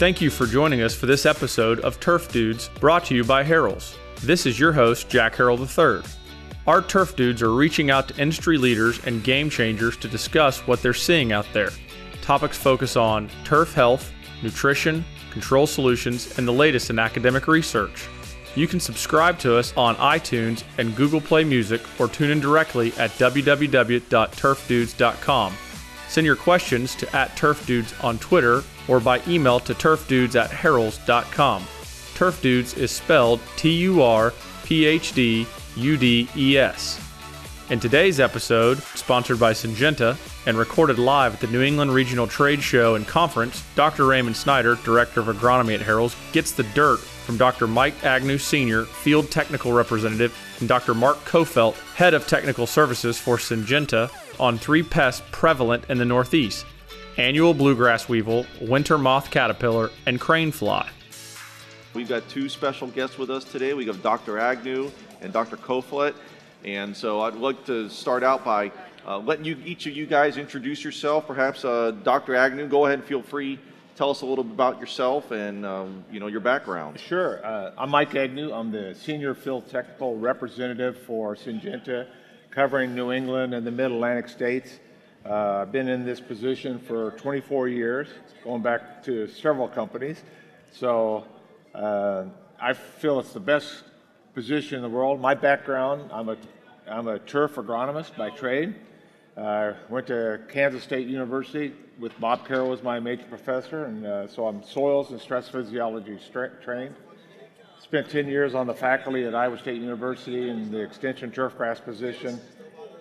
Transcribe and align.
Thank 0.00 0.22
you 0.22 0.30
for 0.30 0.46
joining 0.46 0.80
us 0.80 0.94
for 0.94 1.04
this 1.04 1.26
episode 1.26 1.80
of 1.80 2.00
Turf 2.00 2.32
Dudes 2.32 2.70
brought 2.80 3.04
to 3.04 3.14
you 3.14 3.22
by 3.22 3.44
Harrell's. 3.44 3.98
This 4.22 4.46
is 4.46 4.58
your 4.58 4.72
host, 4.72 5.10
Jack 5.10 5.34
Harrell 5.34 5.60
III. 5.60 6.02
Our 6.66 6.80
Turf 6.80 7.16
Dudes 7.16 7.42
are 7.42 7.52
reaching 7.52 7.90
out 7.90 8.08
to 8.08 8.16
industry 8.16 8.56
leaders 8.56 8.98
and 9.04 9.22
game 9.22 9.50
changers 9.50 9.98
to 9.98 10.08
discuss 10.08 10.66
what 10.66 10.80
they're 10.80 10.94
seeing 10.94 11.32
out 11.32 11.46
there. 11.52 11.68
Topics 12.22 12.56
focus 12.56 12.96
on 12.96 13.28
turf 13.44 13.74
health, 13.74 14.10
nutrition, 14.42 15.04
control 15.32 15.66
solutions, 15.66 16.38
and 16.38 16.48
the 16.48 16.52
latest 16.52 16.88
in 16.88 16.98
academic 16.98 17.46
research. 17.46 18.08
You 18.56 18.66
can 18.66 18.80
subscribe 18.80 19.38
to 19.40 19.54
us 19.54 19.74
on 19.76 19.96
iTunes 19.96 20.64
and 20.78 20.96
Google 20.96 21.20
Play 21.20 21.44
Music 21.44 21.82
or 22.00 22.08
tune 22.08 22.30
in 22.30 22.40
directly 22.40 22.94
at 22.96 23.10
www.turfdudes.com. 23.10 25.52
Send 26.08 26.26
your 26.26 26.36
questions 26.36 26.94
to 26.94 27.14
at 27.14 27.36
turfdudes 27.36 28.02
on 28.02 28.18
Twitter 28.18 28.62
or 28.90 29.00
by 29.00 29.22
email 29.26 29.60
to 29.60 29.72
turfdudes 29.72 30.34
at 30.34 30.50
harrells.com. 30.50 31.64
Turf 32.14 32.42
Dudes 32.42 32.74
is 32.74 32.90
spelled 32.90 33.40
T 33.56 33.70
U 33.70 34.02
R 34.02 34.34
P 34.64 34.84
H 34.84 35.14
D 35.14 35.46
U 35.76 35.96
D 35.96 36.28
E 36.36 36.58
S. 36.58 37.00
In 37.70 37.78
today's 37.78 38.18
episode, 38.18 38.78
sponsored 38.78 39.38
by 39.38 39.52
Syngenta 39.52 40.18
and 40.44 40.58
recorded 40.58 40.98
live 40.98 41.34
at 41.34 41.40
the 41.40 41.46
New 41.46 41.62
England 41.62 41.94
Regional 41.94 42.26
Trade 42.26 42.60
Show 42.60 42.96
and 42.96 43.06
Conference, 43.06 43.62
Dr. 43.76 44.06
Raymond 44.06 44.36
Snyder, 44.36 44.74
Director 44.84 45.20
of 45.20 45.28
Agronomy 45.28 45.76
at 45.76 45.80
Harrell's, 45.80 46.16
gets 46.32 46.50
the 46.50 46.64
dirt 46.74 46.98
from 46.98 47.36
Dr. 47.36 47.68
Mike 47.68 48.04
Agnew 48.04 48.38
Sr., 48.38 48.86
Field 48.86 49.30
Technical 49.30 49.72
Representative, 49.72 50.36
and 50.58 50.68
Dr. 50.68 50.94
Mark 50.94 51.24
Coffelt, 51.24 51.76
Head 51.94 52.12
of 52.12 52.26
Technical 52.26 52.66
Services 52.66 53.18
for 53.18 53.36
Syngenta, 53.36 54.10
on 54.40 54.58
three 54.58 54.82
pests 54.82 55.22
prevalent 55.30 55.84
in 55.88 55.98
the 55.98 56.04
Northeast 56.04 56.66
annual 57.16 57.54
bluegrass 57.54 58.08
weevil, 58.08 58.46
winter 58.60 58.98
moth 58.98 59.30
caterpillar, 59.30 59.90
and 60.06 60.20
crane 60.20 60.52
fly. 60.52 60.88
We've 61.94 62.08
got 62.08 62.28
two 62.28 62.48
special 62.48 62.88
guests 62.88 63.18
with 63.18 63.30
us 63.30 63.44
today. 63.44 63.74
We 63.74 63.86
have 63.86 64.02
Dr. 64.02 64.38
Agnew 64.38 64.90
and 65.20 65.32
Dr. 65.32 65.56
Coffelt. 65.56 66.14
And 66.64 66.96
so 66.96 67.22
I'd 67.22 67.34
like 67.34 67.64
to 67.66 67.88
start 67.88 68.22
out 68.22 68.44
by 68.44 68.70
uh, 69.06 69.18
letting 69.18 69.44
you, 69.44 69.56
each 69.64 69.86
of 69.86 69.96
you 69.96 70.06
guys 70.06 70.36
introduce 70.36 70.84
yourself. 70.84 71.26
Perhaps 71.26 71.64
uh, 71.64 71.92
Dr. 72.02 72.34
Agnew, 72.34 72.68
go 72.68 72.86
ahead 72.86 73.00
and 73.00 73.08
feel 73.08 73.22
free. 73.22 73.58
Tell 73.96 74.10
us 74.10 74.22
a 74.22 74.26
little 74.26 74.44
bit 74.44 74.54
about 74.54 74.80
yourself 74.80 75.30
and 75.30 75.66
um, 75.66 76.04
you 76.10 76.20
know 76.20 76.28
your 76.28 76.40
background. 76.40 76.98
Sure. 77.00 77.44
Uh, 77.44 77.72
I'm 77.76 77.90
Mike 77.90 78.14
Agnew. 78.14 78.52
I'm 78.52 78.70
the 78.70 78.94
senior 78.94 79.34
field 79.34 79.68
technical 79.68 80.16
representative 80.16 80.96
for 81.02 81.34
Syngenta, 81.34 82.06
covering 82.50 82.94
New 82.94 83.12
England 83.12 83.52
and 83.52 83.66
the 83.66 83.70
Mid 83.70 83.90
Atlantic 83.90 84.28
states. 84.28 84.78
Uh, 85.24 85.58
I've 85.62 85.72
been 85.72 85.88
in 85.88 86.06
this 86.06 86.18
position 86.18 86.78
for 86.78 87.10
24 87.12 87.68
years, 87.68 88.08
going 88.42 88.62
back 88.62 89.02
to 89.04 89.28
several 89.28 89.68
companies. 89.68 90.22
So 90.72 91.26
uh, 91.74 92.24
I 92.58 92.72
feel 92.72 93.20
it's 93.20 93.34
the 93.34 93.40
best 93.40 93.84
position 94.34 94.76
in 94.76 94.82
the 94.82 94.88
world. 94.88 95.20
My 95.20 95.34
background, 95.34 96.10
I'm 96.10 96.30
a, 96.30 96.36
I'm 96.88 97.06
a 97.06 97.18
turf 97.18 97.56
agronomist 97.56 98.16
by 98.16 98.30
trade. 98.30 98.74
I 99.36 99.40
uh, 99.40 99.76
went 99.90 100.06
to 100.06 100.40
Kansas 100.48 100.82
State 100.82 101.06
University 101.06 101.74
with 101.98 102.18
Bob 102.18 102.48
Carrow 102.48 102.72
as 102.72 102.82
my 102.82 102.98
major 102.98 103.24
professor, 103.24 103.84
and 103.84 104.06
uh, 104.06 104.26
so 104.26 104.46
I'm 104.46 104.62
soils 104.62 105.10
and 105.10 105.20
stress 105.20 105.48
physiology 105.48 106.18
trained. 106.62 106.94
Spent 107.82 108.08
10 108.08 108.26
years 108.26 108.54
on 108.54 108.66
the 108.66 108.74
faculty 108.74 109.24
at 109.24 109.34
Iowa 109.34 109.58
State 109.58 109.80
University 109.80 110.48
in 110.48 110.70
the 110.70 110.80
extension 110.80 111.30
turfgrass 111.30 111.84
position, 111.84 112.40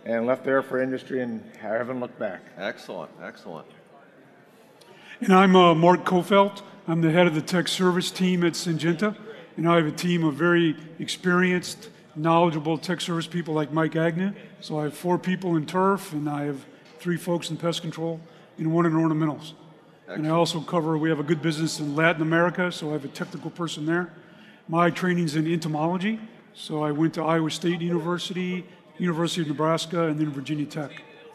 and 0.10 0.26
left 0.26 0.44
there 0.44 0.64
for 0.64 0.82
industry 0.82 1.22
and 1.22 1.44
haven't 1.62 2.00
looked 2.00 2.18
back. 2.18 2.42
Excellent, 2.58 3.12
excellent. 3.22 3.68
And 5.22 5.32
I'm 5.32 5.56
uh, 5.56 5.76
Mark 5.76 6.04
Coffelt. 6.04 6.64
I'm 6.88 7.02
the 7.02 7.12
head 7.12 7.28
of 7.28 7.36
the 7.36 7.42
tech 7.42 7.68
service 7.68 8.10
team 8.10 8.44
at 8.44 8.54
Syngenta, 8.54 9.16
and 9.56 9.70
I 9.70 9.76
have 9.76 9.86
a 9.86 9.92
team 9.92 10.24
of 10.24 10.34
very 10.34 10.76
experienced, 10.98 11.90
knowledgeable 12.16 12.80
tech 12.80 13.02
service 13.02 13.28
people 13.28 13.54
like 13.54 13.72
Mike 13.72 13.96
Agnew. 13.96 14.34
So 14.62 14.80
I 14.80 14.86
have 14.86 14.96
four 14.96 15.20
people 15.20 15.56
in 15.56 15.68
turf, 15.68 16.12
and 16.12 16.28
I 16.28 16.46
have 16.46 16.66
three 16.98 17.18
folks 17.18 17.52
in 17.52 17.58
pest 17.58 17.84
control, 17.84 18.20
and 18.58 18.74
one 18.74 18.88
in 18.88 18.94
ornamentals. 18.94 19.54
Excellent. 20.08 20.26
And 20.26 20.28
I 20.28 20.32
also 20.32 20.60
cover, 20.62 20.98
we 20.98 21.10
have 21.10 21.20
a 21.20 21.24
good 21.24 21.44
business 21.44 21.80
in 21.80 21.96
Latin 21.96 22.24
America, 22.24 22.72
so 22.72 22.90
I 22.90 22.94
have 22.94 23.06
a 23.06 23.10
technical 23.10 23.52
person 23.52 23.86
there. 23.86 24.12
My 24.68 24.90
training's 24.90 25.36
in 25.36 25.46
entomology, 25.46 26.20
so 26.56 26.82
I 26.82 26.92
went 26.92 27.14
to 27.14 27.24
Iowa 27.24 27.52
State 27.52 27.82
University, 27.82 28.66
University 29.00 29.42
of 29.42 29.48
Nebraska, 29.48 30.08
and 30.08 30.20
then 30.20 30.32
Virginia 30.32 30.66
Tech. 30.66 30.92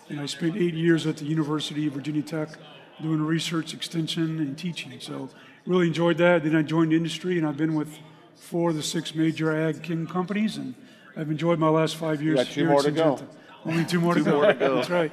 And 0.09 0.21
I 0.21 0.27
spent 0.27 0.57
eight 0.57 0.75
years 0.75 1.07
at 1.07 1.17
the 1.17 1.25
University 1.25 1.87
of 1.87 1.95
Virginia 1.95 2.23
Tech 2.23 2.51
doing 3.01 3.23
research, 3.23 3.75
extension, 3.75 4.39
and 4.39 4.57
teaching. 4.57 5.01
So 5.01 5.31
really 5.67 5.87
enjoyed 5.87 6.19
that. 6.19 6.45
Then 6.45 6.55
I 6.55 6.63
joined 6.63 6.93
industry, 6.93 7.39
and 7.39 7.47
I've 7.47 7.57
been 7.57 7.75
with 7.75 7.99
four 8.37 8.71
of 8.71 8.77
the 8.77 8.83
six 8.83 9.15
major 9.15 9.55
ag 9.55 9.83
king 9.83 10.07
companies, 10.07 10.57
and 10.59 10.75
I've 11.17 11.31
enjoyed 11.31 11.59
my 11.59 11.69
last 11.69 11.97
five 11.97 12.23
years. 12.23 12.39
You 12.39 12.45
got 12.45 12.53
two 12.53 12.67
more 12.67 12.83
to 12.83 12.91
go. 12.91 13.19
Only 13.65 13.85
two 13.85 14.01
more 14.01 14.15
two 14.15 14.25
to 14.25 14.31
go. 14.31 14.37
More 14.43 14.53
to 14.53 14.55
go. 14.55 14.75
That's 14.77 14.91
right. 14.91 15.13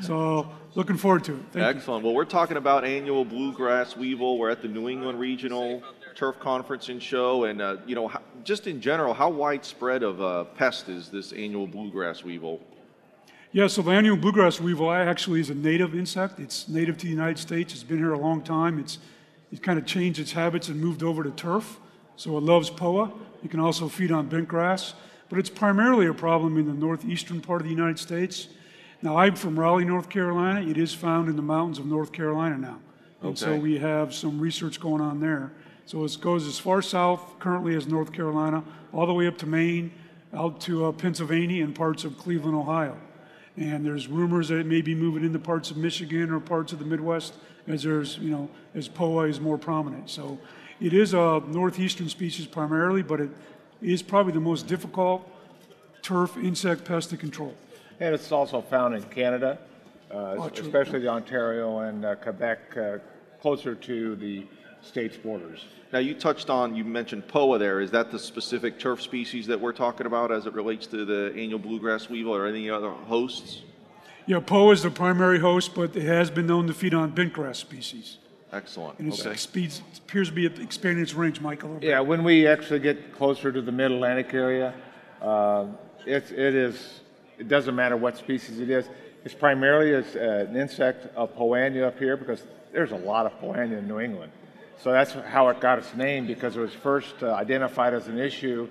So 0.00 0.50
looking 0.74 0.96
forward 0.96 1.24
to 1.24 1.34
it. 1.34 1.42
Thank 1.52 1.76
Excellent. 1.76 2.02
You. 2.02 2.08
Well, 2.08 2.16
we're 2.16 2.24
talking 2.24 2.56
about 2.56 2.84
annual 2.84 3.24
bluegrass 3.24 3.96
weevil. 3.96 4.38
We're 4.38 4.50
at 4.50 4.60
the 4.60 4.68
New 4.68 4.88
England 4.88 5.20
Regional 5.20 5.82
Turf 6.16 6.40
Conference 6.40 6.88
and 6.88 7.00
Show, 7.00 7.44
and 7.44 7.60
uh, 7.60 7.76
you 7.86 7.94
know, 7.94 8.10
just 8.42 8.66
in 8.66 8.80
general, 8.80 9.12
how 9.12 9.28
widespread 9.28 10.02
of 10.02 10.20
a 10.20 10.46
pest 10.46 10.88
is 10.88 11.10
this 11.10 11.32
annual 11.32 11.66
bluegrass 11.66 12.24
weevil? 12.24 12.58
Yeah, 13.52 13.66
so 13.66 13.82
the 13.82 13.90
annual 13.90 14.16
bluegrass 14.16 14.58
weevil 14.58 14.90
actually 14.90 15.40
is 15.40 15.50
a 15.50 15.54
native 15.54 15.94
insect. 15.94 16.40
It's 16.40 16.68
native 16.68 16.96
to 16.98 17.04
the 17.04 17.10
United 17.10 17.38
States. 17.38 17.74
It's 17.74 17.82
been 17.82 17.98
here 17.98 18.14
a 18.14 18.18
long 18.18 18.40
time. 18.40 18.78
It's 18.78 18.98
it 19.52 19.62
kind 19.62 19.78
of 19.78 19.84
changed 19.84 20.18
its 20.18 20.32
habits 20.32 20.68
and 20.68 20.80
moved 20.80 21.02
over 21.02 21.22
to 21.22 21.30
turf. 21.30 21.78
So 22.16 22.36
it 22.38 22.42
loves 22.42 22.70
POA. 22.70 23.12
It 23.44 23.50
can 23.50 23.60
also 23.60 23.86
feed 23.86 24.10
on 24.10 24.26
bent 24.26 24.48
grass, 24.48 24.94
but 25.28 25.38
it's 25.38 25.50
primarily 25.50 26.06
a 26.06 26.14
problem 26.14 26.56
in 26.56 26.66
the 26.66 26.72
northeastern 26.72 27.42
part 27.42 27.60
of 27.60 27.66
the 27.66 27.74
United 27.74 27.98
States. 27.98 28.48
Now, 29.02 29.18
I'm 29.18 29.36
from 29.36 29.60
Raleigh, 29.60 29.84
North 29.84 30.08
Carolina. 30.08 30.62
It 30.62 30.78
is 30.78 30.94
found 30.94 31.28
in 31.28 31.36
the 31.36 31.42
mountains 31.42 31.78
of 31.78 31.84
North 31.84 32.10
Carolina 32.10 32.56
now. 32.56 32.78
And 33.20 33.30
okay. 33.32 33.36
so 33.36 33.56
we 33.56 33.78
have 33.78 34.14
some 34.14 34.40
research 34.40 34.80
going 34.80 35.02
on 35.02 35.20
there. 35.20 35.52
So 35.86 36.04
it 36.04 36.16
goes 36.20 36.48
as 36.48 36.58
far 36.58 36.82
south 36.82 37.38
currently 37.38 37.76
as 37.76 37.86
North 37.86 38.12
Carolina, 38.12 38.64
all 38.92 39.06
the 39.06 39.14
way 39.14 39.28
up 39.28 39.38
to 39.38 39.46
Maine, 39.46 39.92
out 40.34 40.60
to 40.62 40.86
uh, 40.86 40.92
Pennsylvania, 40.92 41.62
and 41.62 41.74
parts 41.74 42.04
of 42.04 42.18
Cleveland, 42.18 42.56
Ohio. 42.56 42.96
And 43.56 43.86
there's 43.86 44.08
rumors 44.08 44.48
that 44.48 44.58
it 44.58 44.66
may 44.66 44.82
be 44.82 44.96
moving 44.96 45.24
into 45.24 45.38
parts 45.38 45.70
of 45.70 45.76
Michigan 45.76 46.30
or 46.32 46.40
parts 46.40 46.72
of 46.72 46.80
the 46.80 46.84
Midwest 46.84 47.34
as 47.68 47.84
there's, 47.84 48.18
you 48.18 48.30
know, 48.30 48.50
as 48.74 48.88
POA 48.88 49.28
is 49.28 49.40
more 49.40 49.56
prominent. 49.56 50.10
So 50.10 50.38
it 50.80 50.92
is 50.92 51.14
a 51.14 51.40
northeastern 51.46 52.08
species 52.08 52.46
primarily, 52.46 53.02
but 53.02 53.20
it 53.20 53.30
is 53.80 54.02
probably 54.02 54.32
the 54.32 54.40
most 54.40 54.66
difficult 54.66 55.30
turf 56.02 56.36
insect 56.36 56.84
pest 56.84 57.10
to 57.10 57.16
control. 57.16 57.54
And 58.00 58.12
it's 58.12 58.32
also 58.32 58.60
found 58.60 58.96
in 58.96 59.04
Canada, 59.04 59.58
uh, 60.10 60.34
oh, 60.36 60.50
especially 60.52 60.98
the 60.98 61.08
Ontario 61.08 61.78
and 61.78 62.04
uh, 62.04 62.16
Quebec, 62.16 62.76
uh, 62.76 62.98
closer 63.40 63.74
to 63.76 64.16
the 64.16 64.46
state's 64.86 65.16
borders. 65.16 65.64
Now, 65.92 66.00
you 66.00 66.14
touched 66.14 66.50
on, 66.50 66.74
you 66.74 66.84
mentioned 66.84 67.28
POA 67.28 67.58
there. 67.58 67.80
Is 67.80 67.90
that 67.92 68.10
the 68.10 68.18
specific 68.18 68.78
turf 68.78 69.00
species 69.00 69.46
that 69.46 69.60
we're 69.60 69.72
talking 69.72 70.06
about 70.06 70.32
as 70.32 70.46
it 70.46 70.52
relates 70.52 70.86
to 70.88 71.04
the 71.04 71.32
annual 71.36 71.58
bluegrass 71.58 72.08
weevil 72.08 72.34
or 72.34 72.46
any 72.46 72.68
other 72.68 72.90
hosts? 72.90 73.62
Yeah, 74.26 74.40
POA 74.40 74.72
is 74.72 74.82
the 74.82 74.90
primary 74.90 75.38
host, 75.38 75.74
but 75.74 75.94
it 75.96 76.02
has 76.02 76.30
been 76.30 76.46
known 76.46 76.66
to 76.66 76.74
feed 76.74 76.94
on 76.94 77.12
bentgrass 77.12 77.56
species. 77.56 78.18
Excellent. 78.52 78.98
And 78.98 79.12
it 79.12 79.20
okay. 79.20 79.36
speeds, 79.36 79.82
appears 79.98 80.28
to 80.28 80.34
be 80.34 80.46
expanding 80.46 81.02
its 81.02 81.14
range, 81.14 81.40
Michael. 81.40 81.78
Yeah, 81.80 82.00
when 82.00 82.24
we 82.24 82.46
actually 82.46 82.80
get 82.80 83.14
closer 83.14 83.52
to 83.52 83.62
the 83.62 83.72
Mid 83.72 83.92
Atlantic 83.92 84.34
area, 84.34 84.74
uh, 85.22 85.66
it's, 86.04 86.30
it 86.30 86.54
is, 86.54 87.00
it 87.38 87.48
doesn't 87.48 87.74
matter 87.74 87.96
what 87.96 88.16
species 88.16 88.58
it 88.58 88.70
is. 88.70 88.88
It's 89.24 89.34
primarily 89.34 89.94
uh, 89.94 90.20
an 90.20 90.56
insect 90.56 91.06
of 91.16 91.34
Poa 91.34 91.58
annua 91.58 91.88
up 91.88 91.98
here 91.98 92.16
because 92.16 92.42
there's 92.72 92.92
a 92.92 92.96
lot 92.96 93.26
of 93.26 93.38
Poa 93.38 93.56
annua 93.56 93.78
in 93.78 93.88
New 93.88 94.00
England. 94.00 94.32
So 94.78 94.92
that's 94.92 95.12
how 95.12 95.48
it 95.48 95.60
got 95.60 95.78
its 95.78 95.94
name 95.94 96.26
because 96.26 96.56
it 96.56 96.60
was 96.60 96.72
first 96.72 97.22
uh, 97.22 97.32
identified 97.32 97.94
as 97.94 98.08
an 98.08 98.18
issue 98.18 98.68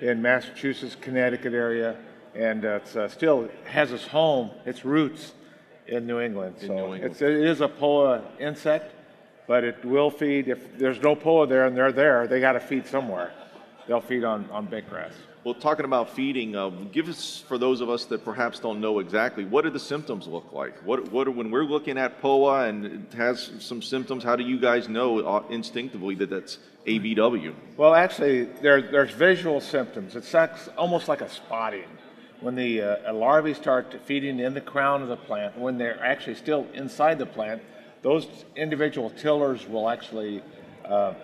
in 0.00 0.22
Massachusetts, 0.22 0.96
Connecticut 1.00 1.52
area, 1.52 1.96
and 2.34 2.64
uh, 2.64 2.80
it 2.84 2.96
uh, 2.96 3.08
still 3.08 3.48
has 3.64 3.92
its 3.92 4.06
home, 4.06 4.50
its 4.64 4.84
roots 4.84 5.32
in 5.86 6.06
New 6.06 6.20
England. 6.20 6.56
In 6.60 6.68
so 6.68 6.74
New 6.74 6.94
England. 6.94 7.04
It's, 7.04 7.22
it 7.22 7.32
is 7.32 7.60
a 7.60 7.68
POA 7.68 8.22
insect, 8.38 8.94
but 9.46 9.64
it 9.64 9.84
will 9.84 10.10
feed. 10.10 10.48
If 10.48 10.78
there's 10.78 11.00
no 11.00 11.16
POA 11.16 11.46
there 11.48 11.66
and 11.66 11.76
they're 11.76 11.92
there, 11.92 12.28
they 12.28 12.40
got 12.40 12.52
to 12.52 12.60
feed 12.60 12.86
somewhere. 12.86 13.32
They'll 13.86 14.00
feed 14.00 14.22
on, 14.22 14.48
on 14.50 14.66
bent 14.66 14.88
grass. 14.88 15.14
Well, 15.44 15.54
talking 15.54 15.84
about 15.84 16.10
feeding, 16.10 16.56
uh, 16.56 16.68
give 16.68 17.08
us, 17.08 17.44
for 17.46 17.58
those 17.58 17.80
of 17.80 17.88
us 17.88 18.04
that 18.06 18.24
perhaps 18.24 18.58
don't 18.58 18.80
know 18.80 18.98
exactly, 18.98 19.44
what 19.44 19.62
do 19.62 19.70
the 19.70 19.78
symptoms 19.78 20.26
look 20.26 20.52
like? 20.52 20.76
What, 20.84 21.12
what 21.12 21.32
when 21.34 21.50
we're 21.50 21.64
looking 21.64 21.96
at 21.96 22.20
POA 22.20 22.68
and 22.68 22.84
it 22.84 23.14
has 23.14 23.50
some 23.60 23.80
symptoms, 23.80 24.24
how 24.24 24.34
do 24.34 24.42
you 24.42 24.58
guys 24.58 24.88
know 24.88 25.20
uh, 25.20 25.44
instinctively 25.48 26.16
that 26.16 26.30
that's 26.30 26.58
ABW? 26.86 27.54
Well, 27.76 27.94
actually, 27.94 28.44
there, 28.44 28.82
there's 28.82 29.12
visual 29.12 29.60
symptoms. 29.60 30.16
It's 30.16 30.34
almost 30.76 31.06
like 31.06 31.20
a 31.20 31.28
spotting. 31.28 31.88
When 32.40 32.54
the 32.54 32.82
uh, 32.82 33.14
larvae 33.14 33.54
start 33.54 34.00
feeding 34.04 34.40
in 34.40 34.54
the 34.54 34.60
crown 34.60 35.02
of 35.02 35.08
the 35.08 35.16
plant, 35.16 35.56
when 35.56 35.78
they're 35.78 36.02
actually 36.02 36.36
still 36.36 36.66
inside 36.74 37.18
the 37.18 37.26
plant, 37.26 37.62
those 38.02 38.26
individual 38.56 39.10
tillers 39.10 39.66
will 39.68 39.88
actually 39.88 40.42
uh, 40.84 41.14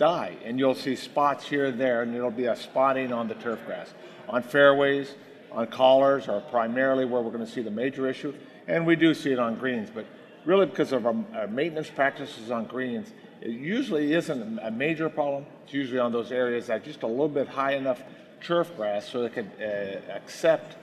die, 0.00 0.34
and 0.44 0.58
you'll 0.58 0.74
see 0.74 0.96
spots 0.96 1.46
here 1.46 1.66
and 1.66 1.78
there, 1.78 2.02
and 2.02 2.12
there'll 2.14 2.30
be 2.30 2.46
a 2.46 2.56
spotting 2.56 3.12
on 3.12 3.28
the 3.28 3.34
turf 3.34 3.60
grass. 3.66 3.92
On 4.30 4.42
fairways, 4.42 5.14
on 5.52 5.66
collars 5.66 6.26
are 6.26 6.40
primarily 6.40 7.04
where 7.04 7.20
we're 7.20 7.30
going 7.30 7.44
to 7.44 7.52
see 7.52 7.60
the 7.60 7.70
major 7.70 8.08
issue, 8.08 8.34
and 8.66 8.86
we 8.86 8.96
do 8.96 9.12
see 9.12 9.30
it 9.30 9.38
on 9.38 9.56
greens, 9.56 9.90
but 9.94 10.06
really 10.46 10.64
because 10.64 10.92
of 10.92 11.04
our, 11.04 11.14
our 11.34 11.46
maintenance 11.48 11.90
practices 11.90 12.50
on 12.50 12.64
greens, 12.64 13.12
it 13.42 13.50
usually 13.50 14.14
isn't 14.14 14.58
a 14.60 14.70
major 14.70 15.10
problem. 15.10 15.44
It's 15.64 15.74
usually 15.74 16.00
on 16.00 16.12
those 16.12 16.32
areas 16.32 16.68
that 16.68 16.80
are 16.80 16.84
just 16.84 17.02
a 17.02 17.06
little 17.06 17.28
bit 17.28 17.46
high 17.46 17.74
enough 17.74 18.02
turf 18.42 18.74
grass 18.76 19.06
so 19.06 19.22
they 19.22 19.28
can 19.28 19.48
uh, 19.60 20.00
accept 20.14 20.76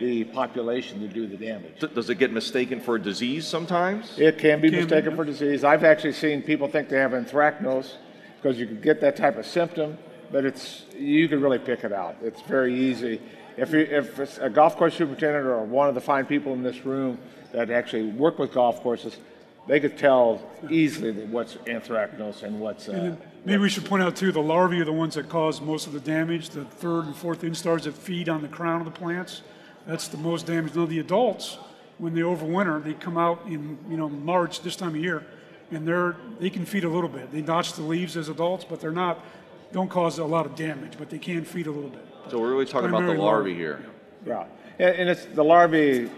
the 0.00 0.24
population 0.24 0.98
to 1.00 1.08
do 1.08 1.26
the 1.26 1.36
damage. 1.36 1.78
Does 1.94 2.08
it 2.08 2.14
get 2.14 2.32
mistaken 2.32 2.80
for 2.80 2.96
a 2.96 2.98
disease 2.98 3.46
sometimes? 3.46 4.18
It 4.18 4.38
can 4.38 4.62
be 4.62 4.70
Can 4.70 4.78
be, 4.78 4.82
mistaken 4.84 5.10
yeah. 5.10 5.16
for 5.16 5.24
disease. 5.26 5.62
I've 5.62 5.84
actually 5.84 6.14
seen 6.14 6.40
people 6.40 6.68
think 6.68 6.88
they 6.88 6.96
have 6.96 7.10
anthracnose 7.10 7.96
because 8.42 8.58
you 8.58 8.66
can 8.66 8.80
get 8.80 9.00
that 9.00 9.16
type 9.16 9.36
of 9.38 9.46
symptom, 9.46 9.96
but 10.32 10.44
it's 10.44 10.84
you 10.98 11.28
can 11.28 11.40
really 11.40 11.58
pick 11.58 11.84
it 11.84 11.92
out. 11.92 12.16
It's 12.22 12.42
very 12.42 12.74
easy. 12.74 13.20
If 13.56 13.72
you, 13.72 13.80
if 13.80 14.18
it's 14.18 14.38
a 14.38 14.50
golf 14.50 14.76
course 14.76 14.94
superintendent 14.94 15.46
or 15.46 15.62
one 15.62 15.88
of 15.88 15.94
the 15.94 16.00
fine 16.00 16.26
people 16.26 16.52
in 16.54 16.62
this 16.62 16.84
room 16.84 17.18
that 17.52 17.70
actually 17.70 18.10
work 18.10 18.38
with 18.38 18.52
golf 18.52 18.82
courses, 18.82 19.18
they 19.68 19.78
could 19.78 19.96
tell 19.96 20.42
easily 20.70 21.12
what's 21.26 21.54
anthracnose 21.66 22.42
and 22.42 22.58
what's. 22.58 22.88
Uh, 22.88 23.14
Maybe 23.44 23.62
we 23.62 23.68
should 23.68 23.84
point 23.84 24.02
out 24.02 24.16
too, 24.16 24.32
the 24.32 24.40
larvae 24.40 24.80
are 24.80 24.84
the 24.84 24.92
ones 24.92 25.14
that 25.14 25.28
cause 25.28 25.60
most 25.60 25.86
of 25.86 25.92
the 25.92 26.00
damage. 26.00 26.50
The 26.50 26.64
third 26.64 27.06
and 27.06 27.14
fourth 27.14 27.42
instars 27.42 27.82
that 27.82 27.94
feed 27.94 28.28
on 28.28 28.42
the 28.42 28.48
crown 28.48 28.80
of 28.80 28.84
the 28.86 28.98
plants, 28.98 29.42
that's 29.86 30.08
the 30.08 30.16
most 30.16 30.46
damage. 30.46 30.74
Now 30.74 30.86
the 30.86 31.00
adults, 31.00 31.58
when 31.98 32.14
they 32.14 32.22
overwinter, 32.22 32.82
they 32.82 32.94
come 32.94 33.18
out 33.18 33.42
in 33.46 33.78
you 33.88 33.96
know 33.96 34.08
March 34.08 34.62
this 34.62 34.76
time 34.76 34.90
of 34.90 34.96
year, 34.96 35.24
and 35.72 35.86
they're 35.86 36.16
they 36.38 36.50
can 36.50 36.64
feed 36.64 36.84
a 36.84 36.88
little 36.88 37.08
bit. 37.08 37.32
They 37.32 37.42
notch 37.42 37.74
the 37.74 37.82
leaves 37.82 38.16
as 38.16 38.28
adults, 38.28 38.64
but 38.64 38.80
they're 38.80 38.90
not 38.90 39.24
don't 39.72 39.88
cause 39.88 40.18
a 40.18 40.24
lot 40.24 40.46
of 40.46 40.54
damage, 40.54 40.94
but 40.98 41.10
they 41.10 41.18
can 41.18 41.44
feed 41.44 41.66
a 41.66 41.70
little 41.70 41.90
bit. 41.90 42.06
So 42.30 42.38
we're 42.38 42.50
really 42.50 42.66
talking 42.66 42.90
about 42.90 43.00
the 43.02 43.14
larvae 43.14 43.20
larvae. 43.20 43.54
here. 43.54 43.84
Yeah, 44.24 44.44
and, 44.78 44.96
and 44.96 45.08
it's 45.08 45.24
the 45.26 45.42
larvae. 45.42 46.10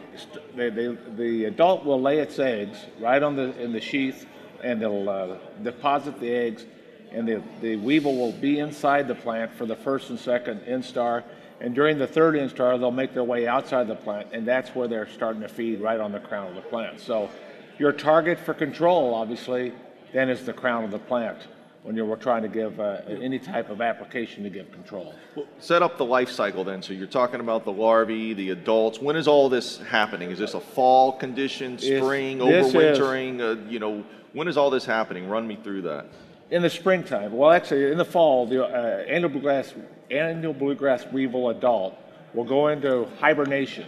They, 0.55 0.71
they, 0.71 0.97
the 1.17 1.45
adult 1.47 1.85
will 1.85 2.01
lay 2.01 2.19
its 2.19 2.39
eggs 2.39 2.79
right 3.01 3.23
on 3.23 3.37
the 3.37 3.59
in 3.61 3.73
the 3.73 3.81
sheath, 3.81 4.27
and 4.63 4.81
they'll 4.81 5.09
uh, 5.09 5.39
deposit 5.63 6.21
the 6.21 6.31
eggs, 6.31 6.67
and 7.13 7.27
the 7.29 7.43
the 7.61 7.77
weevil 7.77 8.17
will 8.17 8.33
be 8.33 8.59
inside 8.59 9.09
the 9.09 9.15
plant 9.15 9.53
for 9.53 9.67
the 9.67 9.77
first 9.77 10.11
and 10.11 10.19
second 10.19 10.61
instar, 10.63 11.25
and 11.61 11.75
during 11.75 11.99
the 11.99 12.07
third 12.07 12.35
instar 12.35 12.79
they'll 12.79 12.91
make 12.91 13.15
their 13.15 13.25
way 13.25 13.47
outside 13.47 13.89
the 13.89 13.95
plant, 13.95 14.29
and 14.33 14.47
that's 14.47 14.75
where 14.75 14.89
they're 14.89 15.09
starting 15.09 15.43
to 15.43 15.49
feed 15.49 15.81
right 15.81 16.01
on 16.01 16.13
the 16.13 16.21
crown 16.21 16.49
of 16.49 16.55
the 16.55 16.61
plant. 16.61 17.01
So, 17.01 17.31
your 17.79 17.93
target 17.93 18.39
for 18.39 18.55
control, 18.55 19.15
obviously, 19.15 19.73
then 20.13 20.29
is 20.29 20.45
the 20.45 20.53
crown 20.53 20.85
of 20.85 20.91
the 20.91 20.99
plant 20.99 21.39
when 21.83 21.95
you're 21.95 22.17
trying 22.17 22.43
to 22.43 22.49
give 22.49 22.81
uh, 22.81 23.01
any 23.09 23.39
type 23.39 23.69
of 23.69 23.83
application 23.83 24.43
to 24.43 24.49
give 24.49 24.73
control. 24.73 25.15
Set 25.59 25.83
up 25.83 25.99
the 25.99 26.05
life 26.05 26.31
cycle 26.31 26.65
then. 26.65 26.81
So 26.81 26.95
you're 26.95 27.07
talking 27.07 27.41
about 27.41 27.65
the 27.67 27.73
larvae, 27.73 28.33
the 28.33 28.51
adults. 28.51 29.01
When 29.01 29.17
is 29.17 29.29
all 29.29 29.51
this 29.51 29.79
happening? 29.79 30.31
Is 30.31 30.39
this 30.39 30.55
a 30.55 30.61
fall 30.61 31.13
condition, 31.13 31.75
It's- 31.75 32.03
spring, 32.03 32.41
is- 32.41 32.73
overwintering? 32.73 33.41
Uh, 33.41 33.69
you 33.69 33.79
know, 33.79 34.03
when 34.33 34.49
is 34.49 34.57
all 34.57 34.71
this 34.71 34.87
happening? 34.87 35.29
Run 35.29 35.47
me 35.47 35.59
through 35.63 35.83
that. 35.83 36.07
In 36.51 36.63
the 36.63 36.71
springtime, 36.71 37.33
well, 37.33 37.51
actually, 37.51 37.91
in 37.91 37.99
the 37.99 38.05
fall, 38.05 38.47
the 38.47 38.65
uh, 38.65 39.05
annual 39.07 39.31
bluegrass, 39.31 39.75
annual 40.11 40.55
bluegrass 40.55 41.05
weevil 41.13 41.51
adult 41.51 41.97
will 42.33 42.45
go 42.45 42.69
into 42.69 43.07
hibernation, 43.21 43.87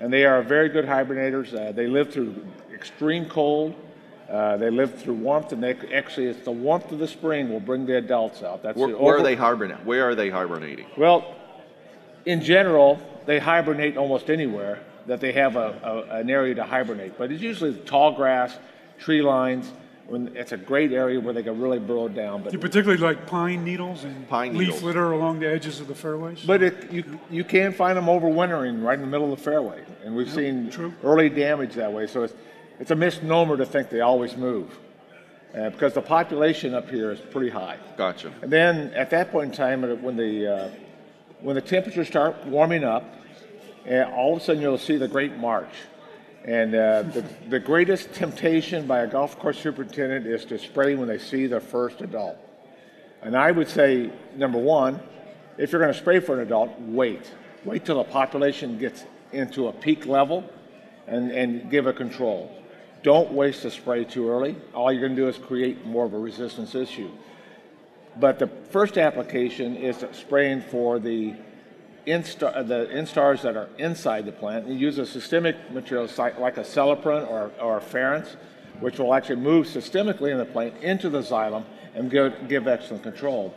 and 0.00 0.12
they 0.12 0.24
are 0.24 0.42
very 0.42 0.68
good 0.68 0.84
hibernators. 0.84 1.54
Uh, 1.54 1.72
they 1.72 1.86
live 1.86 2.12
through 2.12 2.34
extreme 2.76 3.26
cold. 3.26 3.74
Uh, 4.30 4.56
they 4.56 4.70
live 4.70 5.00
through 5.00 5.14
warmth, 5.14 5.52
and 5.52 5.62
they 5.62 5.74
actually, 5.94 6.26
it's 6.26 6.44
the 6.44 6.50
warmth 6.50 6.90
of 6.90 6.98
the 6.98 7.06
spring 7.08 7.48
will 7.48 7.60
bring 7.60 7.86
the 7.86 7.96
adults 7.96 8.42
out. 8.42 8.62
That's 8.62 8.76
Where, 8.76 8.90
the 8.90 8.98
where 8.98 9.16
are 9.18 9.22
they 9.22 9.36
hibernating? 9.36 9.84
Where 9.84 10.08
are 10.08 10.14
they 10.16 10.30
hibernating? 10.30 10.86
Well, 10.96 11.34
in 12.24 12.40
general, 12.42 12.98
they 13.24 13.38
hibernate 13.38 13.96
almost 13.96 14.28
anywhere 14.30 14.80
that 15.06 15.20
they 15.20 15.32
have 15.32 15.54
a, 15.54 16.04
a, 16.10 16.16
an 16.18 16.28
area 16.28 16.54
to 16.56 16.64
hibernate, 16.64 17.16
but 17.16 17.30
it's 17.30 17.40
usually 17.40 17.74
tall 17.74 18.12
grass, 18.12 18.58
tree 18.98 19.22
lines. 19.22 19.72
When 20.08 20.36
it's 20.36 20.52
a 20.52 20.56
great 20.56 20.92
area 20.92 21.18
where 21.18 21.34
they 21.34 21.42
can 21.42 21.60
really 21.60 21.80
burrow 21.80 22.06
down. 22.06 22.44
But 22.44 22.52
You 22.52 22.60
particularly 22.60 23.02
like 23.02 23.26
pine 23.26 23.64
needles 23.64 24.04
and 24.04 24.28
Pine 24.28 24.52
leaf 24.56 24.68
needles. 24.68 24.82
litter 24.84 25.10
along 25.10 25.40
the 25.40 25.50
edges 25.50 25.80
of 25.80 25.88
the 25.88 25.96
fairways. 25.96 26.44
But 26.46 26.62
it, 26.62 26.92
you, 26.92 27.02
you 27.28 27.42
can 27.42 27.72
find 27.72 27.96
them 27.96 28.06
overwintering 28.06 28.84
right 28.84 28.94
in 28.94 29.00
the 29.00 29.08
middle 29.08 29.32
of 29.32 29.38
the 29.38 29.44
fairway, 29.44 29.82
and 30.04 30.14
we've 30.14 30.30
seen 30.30 30.70
true. 30.70 30.94
early 31.02 31.28
damage 31.28 31.74
that 31.74 31.92
way. 31.92 32.06
So 32.06 32.22
it's, 32.22 32.34
it's 32.78 32.90
a 32.90 32.94
misnomer 32.94 33.56
to 33.56 33.66
think 33.66 33.90
they 33.90 34.00
always 34.00 34.36
move, 34.36 34.78
uh, 35.54 35.70
because 35.70 35.94
the 35.94 36.02
population 36.02 36.74
up 36.74 36.88
here 36.90 37.10
is 37.10 37.20
pretty 37.20 37.50
high. 37.50 37.78
Gotcha. 37.96 38.32
And 38.42 38.50
then 38.50 38.92
at 38.94 39.10
that 39.10 39.30
point 39.30 39.50
in 39.50 39.56
time, 39.56 39.84
uh, 39.84 39.94
when 39.96 40.16
the 40.16 40.46
uh, 40.46 40.70
when 41.40 41.54
the 41.54 41.62
temperatures 41.62 42.08
start 42.08 42.46
warming 42.46 42.84
up, 42.84 43.04
uh, 43.90 44.04
all 44.04 44.34
of 44.36 44.42
a 44.42 44.44
sudden 44.44 44.62
you'll 44.62 44.78
see 44.78 44.96
the 44.96 45.08
Great 45.08 45.36
March. 45.36 45.72
And 46.44 46.74
uh, 46.74 47.02
the, 47.02 47.24
the 47.48 47.58
greatest 47.58 48.12
temptation 48.14 48.86
by 48.86 49.00
a 49.00 49.06
golf 49.06 49.36
course 49.36 49.58
superintendent 49.58 50.26
is 50.26 50.44
to 50.44 50.58
spray 50.58 50.94
when 50.94 51.08
they 51.08 51.18
see 51.18 51.48
their 51.48 51.60
first 51.60 52.00
adult. 52.02 52.38
And 53.20 53.36
I 53.36 53.50
would 53.50 53.68
say, 53.68 54.12
number 54.36 54.58
one, 54.58 55.00
if 55.58 55.72
you're 55.72 55.80
going 55.80 55.92
to 55.92 55.98
spray 55.98 56.20
for 56.20 56.34
an 56.34 56.46
adult, 56.46 56.78
wait. 56.78 57.32
Wait 57.64 57.84
till 57.84 57.98
the 57.98 58.04
population 58.04 58.78
gets 58.78 59.04
into 59.32 59.66
a 59.66 59.72
peak 59.72 60.06
level 60.06 60.48
and, 61.08 61.32
and 61.32 61.68
give 61.68 61.88
a 61.88 61.92
control. 61.92 62.48
Don't 63.06 63.30
waste 63.30 63.62
the 63.62 63.70
spray 63.70 64.02
too 64.02 64.28
early. 64.28 64.56
All 64.74 64.90
you're 64.90 65.02
going 65.02 65.14
to 65.14 65.22
do 65.22 65.28
is 65.28 65.38
create 65.38 65.86
more 65.86 66.04
of 66.04 66.12
a 66.12 66.18
resistance 66.18 66.74
issue. 66.74 67.08
But 68.18 68.40
the 68.40 68.48
first 68.48 68.98
application 68.98 69.76
is 69.76 70.04
spraying 70.10 70.62
for 70.62 70.98
the 70.98 71.36
instar, 72.04 72.66
the 72.66 72.88
instars 72.92 73.42
that 73.42 73.56
are 73.56 73.68
inside 73.78 74.26
the 74.26 74.32
plant. 74.32 74.66
You 74.66 74.74
use 74.74 74.98
a 74.98 75.06
systemic 75.06 75.54
material 75.70 76.08
like 76.16 76.56
Acelepryn 76.56 77.30
or, 77.30 77.52
or 77.60 77.78
a 77.78 77.80
Ference, 77.80 78.34
which 78.80 78.98
will 78.98 79.14
actually 79.14 79.36
move 79.36 79.68
systemically 79.68 80.32
in 80.32 80.38
the 80.38 80.44
plant 80.44 80.74
into 80.82 81.08
the 81.08 81.20
xylem 81.20 81.62
and 81.94 82.10
give, 82.10 82.48
give 82.48 82.66
excellent 82.66 83.04
control. 83.04 83.54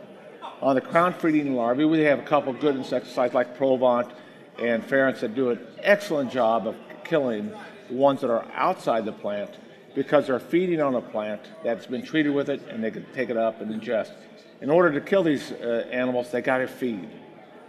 On 0.62 0.76
the 0.76 0.80
crown 0.80 1.12
feeding 1.12 1.56
larvae, 1.56 1.84
we 1.84 2.02
have 2.02 2.20
a 2.20 2.22
couple 2.22 2.52
good 2.52 2.76
insecticides 2.76 3.34
like 3.34 3.58
Provaunt 3.58 4.12
and 4.60 4.86
Ference 4.86 5.18
that 5.18 5.34
do 5.34 5.50
an 5.50 5.58
excellent 5.82 6.30
job 6.30 6.68
of 6.68 6.76
killing 7.02 7.52
ones 7.90 8.20
that 8.20 8.30
are 8.30 8.46
outside 8.54 9.04
the 9.04 9.12
plant 9.12 9.50
because 9.94 10.26
they're 10.26 10.38
feeding 10.38 10.80
on 10.80 10.94
a 10.94 11.00
plant 11.00 11.40
that's 11.64 11.86
been 11.86 12.02
treated 12.02 12.30
with 12.30 12.48
it 12.48 12.60
and 12.68 12.82
they 12.82 12.90
can 12.90 13.04
take 13.12 13.28
it 13.28 13.36
up 13.36 13.60
and 13.60 13.70
ingest. 13.70 14.12
In 14.60 14.70
order 14.70 14.92
to 14.92 15.00
kill 15.00 15.22
these 15.22 15.52
uh, 15.52 15.86
animals, 15.90 16.30
they 16.30 16.40
got 16.42 16.58
to 16.58 16.68
feed. 16.68 17.08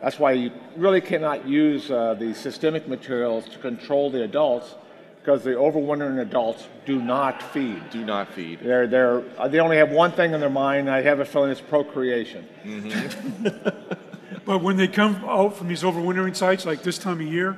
That's 0.02 0.20
why 0.20 0.34
you 0.34 0.52
really 0.76 1.02
cannot 1.02 1.48
use 1.48 1.90
uh, 1.90 2.16
the 2.16 2.34
systemic 2.34 2.88
materials 2.88 3.48
to 3.50 3.60
control 3.60 4.10
the 4.10 4.24
adults 4.24 4.76
because 5.20 5.44
the 5.44 5.52
overwintering 5.52 6.20
adults 6.20 6.68
do 6.86 7.00
not 7.02 7.42
feed. 7.42 7.90
Do 7.92 8.04
not 8.04 8.34
feed. 8.34 8.60
They're, 8.60 8.88
they're, 8.88 9.24
uh, 9.38 9.48
they 9.48 9.60
only 9.60 9.78
have 9.78 9.92
one 9.92 10.12
thing 10.12 10.34
in 10.34 10.40
their 10.40 10.50
mind. 10.50 10.90
I 10.90 11.02
have 11.04 11.20
a 11.20 11.26
feeling 11.26 11.52
it's 11.52 11.62
procreation. 11.62 12.48
But 14.46 14.60
when 14.60 14.78
they 14.78 14.88
come 14.88 15.24
out 15.26 15.56
from 15.56 15.68
these 15.68 15.84
overwintering 15.84 16.36
sites, 16.36 16.66
like 16.66 16.84
this 16.84 16.98
time 16.98 17.22
of 17.22 17.28
year, 17.28 17.58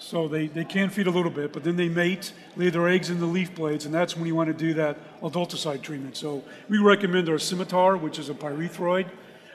so 0.00 0.28
they, 0.28 0.46
they 0.46 0.64
can 0.64 0.88
feed 0.88 1.06
a 1.06 1.10
little 1.10 1.30
bit, 1.30 1.52
but 1.52 1.62
then 1.62 1.76
they 1.76 1.88
mate, 1.88 2.32
lay 2.56 2.70
their 2.70 2.88
eggs 2.88 3.10
in 3.10 3.20
the 3.20 3.26
leaf 3.26 3.54
blades, 3.54 3.84
and 3.84 3.94
that's 3.94 4.16
when 4.16 4.26
you 4.26 4.34
want 4.34 4.48
to 4.48 4.54
do 4.54 4.72
that 4.74 4.96
adulticide 5.20 5.82
treatment. 5.82 6.16
So 6.16 6.42
we 6.68 6.78
recommend 6.78 7.28
our 7.28 7.38
scimitar, 7.38 7.96
which 7.96 8.18
is 8.18 8.30
a 8.30 8.34
pyrethroid. 8.34 9.08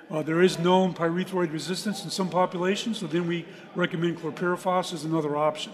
Uh, 0.09 0.21
there 0.21 0.43
is 0.43 0.59
known 0.59 0.93
pyrethroid 0.93 1.51
resistance 1.51 2.03
in 2.03 2.11
some 2.11 2.29
populations, 2.29 2.99
so 2.99 3.07
then 3.07 3.27
we 3.27 3.43
recommend 3.73 4.19
chlorpyrifos 4.19 4.93
as 4.93 5.03
another 5.03 5.35
option. 5.35 5.71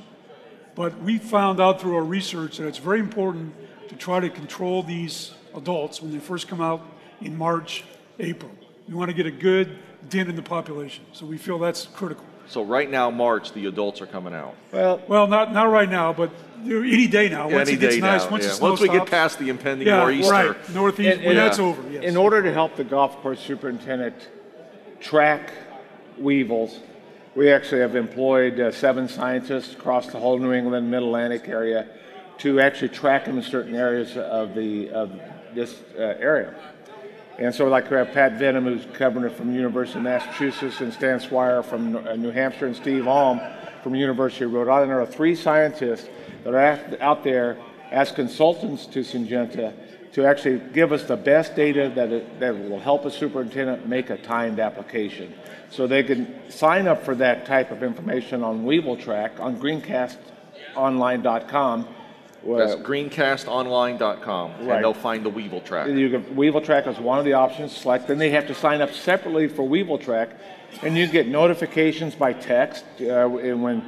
But 0.74 0.98
we 1.01 1.18
found 1.18 1.60
out 1.60 1.82
through 1.82 1.98
our 1.98 2.04
research 2.04 2.58
that 2.58 2.68
it's 2.68 2.78
very 2.78 3.01
important 3.01 3.54
to 3.90 3.96
try 3.98 4.22
to 4.22 4.30
control 4.30 4.84
these 4.84 5.34
adults 5.54 6.01
when 6.01 6.13
they 6.13 6.20
first 6.20 6.48
come 6.48 6.62
out 6.62 6.82
in 7.20 7.38
March, 7.38 7.84
April. 8.20 8.51
We 8.88 8.94
want 8.94 9.10
to 9.10 9.13
get 9.13 9.25
a 9.25 9.32
good 9.32 9.78
dent 10.08 10.30
in 10.30 10.38
the 10.38 10.42
population, 10.42 11.04
so 11.12 11.25
we 11.25 11.38
feel 11.38 11.60
that's 11.60 11.88
critical. 11.88 12.25
So 12.48 12.64
right 12.64 12.90
now, 12.90 13.10
March, 13.10 13.54
the 13.54 13.66
adults 13.68 14.02
are 14.02 14.06
coming 14.08 14.34
out. 14.34 14.56
Well, 14.72 15.02
Well, 15.08 15.28
not 15.28 15.54
not 15.54 15.70
right 15.72 15.90
now, 15.90 16.12
but 16.14 16.32
any 16.66 17.08
day 17.08 17.30
now. 17.30 17.50
Once 17.50 17.70
Any 17.70 17.78
it 17.78 17.80
gets 17.82 17.96
day 17.96 18.02
nice, 18.02 18.26
now. 18.26 18.32
once 18.32 18.46
yeah. 18.46 18.54
the 18.56 18.62
Once 18.64 18.80
we 18.82 18.90
get 18.90 19.08
past 19.10 19.40
the 19.40 19.50
impending 19.50 19.88
yeah, 19.88 19.98
nor'easter. 19.98 20.32
right, 20.32 20.70
northeast, 20.74 21.10
And- 21.18 21.20
when 21.22 21.30
and- 21.30 21.38
that's 21.40 21.60
over. 21.60 21.82
Yes. 21.90 22.04
In 22.04 22.18
order 22.18 22.42
to 22.44 22.52
help 22.54 22.76
the 22.76 22.84
golf 22.84 23.18
course 23.22 23.40
superintendent 23.40 24.16
track 25.00 25.52
weevils, 26.18 26.80
we 27.36 27.52
actually 27.52 27.82
have 27.82 27.96
employed 27.96 28.60
uh, 28.60 28.72
seven 28.72 29.08
scientists 29.08 29.74
across 29.74 30.08
the 30.08 30.20
whole 30.20 30.38
New 30.38 30.52
England 30.54 30.92
Mid 30.92 31.02
Atlantic 31.04 31.48
area 31.48 31.88
to 32.40 32.60
actually 32.60 32.90
track 32.90 33.26
them 33.26 33.38
in 33.38 33.44
certain 33.44 33.76
areas 33.76 34.18
of 34.18 34.54
the 34.56 34.90
of 34.90 35.12
this 35.56 35.82
uh, 35.98 36.02
area. 36.20 36.54
And 37.40 37.56
so, 37.56 37.68
like 37.68 37.90
we 37.90 37.98
have 37.98 38.12
Pat 38.12 38.34
Vittum, 38.34 38.64
who's 38.64 38.86
covering 38.94 39.26
it 39.26 39.36
from 39.36 39.54
University 39.54 40.00
of 40.00 40.04
Massachusetts, 40.04 40.82
and 40.82 40.94
Stan 40.94 41.20
Swier 41.20 41.64
from 41.64 41.96
uh, 41.96 42.16
New 42.16 42.32
Hampshire, 42.32 42.66
and 42.68 42.76
Steve 42.76 43.08
Alm 43.08 43.40
from 43.84 43.96
University 43.96 44.46
of 44.46 44.54
Rhode 44.54 44.70
Island. 44.70 44.92
Are 44.92 45.06
three 45.06 45.36
scientists 45.36 46.10
that 46.44 46.54
are 46.54 46.80
out- 47.02 47.24
there 47.24 47.58
as 47.90 48.12
consultants 48.12 48.86
to 48.88 49.00
Syngenta 49.00 49.74
to 50.14 50.26
actually 50.26 50.60
give 50.74 50.92
us 50.92 51.04
the 51.04 51.16
best 51.16 51.56
data 51.56 51.90
that, 51.96 52.12
it, 52.12 52.38
that 52.40 52.58
will 52.58 52.80
help 52.80 53.06
a 53.06 53.12
superintendent 53.12 53.88
make 53.88 54.10
a 54.10 54.18
timed 54.18 54.60
application. 54.60 55.34
So 55.70 55.88
they 55.88 56.04
can 56.04 56.50
sign 56.50 56.88
up 56.88 57.06
for 57.06 57.16
that 57.16 57.46
type 57.46 57.72
of 57.72 57.82
information 57.82 58.44
on 58.44 58.66
Weevil 58.66 58.98
Track 58.98 59.40
on 59.40 59.56
greencastonline.com. 59.58 61.88
That's 62.44 62.76
greencastonline.com, 62.76 64.52
and 64.52 64.84
they'll 64.84 64.94
find 64.94 65.24
the 65.24 65.30
Weevil 65.30 65.62
track. 65.62 65.88
You 65.90 66.10
can, 66.10 66.36
Weevil 66.36 66.62
Track 66.62 66.88
is 66.88 66.98
one 66.98 67.20
of 67.20 67.26
the 67.26 67.34
options. 67.34 67.76
Select. 67.76 68.08
Then 68.08 68.18
they 68.18 68.32
have 68.32 68.48
to 68.48 68.56
sign 68.56 68.82
up 68.82 68.92
separately 68.92 69.48
for 69.48 69.68
Weevil 69.68 70.00
Track, 70.00 70.32
and 70.82 70.98
you 70.98 71.08
get 71.08 71.28
notifications 71.28 72.16
by 72.16 72.34
text 72.34 72.84
uh, 73.02 73.30
and 73.38 73.62
when 73.62 73.82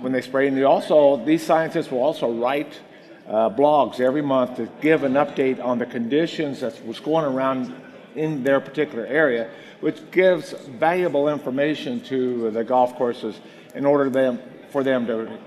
when 0.00 0.12
they 0.12 0.22
spray. 0.22 0.48
And 0.48 0.56
you 0.56 0.66
also 0.66 1.22
these 1.24 1.44
scientists 1.44 1.90
will 1.90 2.02
also 2.02 2.32
write 2.32 2.80
uh, 3.28 3.50
blogs 3.50 4.00
every 4.00 4.22
month 4.22 4.56
to 4.56 4.68
give 4.80 5.02
an 5.02 5.14
update 5.14 5.62
on 5.62 5.78
the 5.78 5.86
conditions 5.86 6.60
that's 6.60 6.78
what's 6.80 7.00
going 7.00 7.24
around 7.24 7.74
in 8.14 8.44
their 8.44 8.60
particular 8.60 9.06
area, 9.06 9.50
which 9.80 10.10
gives 10.10 10.52
valuable 10.52 11.28
information 11.28 12.00
to 12.00 12.50
the 12.50 12.64
golf 12.64 12.94
courses 12.96 13.40
in 13.74 13.84
order 13.84 14.08
them 14.08 14.38
for 14.70 14.82
them 14.82 15.06
to 15.06 15.38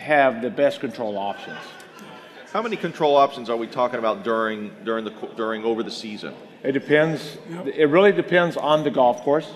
have 0.00 0.42
the 0.42 0.50
best 0.50 0.80
control 0.80 1.16
options. 1.16 1.58
How 2.52 2.62
many 2.62 2.76
control 2.76 3.16
options 3.16 3.48
are 3.48 3.56
we 3.56 3.68
talking 3.68 3.98
about 3.98 4.24
during 4.24 4.72
during 4.84 5.04
the 5.04 5.12
during 5.36 5.64
over 5.64 5.82
the 5.84 5.90
season? 5.90 6.34
It 6.64 6.72
depends. 6.72 7.38
It 7.64 7.88
really 7.88 8.12
depends 8.12 8.56
on 8.56 8.82
the 8.82 8.90
golf 8.90 9.22
course, 9.22 9.54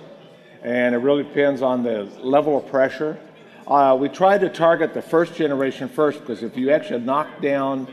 and 0.63 0.95
it 0.95 0.99
really 0.99 1.25
depends 1.25 1.61
on 1.61 1.83
the 1.83 2.05
level 2.21 2.57
of 2.57 2.67
pressure. 2.69 3.19
Uh, 3.67 3.97
we 3.99 4.09
try 4.09 4.39
to 4.39 4.49
target 4.49 4.95
the 4.95 5.03
first 5.03 5.35
generation 5.35 5.89
first 5.89 6.21
because 6.21 6.43
if 6.43 6.57
you 6.57 6.71
actually 6.71 7.01
knock 7.01 7.41
down 7.41 7.89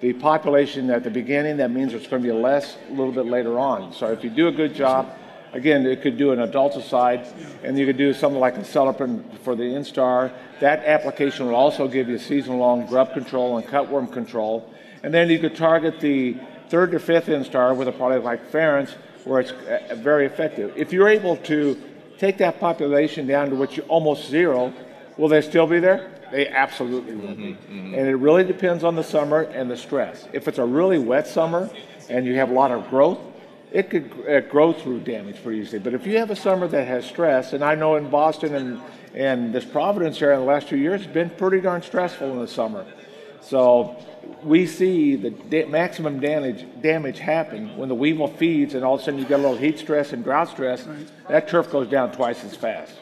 the 0.00 0.12
population 0.12 0.88
at 0.90 1.02
the 1.02 1.10
beginning, 1.10 1.56
that 1.56 1.70
means 1.70 1.90
there's 1.92 2.06
going 2.06 2.22
to 2.22 2.28
be 2.28 2.32
less 2.32 2.76
a 2.88 2.92
little 2.92 3.12
bit 3.12 3.26
later 3.26 3.58
on. 3.58 3.92
So 3.92 4.12
if 4.12 4.22
you 4.22 4.30
do 4.30 4.48
a 4.48 4.52
good 4.52 4.74
job, 4.74 5.10
again, 5.52 5.86
it 5.86 6.02
could 6.02 6.16
do 6.16 6.32
an 6.32 6.38
adulticide, 6.38 7.26
and 7.62 7.78
you 7.78 7.86
could 7.86 7.96
do 7.96 8.12
something 8.12 8.40
like 8.40 8.56
Acelepryn 8.56 9.38
for 9.40 9.54
the 9.54 9.64
instar. 9.64 10.32
That 10.60 10.84
application 10.84 11.46
will 11.46 11.54
also 11.54 11.88
give 11.88 12.08
you 12.08 12.18
season-long 12.18 12.86
grub 12.86 13.12
control 13.12 13.56
and 13.58 13.66
cutworm 13.66 14.12
control. 14.12 14.72
And 15.02 15.12
then 15.12 15.28
you 15.30 15.38
could 15.38 15.56
target 15.56 16.00
the 16.00 16.36
third 16.68 16.94
or 16.94 16.98
fifth 16.98 17.26
instar 17.26 17.76
with 17.76 17.88
a 17.88 17.92
product 17.92 18.24
like 18.24 18.50
Ference, 18.50 18.94
where 19.24 19.40
it's 19.40 19.52
uh, 19.52 19.88
uh, 19.90 19.94
very 19.96 20.26
effective. 20.26 20.72
If 20.76 20.92
you're 20.92 21.08
able 21.08 21.36
to 21.38 21.76
take 22.18 22.38
that 22.38 22.60
population 22.60 23.26
down 23.26 23.50
to 23.50 23.56
which 23.56 23.76
you 23.76 23.82
almost 23.84 24.28
zero, 24.28 24.72
will 25.16 25.28
they 25.28 25.40
still 25.40 25.66
be 25.66 25.80
there? 25.80 26.12
They 26.30 26.48
absolutely 26.48 27.14
will 27.14 27.34
be. 27.34 27.52
Mm-hmm, 27.52 27.78
mm-hmm. 27.78 27.94
And 27.94 28.08
it 28.08 28.16
really 28.16 28.44
depends 28.44 28.84
on 28.84 28.96
the 28.96 29.02
summer 29.02 29.42
and 29.42 29.70
the 29.70 29.76
stress. 29.76 30.26
If 30.32 30.48
it's 30.48 30.58
a 30.58 30.64
really 30.64 30.98
wet 30.98 31.26
summer 31.26 31.70
and 32.08 32.26
you 32.26 32.34
have 32.36 32.50
a 32.50 32.54
lot 32.54 32.70
of 32.70 32.88
growth, 32.88 33.18
it 33.72 33.90
could 33.90 34.12
uh, 34.28 34.40
grow 34.40 34.72
through 34.72 35.00
damage 35.00 35.42
pretty 35.42 35.60
easily. 35.60 35.78
But 35.78 35.94
if 35.94 36.06
you 36.06 36.18
have 36.18 36.30
a 36.30 36.36
summer 36.36 36.68
that 36.68 36.86
has 36.86 37.04
stress, 37.04 37.52
and 37.52 37.64
I 37.64 37.74
know 37.74 37.96
in 37.96 38.08
Boston 38.10 38.54
and, 38.54 38.80
and 39.14 39.52
this 39.54 39.64
Providence 39.64 40.20
area 40.22 40.34
in 40.38 40.40
the 40.40 40.46
last 40.46 40.68
few 40.68 40.78
years, 40.78 41.02
it's 41.02 41.12
been 41.12 41.30
pretty 41.30 41.60
darn 41.60 41.82
stressful 41.82 42.30
in 42.32 42.38
the 42.38 42.48
summer. 42.48 42.86
So 43.40 43.96
we 44.42 44.66
see 44.66 45.16
the 45.16 45.30
da- 45.30 45.66
maximum 45.66 46.20
damage 46.20 46.64
damage 46.80 47.18
happen 47.18 47.76
when 47.76 47.88
the 47.88 47.94
weevil 47.94 48.28
feeds, 48.28 48.74
and 48.74 48.84
all 48.84 48.94
of 48.94 49.00
a 49.00 49.04
sudden 49.04 49.20
you 49.20 49.26
get 49.26 49.40
a 49.40 49.42
little 49.42 49.56
heat 49.56 49.78
stress 49.78 50.12
and 50.12 50.24
drought 50.24 50.48
stress. 50.48 50.86
That 51.28 51.48
turf 51.48 51.70
goes 51.70 51.88
down 51.88 52.12
twice 52.12 52.44
as 52.44 52.56
fast. 52.56 52.92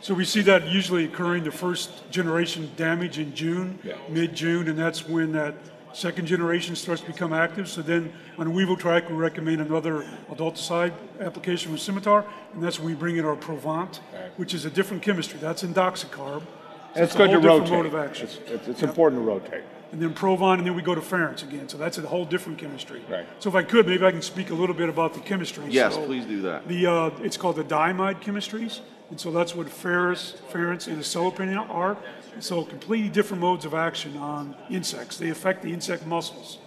So 0.00 0.12
we 0.12 0.24
see 0.26 0.42
that 0.42 0.66
usually 0.66 1.04
occurring 1.06 1.44
the 1.44 1.50
first 1.50 2.10
generation 2.10 2.70
damage 2.76 3.18
in 3.18 3.34
June, 3.34 3.78
Yeah. 3.82 3.94
mid-June, 4.10 4.68
and 4.68 4.78
that's 4.78 5.08
when 5.08 5.32
that 5.32 5.54
second 5.94 6.26
generation 6.26 6.76
starts 6.76 7.00
to 7.02 7.06
become 7.06 7.32
active. 7.32 7.68
So 7.68 7.82
then 7.82 8.12
on 8.38 8.46
a 8.46 8.50
Weevil 8.50 8.76
Track, 8.76 9.08
we 9.08 9.14
recommend 9.16 9.60
another 9.60 10.04
adulticide 10.30 10.92
application 11.20 11.72
with 11.72 11.80
Scimitar, 11.80 12.24
and 12.52 12.62
that's 12.62 12.78
when 12.78 12.88
we 12.88 12.94
bring 12.94 13.16
in 13.16 13.24
our 13.24 13.36
Provaunt, 13.36 14.00
which 14.36 14.54
is 14.54 14.64
a 14.64 14.70
different 14.70 15.02
chemistry. 15.02 15.38
That's 15.40 15.62
indoxacarb. 15.62 16.40
So 16.42 17.00
And 17.00 17.04
it's 17.04 17.14
good 17.16 17.30
to 17.30 17.40
whole 17.40 17.60
different 17.60 17.70
rotate. 17.70 17.70
mode 17.70 17.86
of 17.86 17.94
action. 17.94 18.26
It's, 18.26 18.38
it's, 18.50 18.68
it's 18.68 18.82
important 18.82 19.20
to 19.22 19.26
rotate. 19.26 19.64
And 19.92 20.02
then 20.02 20.12
Provaunt, 20.14 20.58
and 20.58 20.66
then 20.66 20.74
we 20.74 20.82
go 20.82 20.94
to 20.94 21.00
Ference 21.00 21.42
again. 21.44 21.68
So 21.68 21.78
that's 21.78 21.98
a 21.98 22.02
whole 22.02 22.24
different 22.24 22.58
chemistry. 22.58 23.02
Right. 23.08 23.26
So 23.38 23.48
if 23.48 23.54
I 23.54 23.62
could, 23.62 23.86
maybe 23.86 24.04
I 24.04 24.10
can 24.10 24.22
speak 24.22 24.50
a 24.50 24.54
little 24.54 24.74
bit 24.74 24.88
about 24.88 25.14
the 25.14 25.20
chemistry. 25.20 25.64
Yes, 25.68 25.94
So- 25.94 26.04
please 26.04 26.24
do 26.24 26.42
that. 26.42 26.66
the, 26.66 26.86
uh, 26.86 27.10
it's 27.22 27.36
called 27.36 27.56
the 27.56 27.64
diamide 27.64 28.20
chemistries, 28.20 28.80
and 29.10 29.20
so 29.20 29.30
that's 29.30 29.54
what 29.54 29.68
ferrous, 29.70 30.34
Ference, 30.52 30.88
and 30.88 30.98
Acelepryn 30.98 31.56
are. 31.70 31.96
So 32.40 32.64
completely 32.64 33.08
different 33.08 33.40
modes 33.40 33.64
of 33.64 33.74
action 33.74 34.16
on 34.16 34.56
insects. 34.70 35.16
They 35.16 35.30
affect 35.30 35.62
the 35.62 35.72
insect 35.72 36.06
muscles, 36.06 36.58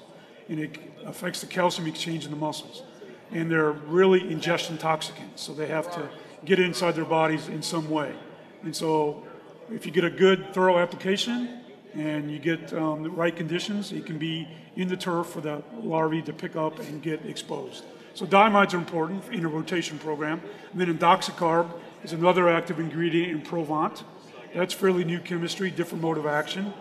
and 0.49 0.59
it 0.59 0.77
affects 1.05 1.41
the 1.41 1.47
calcium 1.47 1.87
exchange 1.87 2.25
in 2.25 2.31
the 2.31 2.37
muscles. 2.37 2.83
And 3.31 3.51
they're 3.51 3.71
really 3.71 4.31
ingestion 4.31 4.77
toxicants, 4.77 5.39
so 5.39 5.53
they 5.53 5.67
have 5.67 5.91
to 5.93 6.09
get 6.45 6.59
inside 6.59 6.95
their 6.95 7.05
bodies 7.05 7.47
in 7.49 7.61
some 7.61 7.89
way. 7.89 8.13
And 8.63 8.75
so 8.75 9.25
if 9.71 9.85
you 9.85 9.91
get 9.91 10.05
a 10.05 10.09
good, 10.09 10.53
thorough 10.53 10.79
application, 10.79 11.61
and 11.93 12.31
you 12.31 12.39
get 12.39 12.73
um, 12.73 13.03
the 13.03 13.09
right 13.09 13.35
conditions, 13.35 13.91
it 13.91 14.05
can 14.05 14.17
be 14.17 14.47
in 14.75 14.87
the 14.87 14.97
turf 14.97 15.27
for 15.27 15.41
the 15.41 15.63
larvae 15.81 16.21
to 16.21 16.33
pick 16.33 16.55
up 16.55 16.79
and 16.79 17.01
get 17.01 17.25
exposed. 17.25 17.83
So 18.13 18.25
diamides 18.25 18.73
are 18.73 18.77
important 18.77 19.23
in 19.31 19.45
a 19.45 19.47
rotation 19.47 19.99
program. 19.99 20.41
And 20.71 20.81
then 20.81 20.95
indoxacarb 20.95 21.71
is 22.03 22.13
another 22.13 22.49
active 22.49 22.79
ingredient 22.79 23.31
in 23.31 23.41
Provaunt. 23.41 24.03
That's 24.57 24.73
fairly 24.73 25.03
new 25.03 25.19
chemistry, 25.19 25.69
different 25.69 26.01
mode 26.01 26.17
of 26.17 26.25
action. 26.25 26.73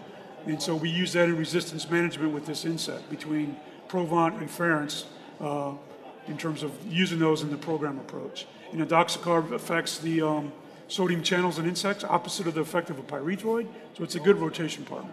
And 0.47 0.63
so 0.63 0.75
we 0.75 0.89
use 0.89 1.13
that 1.13 1.29
in 1.29 1.37
resistance 1.37 1.91
management 1.91 2.33
with 2.33 2.47
this 2.47 2.65
insect 2.65 3.11
between 3.11 3.55
Provaunt 3.87 4.39
and 4.39 4.49
Ference 4.49 5.05
uh, 5.43 5.73
in 6.27 6.39
terms 6.39 6.63
of 6.63 6.73
using 6.91 7.19
those 7.19 7.43
in 7.43 7.51
the 7.51 7.57
program 7.59 7.99
approach. 7.99 8.47
And 8.73 8.81
indoxacarb 8.81 9.53
affects 9.53 9.99
the 9.99 10.23
um, 10.23 10.53
sodium 10.89 11.23
channels 11.23 11.59
in 11.59 11.69
insects, 11.69 12.03
opposite 12.03 12.47
of 12.47 12.55
the 12.55 12.63
effect 12.63 12.89
of 12.89 12.99
a 12.99 13.03
pyrethroid. 13.03 13.69
So 13.93 14.05
it's 14.05 14.15
a 14.15 14.21
good 14.21 14.39
rotation 14.39 14.87
partner. 14.87 15.11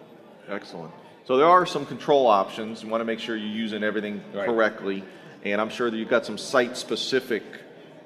Excellent. 0.47 0.93
So 1.25 1.35
there 1.35 1.47
are 1.47 1.65
some 1.65 1.85
control 1.85 2.27
options. 2.27 2.81
You 2.81 2.87
want 2.87 3.01
to 3.01 3.05
make 3.05 3.19
sure 3.19 3.35
you're 3.35 3.45
using 3.45 3.83
everything 3.83 4.23
Right. 4.33 4.45
correctly, 4.45 5.03
and 5.43 5.59
I'm 5.59 5.69
sure 5.69 5.91
that 5.91 5.97
you've 5.97 6.09
got 6.09 6.25
some 6.25 6.37
site-specific 6.37 7.43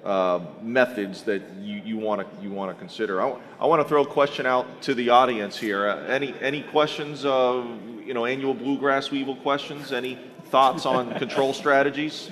uh, 0.07 0.39
methods 0.61 1.23
that 1.23 1.41
you, 1.61 1.81
you 1.83 1.97
want 1.97 2.21
to 2.21 2.43
you 2.43 2.49
want 2.49 2.71
to 2.73 2.79
consider. 2.79 3.21
I, 3.21 3.37
I 3.59 3.65
want 3.65 3.81
to 3.81 3.87
throw 3.87 4.03
a 4.03 4.07
question 4.07 4.45
out 4.45 4.81
to 4.83 4.93
the 4.93 5.09
audience 5.09 5.57
here. 5.57 5.87
Uh, 5.87 6.05
any 6.05 6.33
any 6.41 6.63
questions? 6.63 7.25
Uh, 7.25 7.67
you 8.05 8.13
know, 8.13 8.25
annual 8.25 8.53
bluegrass 8.53 9.11
weevil 9.11 9.35
questions. 9.35 9.91
Any 9.91 10.17
thoughts 10.45 10.85
on 10.85 11.13
control 11.19 11.51
strategies? 11.53 12.31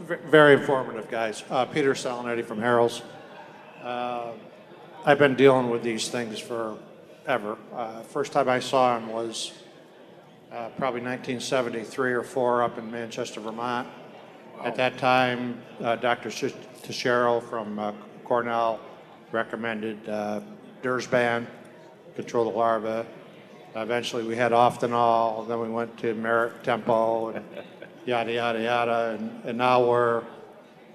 V- 0.00 0.16
Very 0.24 0.54
informative, 0.54 1.08
guys. 1.10 1.44
Uh, 1.50 1.64
Peter 1.66 1.92
Salinetti 1.92 2.44
from 2.44 2.58
Harrell's. 2.58 3.02
Uh, 3.82 4.32
I've 5.04 5.18
been 5.18 5.34
dealing 5.34 5.68
with 5.70 5.82
these 5.82 6.08
things 6.08 6.38
forever. 6.38 7.58
Uh, 7.74 8.00
first 8.02 8.32
time 8.32 8.48
I 8.48 8.58
saw 8.60 8.96
him 8.96 9.08
was 9.08 9.52
uh, 10.50 10.70
probably 10.78 11.02
1973 11.02 12.12
or 12.12 12.22
4 12.22 12.62
up 12.62 12.78
in 12.78 12.90
Manchester, 12.90 13.40
Vermont. 13.40 13.86
At 14.64 14.76
that 14.76 14.96
time, 14.96 15.60
uh, 15.80 15.96
Dr. 15.96 16.28
Tashiro 16.28 17.42
from 17.50 17.80
uh, 17.80 17.92
Cornell 18.22 18.78
recommended 19.32 20.08
uh, 20.08 20.40
Dursban, 20.84 21.48
control 22.14 22.44
the 22.44 22.56
larva. 22.56 23.04
Eventually, 23.74 24.22
we 24.22 24.36
had 24.36 24.52
Oftanol, 24.52 25.48
then 25.48 25.58
we 25.58 25.68
went 25.68 25.98
to 25.98 26.14
Merit 26.14 26.62
Tempo, 26.62 27.30
and 27.30 27.44
yada, 28.06 28.32
yada, 28.32 28.62
yada. 28.62 29.18
And, 29.18 29.44
and 29.44 29.58
now 29.58 29.84
we're 29.84 30.22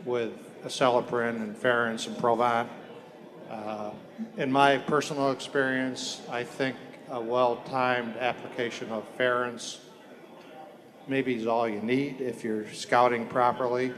with 0.05 0.31
Acelepryn 0.63 1.35
and 1.35 1.53
Ference 1.53 2.07
and 2.07 2.15
Provaunt. 2.15 2.69
Uh, 3.49 3.91
in 4.37 4.49
my 4.49 4.77
personal 4.77 5.31
experience, 5.31 6.21
I 6.31 6.45
think 6.45 6.77
a 7.09 7.19
well-timed 7.19 8.15
application 8.15 8.89
of 8.91 9.03
Ference 9.17 9.79
maybe 11.07 11.35
is 11.35 11.47
all 11.47 11.67
you 11.67 11.81
need 11.81 12.21
if 12.21 12.43
you're 12.43 12.71
scouting 12.73 13.25
properly. 13.27 13.93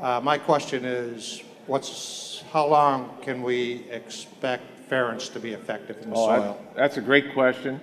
Uh, 0.00 0.20
my 0.22 0.38
question 0.38 0.84
is, 0.84 1.42
what's 1.66 2.44
how 2.52 2.66
long 2.66 3.16
can 3.22 3.42
we 3.42 3.84
expect 3.90 4.90
Ference 4.90 5.32
to 5.32 5.40
be 5.40 5.52
effective 5.52 5.96
in 6.02 6.10
the 6.10 6.16
Oh, 6.16 6.26
soil? 6.26 6.40
that- 6.42 6.76
that's 6.76 6.96
a 6.98 7.00
great 7.00 7.32
question. 7.32 7.80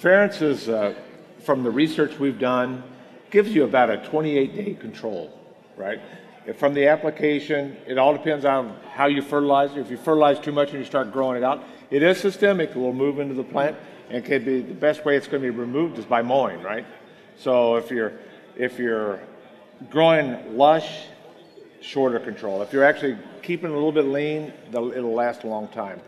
Ference 0.00 0.42
is, 0.42 0.68
uh, 0.68 0.94
from 1.38 1.62
the 1.62 1.70
research 1.70 2.18
we've 2.18 2.38
done, 2.38 2.82
gives 3.30 3.54
you 3.54 3.64
about 3.64 3.90
a 3.90 3.98
28-day 3.98 4.74
control, 4.74 5.30
right? 5.76 6.00
If 6.46 6.56
From 6.56 6.74
the 6.74 6.88
application, 6.88 7.76
it 7.86 7.98
all 7.98 8.12
depends 8.12 8.44
on 8.44 8.74
how 8.92 9.06
you 9.06 9.22
fertilize. 9.22 9.76
If 9.76 9.90
you 9.90 9.96
fertilize 9.96 10.40
too 10.40 10.50
much 10.52 10.70
and 10.70 10.78
you 10.80 10.84
start 10.84 11.12
growing 11.12 11.36
it 11.36 11.44
out, 11.44 11.62
it 11.90 12.02
is 12.02 12.18
systemic, 12.18 12.70
it 12.70 12.76
will 12.76 12.94
move 12.94 13.20
into 13.20 13.34
the 13.34 13.44
plant, 13.44 13.76
and 14.08 14.24
can 14.24 14.44
be, 14.44 14.60
the 14.62 14.74
best 14.74 15.04
way 15.04 15.16
it's 15.16 15.28
going 15.28 15.42
to 15.42 15.52
be 15.52 15.56
removed 15.56 15.98
is 15.98 16.04
by 16.06 16.22
mowing, 16.22 16.60
right? 16.62 16.84
So 17.40 17.76
if 17.76 17.90
you're, 17.90 18.12
if 18.56 18.78
you're 18.78 19.20
growing 19.88 20.58
lush, 20.58 21.06
shorter 21.80 22.20
control. 22.20 22.60
If 22.60 22.72
you're 22.72 22.84
actually 22.84 23.16
keeping 23.42 23.70
a 23.70 23.74
little 23.74 23.92
bit 23.92 24.04
lean, 24.04 24.52
it'll 24.68 25.14
last 25.14 25.44
a 25.44 25.46
long 25.46 25.68
time. 25.68 26.00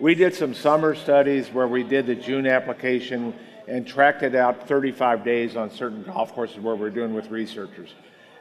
We 0.00 0.16
did 0.16 0.34
some 0.34 0.52
summer 0.52 0.96
studies 0.96 1.48
where 1.48 1.68
we 1.68 1.84
did 1.84 2.06
the 2.06 2.16
June 2.16 2.46
application, 2.46 3.34
and 3.68 3.86
tracked 3.86 4.24
it 4.24 4.34
out 4.34 4.66
35 4.66 5.24
days 5.24 5.54
on 5.54 5.70
certain 5.70 6.02
golf 6.02 6.32
courses 6.32 6.58
where 6.58 6.74
we're 6.74 6.90
doing 6.90 7.14
with 7.14 7.30
researchers. 7.30 7.94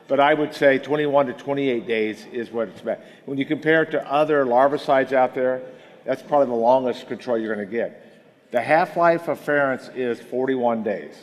But 0.07 0.19
I 0.19 0.33
would 0.33 0.55
say 0.55 0.79
21 0.79 1.27
to 1.27 1.33
28 1.33 1.85
days 1.85 2.25
is 2.33 2.49
what 2.49 2.69
it's 2.69 2.81
about. 2.81 2.97
When 3.25 3.37
you 3.37 3.45
compare 3.45 3.83
it 3.83 3.91
to 3.91 4.11
other 4.11 4.43
larvicides 4.43 5.13
out 5.13 5.35
there, 5.35 5.61
that's 6.03 6.23
probably 6.23 6.47
the 6.47 6.53
longest 6.53 7.07
control 7.07 7.37
you're 7.37 7.53
going 7.53 7.67
to 7.67 7.71
get. 7.71 8.51
The 8.51 8.61
half-life 8.61 9.27
of 9.27 9.39
Ference 9.39 9.95
is 9.95 10.19
41 10.19 10.81
days. 10.81 11.13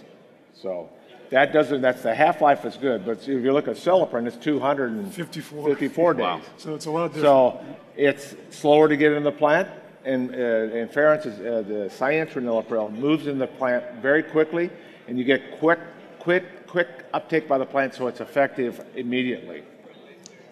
So 0.54 0.88
that 1.30 1.52
doesn't, 1.52 1.80
that's 1.80 2.02
the 2.02 2.14
half-life 2.14 2.64
is 2.64 2.76
good, 2.76 3.04
but 3.04 3.18
if 3.22 3.28
you 3.28 3.52
look 3.52 3.68
at 3.68 3.76
Acelepryn, 3.76 4.26
it's 4.26 4.36
254 4.36 5.68
54. 5.68 6.14
days. 6.14 6.42
So 6.56 6.74
it's 6.74 6.86
a 6.86 6.90
lot 6.90 7.08
different. 7.14 7.24
So 7.24 7.64
it's 7.96 8.36
slower 8.50 8.88
to 8.88 8.96
get 8.96 9.12
in 9.12 9.24
the 9.24 9.32
plant, 9.32 9.68
and, 10.04 10.30
uh, 10.30 10.38
and 10.38 10.90
Ference, 10.90 11.26
is, 11.26 11.38
uh, 11.40 11.62
the 11.66 11.90
cyantraniliprole 11.90 12.92
moves 12.92 13.26
in 13.26 13.38
the 13.38 13.46
plant 13.46 13.84
very 14.00 14.22
quickly, 14.22 14.70
and 15.08 15.18
you 15.18 15.24
get 15.24 15.58
quick, 15.58 15.80
quick, 16.20 16.66
quick 16.66 16.88
uptake 17.12 17.48
by 17.48 17.58
the 17.58 17.66
plant, 17.66 17.94
so 17.94 18.06
it's 18.06 18.20
effective 18.20 18.84
immediately. 18.94 19.62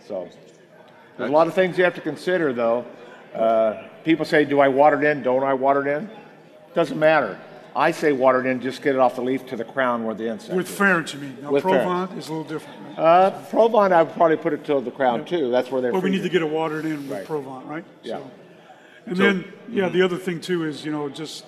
So 0.07 0.29
there's 1.17 1.31
a 1.31 1.33
lot 1.33 1.47
of 1.47 1.55
things 1.55 1.79
you 1.79 1.85
have 1.85 1.95
to 1.95 2.01
consider, 2.01 2.53
though. 2.53 2.85
Uh, 3.35 3.89
people 4.05 4.25
say, 4.25 4.45
"Do 4.45 4.61
I 4.61 4.69
water 4.69 5.03
it 5.03 5.05
in? 5.11 5.23
Don't 5.23 5.43
I 5.43 5.55
water 5.55 5.87
it 5.87 5.97
in?" 5.97 6.11
Doesn't 6.75 6.99
matter. 6.99 7.39
I 7.77 7.91
say 7.91 8.13
watered 8.13 8.47
in, 8.47 8.61
just 8.61 8.83
get 8.83 8.95
it 8.95 8.99
off 9.01 9.17
the 9.17 9.23
leaf 9.23 9.47
to 9.47 9.57
the 9.57 9.65
crown 9.65 10.05
where 10.05 10.15
the 10.15 10.29
insect. 10.29 10.55
With 10.55 10.71
is. 10.71 10.79
Ference, 10.79 11.13
you 11.15 11.21
mean? 11.21 11.39
Now, 11.43 11.51
With 11.51 11.65
Provaunt 11.65 12.17
is 12.17 12.29
a 12.29 12.33
little 12.33 12.45
different, 12.45 12.79
right? 12.97 12.99
Uh, 12.99 13.31
Provaunt, 13.51 13.93
I 13.93 14.03
would 14.03 14.15
probably 14.15 14.37
put 14.37 14.53
it 14.53 14.65
to 14.67 14.81
the 14.81 14.93
crown 14.93 15.25
too. 15.25 15.51
That's 15.51 15.71
where 15.71 15.81
they're. 15.81 15.93
But 15.93 16.03
we 16.03 16.11
need 16.11 16.23
to 16.23 16.29
get 16.29 16.43
it 16.43 16.49
watered 16.49 16.85
in 16.85 17.09
with 17.09 17.11
Right. 17.11 17.27
Provaunt, 17.27 17.67
right? 17.67 17.85
Yeah. 18.03 18.19
So- 18.19 18.31
And 19.07 19.17
then, 19.17 19.53
yeah, 19.69 19.89
the 19.89 20.03
other 20.03 20.17
thing 20.17 20.41
too 20.41 20.65
is, 20.65 20.85
you 20.85 20.93
know, 20.93 21.09
just 21.09 21.45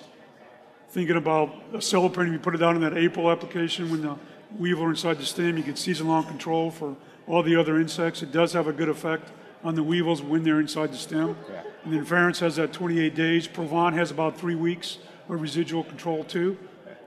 thinking 0.89 1.15
about 1.15 1.71
Acelepryn, 1.73 2.29
we 2.31 2.37
put 2.37 2.53
it 2.55 2.59
down 2.59 2.75
in 2.75 2.81
that 2.81 2.97
April 2.97 3.31
application 3.31 3.89
when 3.89 4.01
the 4.01 4.15
weevil 4.57 4.83
are 4.85 4.89
inside 4.89 5.17
the 5.17 5.25
stem, 5.25 5.57
you 5.57 5.63
get 5.63 5.77
season-long 5.77 6.25
control 6.25 6.71
for 6.71 6.95
all 7.25 7.41
the 7.41 7.55
other 7.55 7.79
insects. 7.79 8.21
It 8.21 8.31
does 8.31 8.53
have 8.53 8.67
a 8.67 8.73
good 8.73 8.89
effect 8.89 9.29
on 9.63 9.75
the 9.75 9.83
weevils 9.83 10.21
when 10.21 10.43
they're 10.43 10.59
inside 10.59 10.91
the 10.91 10.97
stem. 10.97 11.35
Yeah. 11.49 11.61
And 11.83 11.93
then 11.93 12.05
Ference 12.05 12.39
has 12.39 12.57
that 12.57 12.73
28 12.73 13.15
days. 13.15 13.47
Provaunt 13.47 13.93
has 13.95 14.11
about 14.11 14.37
three 14.37 14.55
weeks 14.55 14.99
of 15.29 15.41
residual 15.41 15.83
control 15.83 16.23
too. 16.23 16.57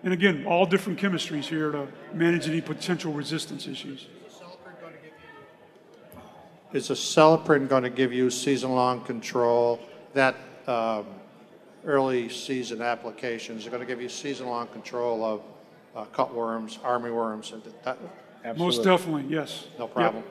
And 0.02 0.12
again, 0.12 0.46
all 0.46 0.64
different 0.66 0.98
chemistries 0.98 1.44
here 1.44 1.70
to 1.72 1.86
manage 2.14 2.48
any 2.48 2.60
potential 2.60 3.12
resistance 3.12 3.66
issues. 3.66 4.06
Is 6.72 6.88
Acelepryn 6.88 7.68
going 7.68 7.82
to 7.82 7.90
give 7.90 8.12
you 8.12 8.30
season-long 8.30 9.02
control? 9.02 9.80
That 10.14 10.36
um, 10.66 11.06
early 11.84 12.28
season 12.28 12.80
application, 12.80 13.56
is 13.58 13.66
it 13.66 13.70
going 13.70 13.80
to 13.80 13.86
give 13.86 14.00
you 14.00 14.08
season-long 14.08 14.68
control 14.68 15.24
of 15.24 15.42
uh, 15.96 16.04
cutworms, 16.14 16.78
armyworms? 16.80 17.52
and 17.52 17.62
that- 17.84 17.98
Most 18.56 18.84
definitely, 18.84 19.26
yes. 19.28 19.66
No 19.78 19.88
problem. 19.88 20.22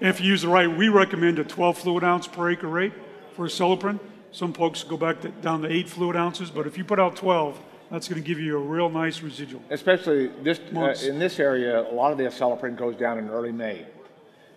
And 0.00 0.08
if 0.08 0.20
you 0.20 0.26
use 0.28 0.42
the 0.42 0.48
right, 0.48 0.66
we 0.68 0.88
recommend 0.88 1.38
a 1.38 1.44
12 1.44 1.78
fluid 1.78 2.02
ounce 2.02 2.26
per 2.26 2.50
acre 2.50 2.66
rate 2.66 2.92
for 3.36 3.46
Acelepryn. 3.46 4.00
Some 4.32 4.54
folks 4.54 4.82
go 4.82 4.96
back 4.96 5.20
to, 5.20 5.28
down 5.28 5.62
to 5.62 5.70
eight 5.70 5.88
fluid 5.88 6.16
ounces, 6.16 6.50
but 6.50 6.66
if 6.66 6.78
you 6.78 6.84
put 6.84 6.98
out 6.98 7.16
12, 7.16 7.60
that's 7.90 8.08
going 8.08 8.20
to 8.20 8.26
give 8.26 8.40
you 8.40 8.56
a 8.56 8.60
real 8.60 8.88
nice 8.88 9.20
residual. 9.20 9.62
Especially 9.68 10.28
this, 10.42 10.58
uh, 10.74 10.94
in 11.06 11.18
this 11.18 11.38
area, 11.38 11.82
a 11.82 11.92
lot 11.92 12.12
of 12.12 12.18
the 12.18 12.24
Acelepryn 12.24 12.74
goes 12.74 12.96
down 12.96 13.18
in 13.18 13.28
early 13.28 13.52
May. 13.52 13.86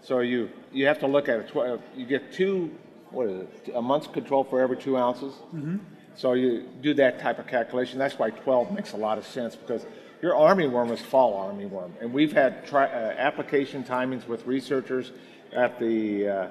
So 0.01 0.20
you, 0.20 0.50
you 0.72 0.86
have 0.88 1.00
to 1.00 1.08
look 1.08 1.28
at 1.28 1.39
it, 1.39 1.56
uh, 1.56 1.78
you 1.95 2.06
get 2.06 2.32
two, 2.32 2.71
what 3.12 3.28
is 3.28 3.41
it, 3.41 3.73
a 3.76 3.82
month's 3.82 4.08
control 4.08 4.45
for 4.45 4.62
every 4.62 4.78
two 4.78 4.95
ounces? 4.95 5.34
Mm-hmm. 5.54 5.78
So 6.15 6.34
you 6.34 6.69
do 6.82 6.93
that 6.93 7.19
type 7.19 7.39
of 7.39 7.47
calculation, 7.47 8.00
that's 8.00 8.17
why 8.17 8.30
12 8.30 8.71
makes 8.71 8.93
a 8.93 8.97
lot 8.97 9.17
of 9.17 9.28
sense, 9.28 9.58
because 9.58 9.86
your 10.21 10.36
armyworm 10.36 10.89
is 10.91 11.02
fall 11.02 11.52
armyworm. 11.52 11.91
And 12.00 12.13
we've 12.13 12.32
had 12.32 12.65
tri, 12.65 12.86
uh, 12.86 13.15
application 13.17 13.84
timings 13.84 14.26
with 14.26 14.45
researchers 14.45 15.12
at 15.54 15.78
the, 15.80 16.28
uh, 16.30 16.47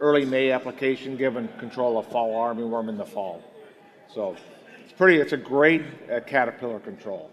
early 0.00 0.24
May 0.24 0.50
application, 0.52 1.16
given 1.16 1.48
control 1.58 1.98
of 1.98 2.06
fall 2.06 2.34
armyworm 2.34 2.88
in 2.88 2.96
the 2.96 3.04
fall. 3.04 3.42
So 4.14 4.36
it's 4.82 4.92
pretty, 4.92 5.20
it's 5.20 5.32
a 5.32 5.36
great 5.36 5.82
uh, 6.10 6.20
caterpillar 6.20 6.80
control. 6.80 7.30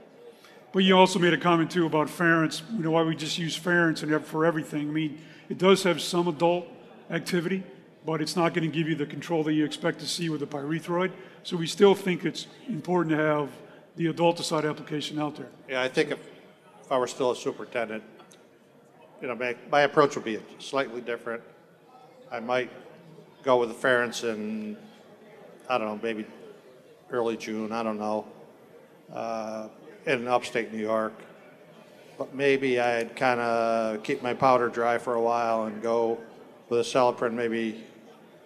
But 0.71 0.84
you 0.84 0.97
also 0.97 1.19
made 1.19 1.34
a 1.34 1.38
comment 1.38 1.71
too 1.71 1.86
about 1.86 2.08
Ference, 2.08 2.62
you 2.73 2.84
know, 2.84 2.91
why 2.91 3.04
we 3.04 3.15
just 3.15 3.38
use 3.38 3.58
Ference 3.58 4.04
and 4.04 4.25
for 4.25 4.45
everything. 4.45 4.89
I 4.89 4.91
mean, 4.91 5.19
it 5.47 5.58
does 5.58 5.84
have 5.84 6.01
some 6.01 6.28
adult 6.28 6.67
activity, 7.10 7.63
but 8.06 8.21
it's 8.21 8.36
not 8.36 8.54
going 8.54 8.69
to 8.69 8.78
give 8.78 8.89
you 8.89 8.95
the 8.95 9.06
control 9.06 9.43
that 9.43 9.54
you 9.54 9.63
expect 9.63 9.99
to 9.99 10.08
see 10.08 10.30
with 10.30 10.41
a 10.41 10.45
pyrethroid. 10.45 11.12
So 11.43 11.56
we 11.56 11.67
still 11.67 11.95
think 11.95 12.25
it's 12.25 12.47
important 12.67 13.15
to 13.15 13.23
have 13.23 13.49
the 13.95 14.12
adulticide 14.12 14.69
application 14.69 15.17
out 15.17 15.36
there. 15.36 15.47
Yeah, 15.69 15.82
I 15.82 15.88
think 15.88 16.12
if, 16.12 16.19
if 16.82 16.91
I 16.91 16.97
were 16.97 17.08
still 17.08 17.32
a 17.32 17.36
superintendent, 17.36 18.04
you 19.21 19.28
know, 19.30 19.36
my, 19.36 19.56
my 19.71 19.82
approach 19.82 20.15
would 20.15 20.25
be 20.25 20.39
slightly 20.60 20.99
different. 20.99 21.41
I 22.31 22.39
might 22.39 22.71
go 23.43 23.57
with 23.59 23.69
the 23.69 23.75
Ference 23.75 24.23
in, 24.23 24.77
I 25.69 25.77
don't 25.77 25.88
know, 25.88 25.99
maybe 26.01 26.25
early 27.11 27.38
June, 27.38 27.71
I 27.71 27.83
don't 27.83 27.99
know, 27.99 28.25
uh, 29.13 29.67
in 30.05 30.27
upstate 30.27 30.73
New 30.73 30.79
York. 30.79 31.13
But 32.17 32.33
maybe 32.33 32.79
I'd 32.79 33.15
kind 33.15 33.39
of 33.39 34.01
keep 34.03 34.23
my 34.23 34.33
powder 34.33 34.69
dry 34.69 34.97
for 34.97 35.15
a 35.15 35.21
while 35.21 35.65
and 35.65 35.81
go 35.81 36.17
with 36.69 36.85
Acelepryn 36.85 37.33
maybe 37.33 37.83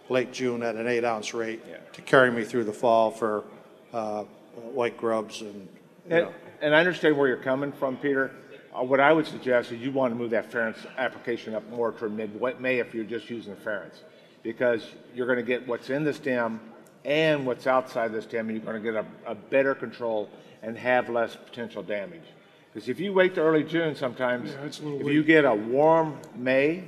late 0.10 0.34
June 0.34 0.64
at 0.64 0.76
an 0.76 0.88
eight 0.88 1.06
ounce 1.06 1.34
rate 1.34 1.62
to 1.94 2.02
carry 2.02 2.32
me 2.32 2.44
through 2.44 2.64
the 2.64 2.74
fall 2.74 3.12
for 3.12 3.44
uh, 3.94 4.24
white 4.56 4.98
grubs 4.98 5.42
and, 5.42 5.54
you 6.10 6.16
And, 6.16 6.26
know. 6.26 6.34
and 6.62 6.76
I 6.76 6.80
understand 6.80 7.16
where 7.18 7.28
you're 7.28 7.38
coming 7.38 7.72
from, 7.72 7.96
Peter. 7.98 8.32
Uh, 8.78 8.84
what 8.84 9.00
I 9.00 9.12
would 9.14 9.26
suggest 9.26 9.72
is 9.72 9.80
you 9.82 9.92
want 9.92 10.14
to 10.14 10.18
move 10.18 10.30
that 10.32 10.52
Ference 10.52 10.78
application 10.98 11.56
up 11.56 11.68
more 11.70 11.92
to 11.94 12.10
mid-May 12.10 12.80
if 12.80 12.94
you're 12.94 13.04
just 13.04 13.30
using 13.30 13.56
Ference. 13.56 13.96
Because 14.44 14.86
you're 15.16 15.26
going 15.26 15.38
to 15.40 15.44
get 15.44 15.68
what's 15.68 15.90
in 15.90 16.04
the 16.04 16.14
stem 16.14 16.60
and 17.04 17.46
what's 17.46 17.66
outside 17.68 18.12
the 18.14 18.22
stem, 18.22 18.50
and 18.50 18.58
you're 18.58 18.66
going 18.66 18.82
to 18.82 18.92
get 18.92 19.04
a, 19.26 19.32
a 19.32 19.36
better 19.36 19.74
control 19.74 20.30
and 20.62 20.78
have 20.78 21.10
less 21.10 21.36
potential 21.36 21.82
damage. 21.82 22.22
Because 22.72 22.88
if 22.90 23.00
you 23.00 23.12
wait 23.14 23.34
to 23.36 23.42
early 23.42 23.64
June 23.64 23.96
sometimes, 23.96 24.52
Yeah, 24.52 24.62
it's 24.66 24.80
a 24.80 24.84
little 24.84 25.00
if 25.00 25.06
late. 25.08 25.14
you 25.16 25.24
get 25.24 25.46
a 25.46 25.54
warm 25.54 26.18
May, 26.36 26.84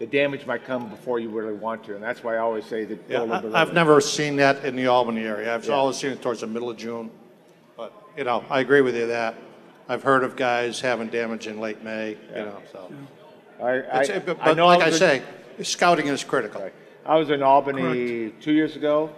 the 0.00 0.06
damage 0.06 0.46
might 0.46 0.64
come 0.64 0.88
before 0.88 1.20
you 1.20 1.28
really 1.28 1.52
want 1.52 1.84
to. 1.84 1.94
And 1.94 2.02
that's 2.02 2.24
why 2.24 2.34
I 2.34 2.38
always 2.38 2.64
say 2.64 2.84
that 2.86 3.08
go 3.08 3.14
a 3.14 3.18
Yeah, 3.18 3.22
little 3.34 3.50
bit 3.50 3.54
I- 3.56 3.60
I've 3.62 3.68
early. 3.68 3.74
never 3.76 4.00
seen 4.00 4.36
that 4.36 4.64
in 4.64 4.74
the 4.74 4.86
Albany 4.88 5.24
area. 5.24 5.54
I've 5.54 5.64
Yeah. 5.66 5.74
always 5.74 5.96
seen 5.96 6.10
it 6.10 6.20
towards 6.22 6.40
the 6.40 6.46
middle 6.48 6.70
of 6.70 6.76
June. 6.76 7.10
But, 7.76 7.92
you 8.16 8.24
know, 8.24 8.44
I 8.50 8.60
agree 8.60 8.80
with 8.80 8.96
you 8.96 9.06
that. 9.06 9.34
I've 9.90 10.04
heard 10.04 10.22
of 10.22 10.36
guys 10.36 10.80
having 10.80 11.08
damage 11.08 11.48
in 11.48 11.58
late 11.58 11.82
May, 11.82 12.10
you 12.10 12.34
know, 12.36 12.62
so. 12.70 12.92
I, 13.60 13.64
I, 13.64 13.72
It's- 14.02 14.22
But 14.24 14.40
I 14.40 14.44
but 14.44 14.56
know 14.56 14.66
like 14.68 14.82
I 14.82 14.86
was 14.86 14.94
a- 14.94 14.98
say, 14.98 15.22
scouting 15.64 16.06
is 16.06 16.22
critical. 16.22 16.70
I 17.04 17.16
was 17.16 17.30
in 17.30 17.42
Albany 17.42 18.30
two 18.40 18.52
years 18.52 18.76
ago, 18.76 19.10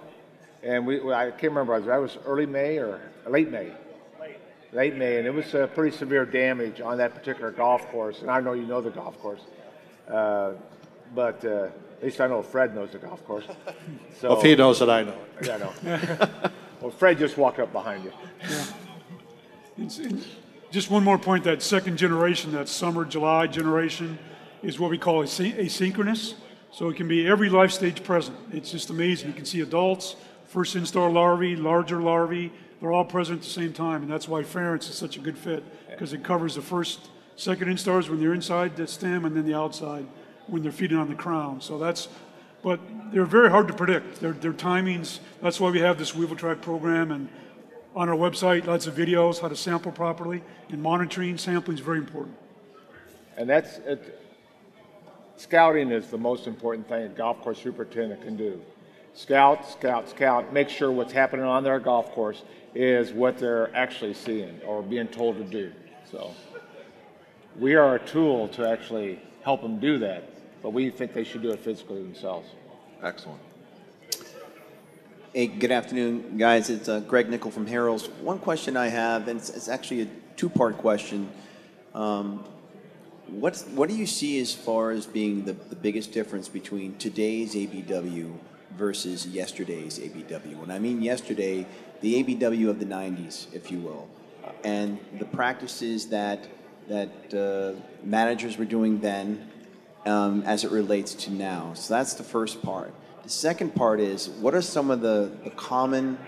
and 0.63 0.87
we, 0.87 1.13
I 1.13 1.31
can't 1.31 1.53
remember, 1.53 1.79
that 1.79 1.97
was 1.99 2.17
early 2.25 2.47
May 2.47 2.79
or 2.79 3.03
late 3.27 3.51
May? 3.51 3.71
Late 4.73 4.97
May, 4.97 5.19
and 5.19 5.27
it 5.27 5.35
was 5.35 5.55
uh, 5.55 5.67
pretty 5.75 5.95
severe 5.95 6.25
damage 6.25 6.81
on 6.81 6.97
that 6.97 7.15
particular 7.15 7.51
golf 7.51 7.87
course, 7.91 8.23
and 8.23 8.31
I 8.31 8.41
know 8.41 8.55
you 8.55 8.63
know 8.65 8.81
the 8.81 8.89
golf 8.89 9.19
course. 9.21 9.43
Uh, 10.09 10.53
But 11.15 11.45
uh, 11.45 11.69
at 11.99 12.03
least 12.05 12.19
I 12.23 12.27
know 12.29 12.41
Fred 12.41 12.75
knows 12.75 12.93
the 12.93 12.99
golf 12.99 13.23
course. 13.27 13.45
So, 14.19 14.31
Well, 14.31 14.39
if 14.39 14.45
he 14.45 14.57
knows 14.57 14.81
it, 14.81 14.89
I 14.89 15.03
know. 15.03 15.19
it. 15.39 15.47
Yeah, 15.49 15.55
I 15.57 15.59
know. 15.59 16.51
Well, 16.81 16.91
Fred 16.91 17.19
just 17.19 17.37
walked 17.37 17.59
up 17.61 17.71
behind 17.75 18.05
you. 18.05 18.13
It's- 19.79 19.99
it's- 19.99 20.37
Just 20.73 20.91
one 20.91 21.05
more 21.05 21.19
point, 21.19 21.45
that 21.45 21.63
second 21.63 21.99
generation, 21.99 22.53
that 22.53 22.67
summer, 22.67 23.05
July 23.05 23.47
generation, 23.47 24.19
is 24.63 24.81
what 24.81 24.91
we 24.91 24.97
call 24.97 25.23
asy- 25.23 25.53
asynchronous. 25.53 26.33
So 26.71 26.89
it 26.89 26.97
can 26.97 27.07
be 27.07 27.29
every 27.29 27.51
life 27.51 27.73
stage 27.73 28.03
present. 28.03 28.39
It's 28.55 28.71
just 28.71 28.89
amazing. 28.89 29.29
You 29.29 29.35
can 29.35 29.45
see 29.45 29.61
adults, 29.61 30.17
first 30.47 30.75
instar 30.75 31.13
larvae, 31.13 31.57
larger 31.57 32.01
larvae, 32.01 32.51
they're 32.81 32.91
all 32.91 33.05
present 33.05 33.41
at 33.41 33.45
the 33.45 33.51
same 33.51 33.75
time. 33.75 34.01
And 34.01 34.11
that's 34.11 34.27
why 34.27 34.45
Ference 34.45 34.89
is 34.89 34.95
such 34.95 35.19
a 35.19 35.21
good 35.21 35.37
fit, 35.37 35.63
because 35.91 36.15
it 36.15 36.25
covers 36.25 36.55
the 36.55 36.63
first, 36.63 37.11
second 37.37 37.69
instars 37.69 38.09
when 38.09 38.19
they're 38.19 38.33
inside 38.33 38.75
the 38.75 38.87
stem, 38.87 39.27
and 39.27 39.37
then 39.37 39.45
the 39.45 39.55
outside 39.55 40.07
when 40.47 40.63
they're 40.63 40.73
feeding 40.73 40.97
on 40.97 41.11
the 41.11 41.15
crown. 41.15 41.61
So 41.61 41.79
that's, 41.79 42.09
but 42.63 42.81
they're 43.13 43.27
very 43.27 43.51
hard 43.51 43.69
to 43.69 43.75
predict. 43.75 44.21
Their, 44.21 44.33
their 44.33 44.55
timings, 44.55 45.19
that's 45.43 45.61
why 45.61 45.69
we 45.69 45.81
have 45.81 45.99
this 45.99 46.15
Weevil 46.15 46.37
Track 46.37 46.63
program, 46.63 47.13
and 47.13 47.29
on 47.95 48.09
our 48.09 48.17
website, 48.17 48.67
lots 48.67 48.87
of 48.87 48.95
videos, 48.95 49.41
how 49.41 49.49
to 49.49 49.57
sample 49.57 49.93
properly, 49.93 50.43
and 50.71 50.83
monitoring, 50.83 51.37
sampling 51.37 51.77
is 51.77 51.85
very 51.85 51.99
important. 51.99 52.37
And 53.37 53.49
that's, 53.49 53.79
it, 53.79 54.21
scouting 55.37 55.91
is 55.91 56.09
the 56.09 56.19
most 56.19 56.47
important 56.47 56.89
thing 56.89 57.05
a 57.05 57.09
golf 57.09 57.41
course 57.41 57.61
superintendent 57.63 58.23
can 58.23 58.37
do. 58.37 58.61
Scout, 59.15 59.71
scout, 59.71 60.09
scout, 60.09 60.53
make 60.53 60.69
sure 60.69 60.91
what's 60.91 61.13
happening 61.13 61.45
on 61.45 61.65
their 61.65 61.79
golf 61.79 62.13
course 62.13 62.43
is 62.75 63.13
what 63.13 63.37
they're 63.37 63.75
actually 63.77 64.15
seeing 64.15 64.59
or 64.63 64.83
being 64.83 65.09
told 65.09 65.37
to 65.37 65.45
do. 65.45 65.71
So 66.11 66.35
we 67.59 67.75
are 67.75 67.97
a 67.97 67.99
tool 67.99 68.49
to 68.49 68.69
actually 68.69 69.21
help 69.43 69.61
them 69.61 69.79
do 69.79 69.99
that, 69.99 70.25
but 70.63 70.71
we 70.71 70.89
think 70.89 71.13
they 71.13 71.25
should 71.25 71.43
do 71.43 71.51
it 71.51 71.61
physically 71.61 72.03
themselves. 72.03 72.49
Excellent. 73.03 73.41
Hey, 75.35 75.47
good 75.47 75.73
afternoon, 75.73 76.37
guys. 76.37 76.69
It's 76.69 76.91
uh, 76.91 77.01
Greg 77.01 77.31
Nickel 77.31 77.51
from 77.51 77.67
Harrell's. 77.67 78.07
One 78.21 78.39
question 78.39 78.77
I 78.77 78.89
have, 78.89 79.29
and 79.29 79.41
it's, 79.41 79.49
it's 79.49 79.67
actually 79.67 80.03
a 80.03 80.07
two-part 80.37 80.77
question. 80.77 81.31
Um, 81.95 82.45
what's 83.29 83.63
what 83.69 83.89
do 83.89 83.95
you 83.95 84.07
see 84.07 84.39
as 84.43 84.53
far 84.53 84.91
as 84.91 85.07
being 85.07 85.47
the, 85.47 85.55
the 85.55 85.75
biggest 85.75 86.13
difference 86.13 86.49
between 86.49 86.99
today's 86.99 87.55
ABW 87.55 88.35
versus 88.77 89.27
yesterday's 89.27 89.99
ABW? 89.99 90.57
When 90.57 90.71
I 90.71 90.79
mean 90.79 91.01
yesterday, 91.01 91.67
the 92.03 92.23
ABW 92.23 92.69
of 92.69 92.79
the 92.79 92.85
'90s, 92.85 93.47
if 93.55 93.71
you 93.71 93.79
will, 93.79 94.11
and 94.65 94.99
the 95.19 95.25
practices 95.25 96.09
that 96.09 96.47
that 96.89 97.33
uh, 97.33 97.81
managers 98.05 98.59
were 98.59 98.67
doing 98.67 99.01
then, 99.01 99.49
um, 100.05 100.43
as 100.43 100.63
it 100.65 100.71
relates 100.71 101.15
to 101.15 101.31
now. 101.31 101.73
So 101.73 101.95
that's 101.95 102.13
the 102.13 102.23
first 102.23 102.61
part. 102.61 102.93
The 103.23 103.31
second 103.31 103.75
part 103.75 104.01
is 104.01 104.29
what 104.29 104.55
are 104.55 104.63
some 104.63 104.91
of 104.91 105.01
the, 105.01 105.31
the 105.45 105.51
common, 105.51 106.19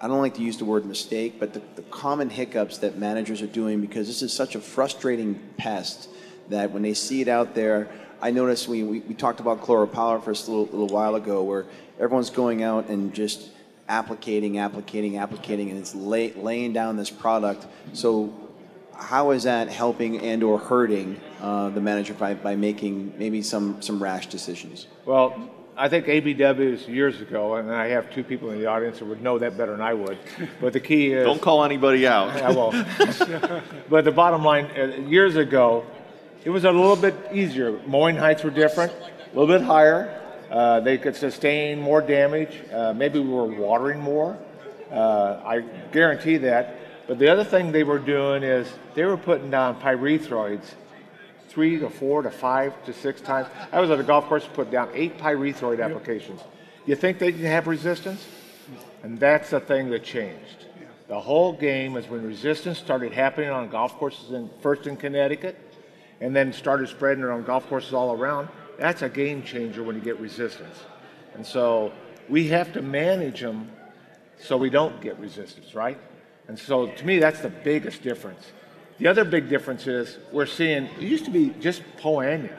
I 0.00 0.08
don't 0.08 0.20
like 0.20 0.34
to 0.34 0.42
use 0.42 0.56
the 0.56 0.64
word 0.64 0.84
mistake, 0.84 1.38
but 1.38 1.52
the, 1.52 1.62
the 1.76 1.82
common 1.82 2.30
hiccups 2.30 2.78
that 2.78 2.98
managers 2.98 3.42
are 3.42 3.46
doing 3.46 3.80
because 3.80 4.08
this 4.08 4.20
is 4.22 4.32
such 4.32 4.56
a 4.56 4.60
frustrating 4.60 5.40
pest 5.56 6.08
that 6.48 6.72
when 6.72 6.82
they 6.82 6.94
see 6.94 7.20
it 7.20 7.28
out 7.28 7.54
there, 7.54 7.88
I 8.20 8.32
noticed 8.32 8.66
we, 8.66 8.82
we, 8.82 9.00
we 9.00 9.14
talked 9.14 9.38
about 9.38 9.62
chloropower 9.62 10.24
a 10.24 10.30
little, 10.30 10.64
little 10.64 10.88
while 10.88 11.14
ago 11.14 11.44
where 11.44 11.66
everyone's 12.00 12.30
going 12.30 12.64
out 12.64 12.88
and 12.88 13.14
just 13.14 13.48
applicating, 13.88 14.54
applicating, 14.54 15.12
applicating, 15.12 15.70
and 15.70 15.78
it's 15.78 15.94
lay, 15.94 16.32
laying 16.32 16.72
down 16.72 16.96
this 16.96 17.10
product. 17.10 17.66
So 17.92 18.34
how 18.96 19.30
is 19.30 19.44
that 19.44 19.68
helping 19.68 20.20
and 20.20 20.42
or 20.42 20.58
hurting 20.58 21.20
uh, 21.40 21.70
the 21.70 21.80
manager 21.80 22.14
by, 22.14 22.34
by 22.34 22.56
making 22.56 23.14
maybe 23.16 23.42
some, 23.42 23.80
some 23.80 24.02
rash 24.02 24.26
decisions? 24.26 24.88
Well, 25.06 25.50
I 25.80 25.88
think 25.88 26.04
ABWs 26.04 26.88
years 26.88 27.22
ago, 27.22 27.54
and 27.54 27.72
I 27.72 27.86
have 27.88 28.12
two 28.12 28.22
people 28.22 28.50
in 28.50 28.58
the 28.58 28.66
audience 28.66 28.98
that 28.98 29.06
would 29.06 29.22
know 29.22 29.38
that 29.38 29.56
better 29.56 29.72
than 29.72 29.80
I 29.80 29.94
would. 29.94 30.18
But 30.60 30.74
the 30.74 30.80
key 30.80 31.12
is 31.12 31.24
Don't 31.24 31.40
call 31.40 31.64
anybody 31.64 32.06
out. 32.06 32.28
I 32.42 32.52
won't. 32.52 32.86
but 33.88 34.04
the 34.04 34.12
bottom 34.12 34.44
line, 34.44 34.66
uh, 34.78 35.08
years 35.08 35.36
ago, 35.36 35.86
it 36.44 36.50
was 36.50 36.64
a 36.64 36.70
little 36.70 36.96
bit 36.96 37.14
easier. 37.32 37.80
Mowing 37.86 38.16
heights 38.16 38.44
were 38.44 38.50
different, 38.50 38.92
a 38.92 39.28
little 39.38 39.46
bit 39.46 39.62
higher. 39.62 40.20
Uh, 40.50 40.80
they 40.80 40.98
could 40.98 41.16
sustain 41.16 41.80
more 41.80 42.02
damage. 42.02 42.60
Uh, 42.70 42.92
maybe 42.92 43.18
we 43.18 43.30
were 43.30 43.46
watering 43.46 44.00
more. 44.00 44.36
Uh, 44.92 45.40
I 45.46 45.60
guarantee 45.92 46.36
that. 46.38 46.76
But 47.08 47.18
the 47.18 47.32
other 47.32 47.44
thing 47.44 47.72
they 47.72 47.84
were 47.84 47.98
doing 47.98 48.42
is 48.42 48.70
they 48.94 49.04
were 49.04 49.16
putting 49.16 49.50
down 49.50 49.80
pyrethroids 49.80 50.74
three 51.50 51.78
to 51.78 51.90
four 51.90 52.22
to 52.22 52.30
five 52.30 52.72
to 52.84 52.92
six 52.92 53.20
times. 53.20 53.48
I 53.72 53.80
was 53.80 53.90
at 53.90 53.98
a 53.98 54.04
golf 54.04 54.26
course, 54.26 54.48
put 54.52 54.70
down 54.70 54.88
eight 54.94 55.18
pyrethroid 55.18 55.84
applications. 55.84 56.40
You 56.86 56.94
think 56.94 57.18
they 57.18 57.32
can 57.32 57.42
have 57.42 57.66
resistance? 57.66 58.26
And 59.02 59.18
that's 59.18 59.50
the 59.50 59.60
thing 59.60 59.90
that 59.90 60.04
changed. 60.04 60.66
The 61.08 61.20
whole 61.20 61.52
game 61.52 61.96
is 61.96 62.06
when 62.06 62.24
resistance 62.24 62.78
started 62.78 63.12
happening 63.12 63.50
on 63.50 63.68
golf 63.68 63.96
courses 63.96 64.30
in 64.30 64.48
first 64.60 64.86
in 64.86 64.96
Connecticut, 64.96 65.58
and 66.20 66.36
then 66.36 66.52
started 66.52 66.88
spreading 66.88 67.24
it 67.24 67.30
on 67.30 67.42
golf 67.42 67.66
courses 67.68 67.92
all 67.92 68.12
around. 68.12 68.48
That's 68.78 69.02
a 69.02 69.08
game 69.08 69.42
changer 69.42 69.82
when 69.82 69.96
you 69.96 70.02
get 70.02 70.20
resistance. 70.20 70.76
And 71.34 71.44
so 71.44 71.92
we 72.28 72.46
have 72.48 72.72
to 72.74 72.82
manage 72.82 73.40
them 73.40 73.70
so 74.38 74.56
we 74.56 74.70
don't 74.70 75.00
get 75.00 75.18
resistance, 75.18 75.74
right? 75.74 75.98
And 76.46 76.58
so 76.58 76.86
to 76.86 77.06
me, 77.06 77.18
that's 77.18 77.40
the 77.40 77.50
biggest 77.50 78.02
difference. 78.02 78.52
The 79.00 79.08
other 79.08 79.24
big 79.24 79.48
difference 79.48 79.86
is 79.86 80.18
we're 80.30 80.44
seeing, 80.44 80.84
it 80.84 81.00
used 81.00 81.24
to 81.24 81.30
be 81.30 81.54
just 81.58 81.82
Poa 81.96 82.26
annua. 82.26 82.54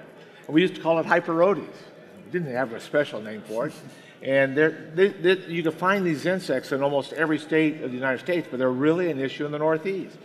We 0.47 0.61
used 0.61 0.73
to 0.73 0.81
call 0.81 0.97
it 0.97 1.05
Hyperodes. 1.05 1.59
We 2.25 2.31
didn't 2.31 2.51
have 2.51 2.73
a 2.73 2.79
special 2.81 3.21
name 3.21 3.41
for 3.47 3.67
it. 3.67 3.73
And 4.23 4.55
they, 4.55 5.07
they, 5.07 5.37
you 5.47 5.63
can 5.63 5.71
find 5.71 6.05
these 6.05 6.27
insects 6.27 6.71
in 6.71 6.83
almost 6.83 7.11
every 7.11 7.39
state 7.39 7.81
of 7.81 7.89
the 7.89 7.97
United 7.97 8.19
States, 8.19 8.47
but 8.51 8.59
they're 8.59 8.69
really 8.69 9.09
an 9.09 9.19
issue 9.19 9.47
in 9.47 9.51
the 9.51 9.57
Northeast. 9.57 10.15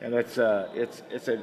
And 0.00 0.14
it's, 0.14 0.38
uh, 0.38 0.68
it's, 0.74 1.02
it's, 1.10 1.26
a, 1.26 1.42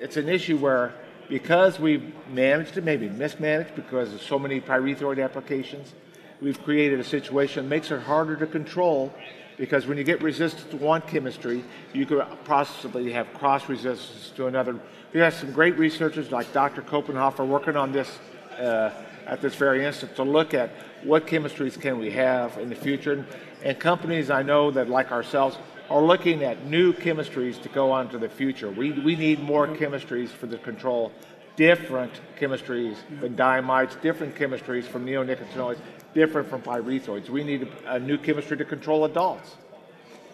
it's 0.00 0.16
an 0.16 0.30
issue 0.30 0.56
where 0.56 0.94
because 1.28 1.78
we've 1.78 2.14
managed 2.30 2.78
it, 2.78 2.84
maybe 2.84 3.10
mismanaged 3.10 3.74
because 3.74 4.14
of 4.14 4.22
so 4.22 4.38
many 4.38 4.58
pyrethroid 4.58 5.22
applications, 5.22 5.92
we've 6.40 6.64
created 6.64 6.98
a 6.98 7.04
situation 7.04 7.64
that 7.64 7.68
makes 7.68 7.90
it 7.90 8.00
harder 8.00 8.34
to 8.36 8.46
control 8.46 9.12
because 9.56 9.86
when 9.86 9.98
you 9.98 10.04
get 10.04 10.22
resistance 10.22 10.68
to 10.70 10.76
one 10.76 11.00
chemistry, 11.02 11.64
you 11.92 12.06
could 12.06 12.24
possibly 12.44 13.12
have 13.12 13.32
cross 13.34 13.68
resistance 13.68 14.32
to 14.36 14.46
another. 14.46 14.78
We 15.12 15.20
have 15.20 15.34
some 15.34 15.52
great 15.52 15.78
researchers 15.78 16.30
like 16.30 16.52
Dr. 16.52 16.82
Koppenhofer 16.82 17.46
working 17.46 17.76
on 17.76 17.92
this 17.92 18.18
uh, 18.58 18.90
at 19.26 19.40
this 19.40 19.54
very 19.54 19.84
instant 19.84 20.14
to 20.16 20.22
look 20.22 20.54
at 20.54 20.70
what 21.02 21.26
chemistries 21.26 21.80
can 21.80 21.98
we 21.98 22.10
have 22.10 22.56
in 22.58 22.68
the 22.68 22.74
future. 22.74 23.26
And 23.62 23.78
companies 23.78 24.30
I 24.30 24.42
know 24.42 24.70
that, 24.70 24.88
like 24.88 25.12
ourselves, 25.12 25.58
are 25.90 26.00
looking 26.00 26.42
at 26.42 26.64
new 26.66 26.92
chemistries 26.92 27.60
to 27.62 27.68
go 27.68 27.90
on 27.90 28.08
to 28.10 28.18
the 28.18 28.28
future. 28.28 28.70
We, 28.70 28.92
we 28.92 29.16
need 29.16 29.40
more 29.40 29.66
chemistries 29.68 30.28
for 30.28 30.46
the 30.46 30.58
control, 30.58 31.12
different 31.56 32.12
chemistries 32.38 32.96
than 33.20 33.36
diamides, 33.36 34.00
different 34.00 34.34
chemistries 34.34 34.84
from 34.84 35.06
neonicotinoids, 35.06 35.78
different 36.16 36.48
from 36.48 36.62
pyrethroids. 36.62 37.28
We 37.28 37.44
need 37.44 37.68
a, 37.84 37.94
a 37.96 37.98
new 38.00 38.18
chemistry 38.18 38.56
to 38.56 38.64
control 38.64 39.04
adults. 39.04 39.54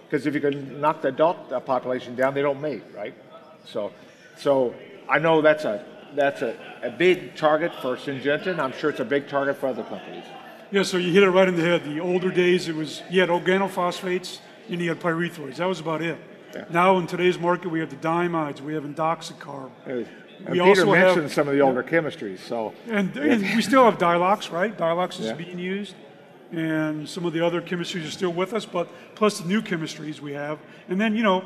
Because 0.05 0.27
if 0.27 0.35
you 0.35 0.40
can 0.40 0.81
knock 0.81 1.03
the 1.03 1.09
adult 1.09 1.51
population 1.66 2.14
down, 2.14 2.35
they 2.35 2.42
don't 2.42 2.61
mate, 2.61 2.85
right? 2.95 3.14
So, 3.64 3.90
so 4.37 4.75
I 5.09 5.18
know 5.18 5.42
that's 5.42 5.64
a 5.64 5.85
that's 6.14 6.42
a, 6.42 6.55
a 6.83 6.90
big 6.90 7.35
target 7.37 7.73
for 7.81 7.97
Syngenta, 7.97 8.49
and 8.49 8.61
I'm 8.61 8.73
sure 8.73 8.90
it's 8.90 9.01
a 9.01 9.05
big 9.05 9.27
target 9.29 9.57
for 9.57 9.68
other 9.68 9.83
companies. 9.83 10.25
Yeah, 10.71 10.83
so 10.83 10.99
you 10.99 11.11
hit 11.12 11.23
it 11.23 11.31
right 11.31 11.49
in 11.49 11.57
the 11.57 11.62
head. 11.62 11.85
The 11.85 12.01
older 12.01 12.31
days, 12.31 12.68
it 12.68 12.77
was 12.77 13.03
you 13.11 13.21
had 13.21 13.31
organophosphates 13.31 14.40
and 14.68 14.81
you 14.81 14.90
had 14.90 15.01
pyrethroids. 15.01 15.57
That 15.57 15.66
was 15.66 15.81
about 15.81 16.03
it. 16.03 16.18
Yeah. 16.55 16.64
Now 16.71 16.99
in 16.99 17.07
today's 17.07 17.38
market, 17.38 17.68
we 17.68 17.81
have 17.81 17.90
the 17.90 17.97
diamides, 17.97 18.61
we 18.61 18.75
have 18.75 18.85
indoxacarb. 18.85 19.71
We 20.48 20.59
Peter 20.59 20.62
also 20.62 20.92
mentioned 20.92 21.22
have, 21.22 21.33
some 21.33 21.48
of 21.48 21.55
the 21.55 21.61
older 21.61 21.83
yeah. 21.83 22.00
chemistries, 22.00 22.38
so 22.40 22.74
and, 22.88 23.16
and, 23.16 23.42
we 23.42 23.62
still 23.62 23.85
have 23.85 23.98
Dylox, 23.98 24.50
right? 24.50 24.76
Dylox 24.76 25.20
is 25.20 25.26
yeah. 25.26 25.35
being 25.35 25.59
used, 25.59 25.94
and 26.50 27.09
some 27.09 27.24
of 27.24 27.33
the 27.33 27.44
other 27.44 27.62
chemistries 27.62 28.07
are 28.07 28.11
still 28.11 28.33
with 28.33 28.52
us, 28.52 28.66
but 28.66 28.88
plus 29.14 29.38
the 29.38 29.48
new 29.48 29.62
chemistries 29.62 30.20
we 30.20 30.33
have, 30.33 30.59
and 30.88 31.00
then 31.00 31.14
you 31.14 31.22
know, 31.22 31.44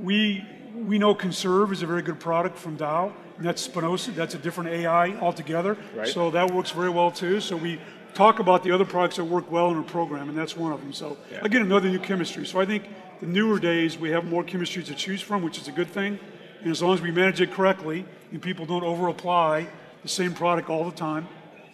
we 0.00 0.44
we 0.74 0.98
know 0.98 1.14
Conserve 1.14 1.72
is 1.72 1.82
a 1.82 1.86
very 1.86 2.02
good 2.02 2.20
product 2.20 2.56
from 2.56 2.76
Dow, 2.76 3.12
and 3.36 3.44
that's 3.44 3.66
spinosad. 3.66 4.14
That's 4.14 4.34
a 4.34 4.38
different 4.38 4.70
AI 4.70 5.16
altogether, 5.18 5.76
right. 5.96 6.06
so 6.06 6.30
that 6.30 6.52
works 6.52 6.70
very 6.70 6.90
well 6.90 7.10
too. 7.10 7.40
So 7.40 7.56
we 7.56 7.80
talk 8.14 8.38
about 8.38 8.62
the 8.62 8.70
other 8.70 8.84
products 8.84 9.16
that 9.16 9.24
work 9.24 9.50
well 9.50 9.70
in 9.70 9.76
our 9.76 9.82
program, 9.82 10.28
and 10.28 10.38
that's 10.38 10.56
one 10.56 10.72
of 10.72 10.80
them. 10.80 10.92
So 10.92 11.16
yeah. 11.30 11.40
again, 11.42 11.62
another 11.62 11.88
new 11.88 11.98
chemistry. 11.98 12.46
So 12.46 12.60
I 12.60 12.66
think 12.66 12.84
the 13.20 13.26
newer 13.26 13.58
days 13.58 13.98
we 13.98 14.10
have 14.10 14.24
more 14.24 14.44
chemistries 14.44 14.86
to 14.86 14.94
choose 14.94 15.20
from, 15.20 15.42
which 15.42 15.58
is 15.58 15.68
a 15.68 15.72
good 15.72 15.88
thing. 15.88 16.18
And 16.62 16.70
as 16.70 16.82
long 16.82 16.94
as 16.94 17.00
we 17.00 17.10
manage 17.10 17.40
it 17.40 17.52
correctly 17.52 18.04
and 18.32 18.40
people 18.42 18.66
don't 18.66 18.84
over 18.84 19.08
apply 19.08 19.68
the 20.02 20.08
same 20.08 20.34
product 20.34 20.68
all 20.68 20.84
the 20.84 20.96
time 20.96 21.26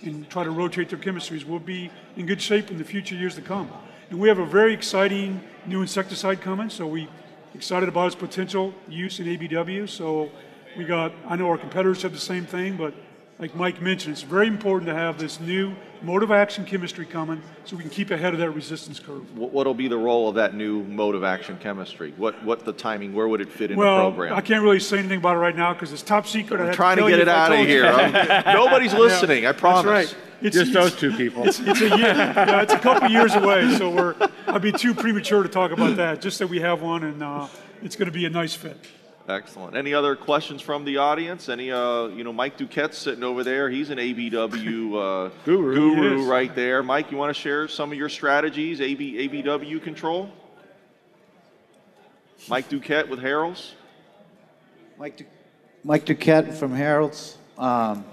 and 0.02 0.28
try 0.30 0.44
to 0.44 0.50
rotate 0.50 0.88
their 0.88 0.98
chemistries, 0.98 1.44
we'll 1.44 1.58
be 1.58 1.90
in 2.16 2.26
good 2.26 2.40
shape 2.40 2.70
in 2.70 2.78
the 2.78 2.84
future 2.84 3.14
years 3.14 3.34
to 3.34 3.42
come. 3.42 3.70
And 4.10 4.20
we 4.20 4.28
have 4.28 4.38
a 4.38 4.46
very 4.46 4.72
exciting 4.72 5.42
new 5.66 5.82
insecticide 5.82 6.40
coming, 6.40 6.70
so 6.70 6.86
we 6.86 7.08
excited 7.54 7.88
about 7.88 8.06
its 8.06 8.14
potential 8.14 8.72
use 8.88 9.18
in 9.18 9.26
ABW. 9.26 9.88
So 9.88 10.30
we 10.76 10.84
got, 10.84 11.12
I 11.26 11.36
know 11.36 11.48
our 11.48 11.58
competitors 11.58 12.02
have 12.02 12.12
the 12.12 12.18
same 12.18 12.46
thing, 12.46 12.76
but 12.76 12.94
like 13.38 13.54
Mike 13.54 13.82
mentioned, 13.82 14.12
it's 14.12 14.22
very 14.22 14.46
important 14.46 14.88
to 14.88 14.94
have 14.94 15.18
this 15.18 15.40
new 15.40 15.74
mode 16.02 16.22
of 16.22 16.30
action 16.30 16.64
chemistry 16.64 17.04
coming 17.04 17.42
so 17.64 17.76
we 17.76 17.82
can 17.82 17.90
keep 17.90 18.10
ahead 18.10 18.32
of 18.32 18.38
that 18.38 18.50
resistance 18.50 18.98
curve. 18.98 19.36
What 19.36 19.66
will 19.66 19.74
be 19.74 19.88
the 19.88 19.98
role 19.98 20.28
of 20.28 20.36
that 20.36 20.54
new 20.54 20.82
mode 20.84 21.14
of 21.14 21.22
action 21.22 21.58
chemistry? 21.58 22.14
What 22.16 22.42
what 22.44 22.64
the 22.64 22.72
timing? 22.72 23.12
Where 23.14 23.28
would 23.28 23.40
it 23.40 23.52
fit 23.52 23.70
in 23.70 23.76
well, 23.76 23.96
the 23.96 24.02
program? 24.10 24.34
I 24.34 24.40
can't 24.40 24.62
really 24.62 24.80
say 24.80 24.98
anything 24.98 25.18
about 25.18 25.36
it 25.36 25.40
right 25.40 25.56
now 25.56 25.74
because 25.74 25.92
it's 25.92 26.02
top 26.02 26.26
secret. 26.26 26.60
I'm 26.60 26.72
trying 26.72 26.96
to, 26.96 27.02
to 27.02 27.10
get 27.10 27.20
it 27.20 27.28
out 27.28 27.52
of 27.52 27.58
here. 27.58 27.82
Nobody's 28.46 28.94
listening. 28.94 29.42
Yeah, 29.42 29.50
I 29.50 29.52
promise. 29.52 29.84
That's 29.84 30.14
right. 30.14 30.22
It's 30.42 30.56
just 30.56 30.72
those 30.72 30.94
two 30.94 31.16
people. 31.16 31.48
It's, 31.48 31.60
it's, 31.60 31.80
a 31.80 31.88
year. 31.88 31.98
Yeah, 31.98 32.60
it's 32.60 32.74
a 32.74 32.78
couple 32.78 33.08
years 33.08 33.34
away, 33.34 33.74
so 33.76 33.90
we're. 33.90 34.14
I'd 34.46 34.62
be 34.62 34.72
too 34.72 34.94
premature 34.94 35.42
to 35.42 35.48
talk 35.48 35.72
about 35.72 35.96
that. 35.96 36.20
Just 36.20 36.38
that 36.38 36.46
we 36.46 36.60
have 36.60 36.82
one, 36.82 37.04
and 37.04 37.22
uh, 37.22 37.48
it's 37.82 37.96
going 37.96 38.06
to 38.06 38.12
be 38.12 38.26
a 38.26 38.30
nice 38.30 38.54
fit. 38.54 38.76
Excellent. 39.28 39.76
Any 39.76 39.92
other 39.92 40.14
questions 40.14 40.62
from 40.62 40.84
the 40.84 40.98
audience? 40.98 41.48
Any, 41.48 41.72
uh, 41.72 42.06
you 42.06 42.22
know, 42.22 42.32
Mike 42.32 42.56
Duquette's 42.56 42.96
sitting 42.96 43.24
over 43.24 43.42
there. 43.42 43.68
He's 43.68 43.90
an 43.90 43.98
ABW 43.98 45.26
uh, 45.26 45.30
guru, 45.44 45.74
guru 45.74 46.24
right 46.28 46.54
there. 46.54 46.84
Mike, 46.84 47.10
you 47.10 47.16
want 47.16 47.34
to 47.34 47.40
share 47.40 47.66
some 47.66 47.90
of 47.90 47.98
your 47.98 48.08
strategies, 48.08 48.80
AB, 48.80 49.28
ABW 49.28 49.82
control? 49.82 50.30
Mike 52.48 52.68
Duquette 52.68 53.08
with 53.08 53.18
Harrell's. 53.18 53.74
Mike, 54.96 55.16
du- 55.16 55.26
Mike 55.82 56.06
Duquette 56.06 56.54
from 56.54 56.72
Harrell's. 56.72 57.36
Um, 57.58 58.04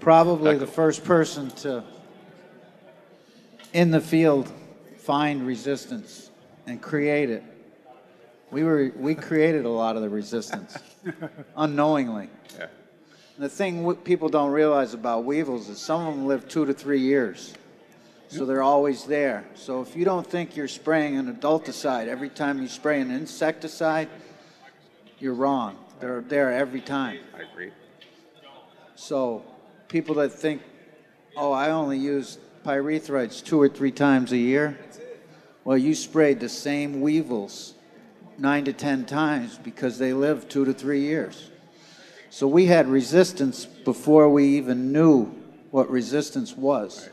probably 0.00 0.56
the 0.56 0.66
first 0.66 1.04
person 1.04 1.50
to, 1.50 1.84
in 3.72 3.92
the 3.92 4.00
field, 4.00 4.50
find 4.98 5.46
resistance 5.46 6.30
and 6.66 6.82
create 6.82 7.30
it 7.30 7.44
we 8.56 8.64
were 8.64 8.90
we 8.96 9.14
created 9.14 9.66
a 9.66 9.68
lot 9.68 9.96
of 9.96 10.02
the 10.02 10.08
resistance 10.08 10.78
unknowingly. 11.58 12.30
Yeah. 12.58 12.68
The 13.38 13.50
thing 13.50 13.94
people 13.96 14.30
don't 14.30 14.50
realize 14.50 14.94
about 14.94 15.24
weevils 15.24 15.68
is 15.68 15.78
some 15.78 16.06
of 16.06 16.14
them 16.14 16.26
live 16.26 16.48
two 16.48 16.64
to 16.64 16.72
three 16.72 17.00
years. 17.00 17.52
So 18.28 18.46
they're 18.46 18.62
always 18.62 19.04
there. 19.04 19.44
So 19.56 19.82
if 19.82 19.94
you 19.94 20.06
don't 20.06 20.26
think 20.26 20.56
you're 20.56 20.68
spraying 20.68 21.18
an 21.18 21.36
adulticide 21.36 22.06
every 22.08 22.30
time 22.30 22.62
you 22.62 22.66
spray 22.66 22.98
an 22.98 23.10
insecticide, 23.10 24.08
you're 25.18 25.34
wrong. 25.34 25.76
They're 26.00 26.22
there 26.22 26.50
every 26.50 26.80
time. 26.80 27.18
I 27.34 27.42
agree. 27.42 27.72
So 28.94 29.44
people 29.88 30.14
that 30.14 30.32
think, 30.32 30.62
oh, 31.36 31.52
I 31.52 31.72
only 31.72 31.98
use 31.98 32.38
pyrethroids 32.64 33.44
two 33.44 33.60
or 33.60 33.68
three 33.68 33.92
times 33.92 34.32
a 34.32 34.38
year, 34.38 34.78
well, 35.62 35.76
you 35.76 35.94
sprayed 35.94 36.40
the 36.40 36.48
same 36.48 37.02
weevils 37.02 37.75
nine 38.38 38.64
to 38.64 38.72
10 38.72 39.06
times 39.06 39.58
because 39.62 39.98
they 39.98 40.12
live 40.12 40.48
two 40.48 40.64
to 40.64 40.72
three 40.72 41.00
years. 41.00 41.50
So 42.30 42.46
we 42.46 42.66
had 42.66 42.86
resistance 42.86 43.64
before 43.64 44.28
we 44.28 44.44
even 44.56 44.92
knew 44.92 45.26
what 45.70 45.90
resistance 45.90 46.56
was. 46.56 47.08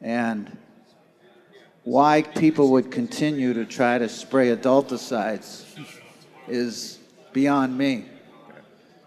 And 0.00 0.56
why 1.82 2.22
people 2.22 2.70
would 2.70 2.90
continue 2.90 3.52
to 3.52 3.66
try 3.66 3.98
to 3.98 4.08
spray 4.08 4.54
adulticides 4.54 5.64
is 6.48 6.98
beyond 7.32 7.76
me 7.76 8.06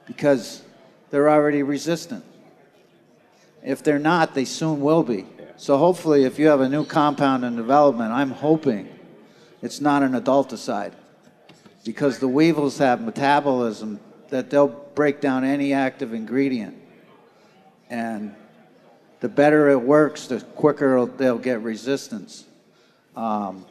because 0.06 0.62
they're 1.10 1.30
already 1.30 1.64
resistant. 1.64 2.24
If 3.64 3.82
they're 3.82 4.00
not, 4.00 4.36
they 4.36 4.46
soon 4.46 4.82
will 4.82 5.04
be. 5.04 5.26
So 5.58 5.78
hopefully, 5.78 6.24
if 6.24 6.38
you 6.38 6.48
have 6.48 6.62
a 6.62 6.70
new 6.70 6.86
compound 6.86 7.44
in 7.44 7.56
development, 7.56 8.12
I'm 8.14 8.30
hoping 8.30 8.88
it's 9.64 9.82
not 9.82 10.04
an 10.04 10.12
adulticide 10.12 10.94
because 11.88 12.20
the 12.20 12.28
weevils 12.28 12.80
have 12.80 13.00
metabolism 13.00 13.98
that 14.28 14.50
they'll 14.50 14.68
break 14.68 15.22
down 15.22 15.46
any 15.46 15.72
active 15.72 16.14
ingredient. 16.14 16.76
And 17.90 18.36
the 19.22 19.30
better 19.30 19.70
it 19.70 19.82
works, 19.82 20.28
the 20.28 20.42
quicker 20.42 21.06
they'll 21.06 21.38
get 21.38 21.62
resistance. 21.62 22.44
Um, 23.16 23.66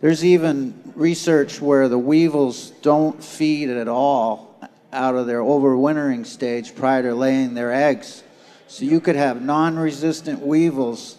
there's 0.00 0.24
even 0.24 0.80
research 0.94 1.60
where 1.60 1.88
the 1.88 1.98
weevils 1.98 2.70
don't 2.82 3.22
feed 3.22 3.68
at 3.68 3.88
all 3.88 4.60
out 4.92 5.16
of 5.16 5.26
their 5.26 5.40
overwintering 5.40 6.24
stage 6.24 6.72
prior 6.72 7.02
to 7.02 7.16
laying 7.16 7.54
their 7.54 7.72
eggs. 7.72 8.22
So 8.68 8.84
you 8.84 9.00
could 9.00 9.16
have 9.16 9.42
non 9.42 9.76
resistant 9.76 10.38
weevils 10.38 11.16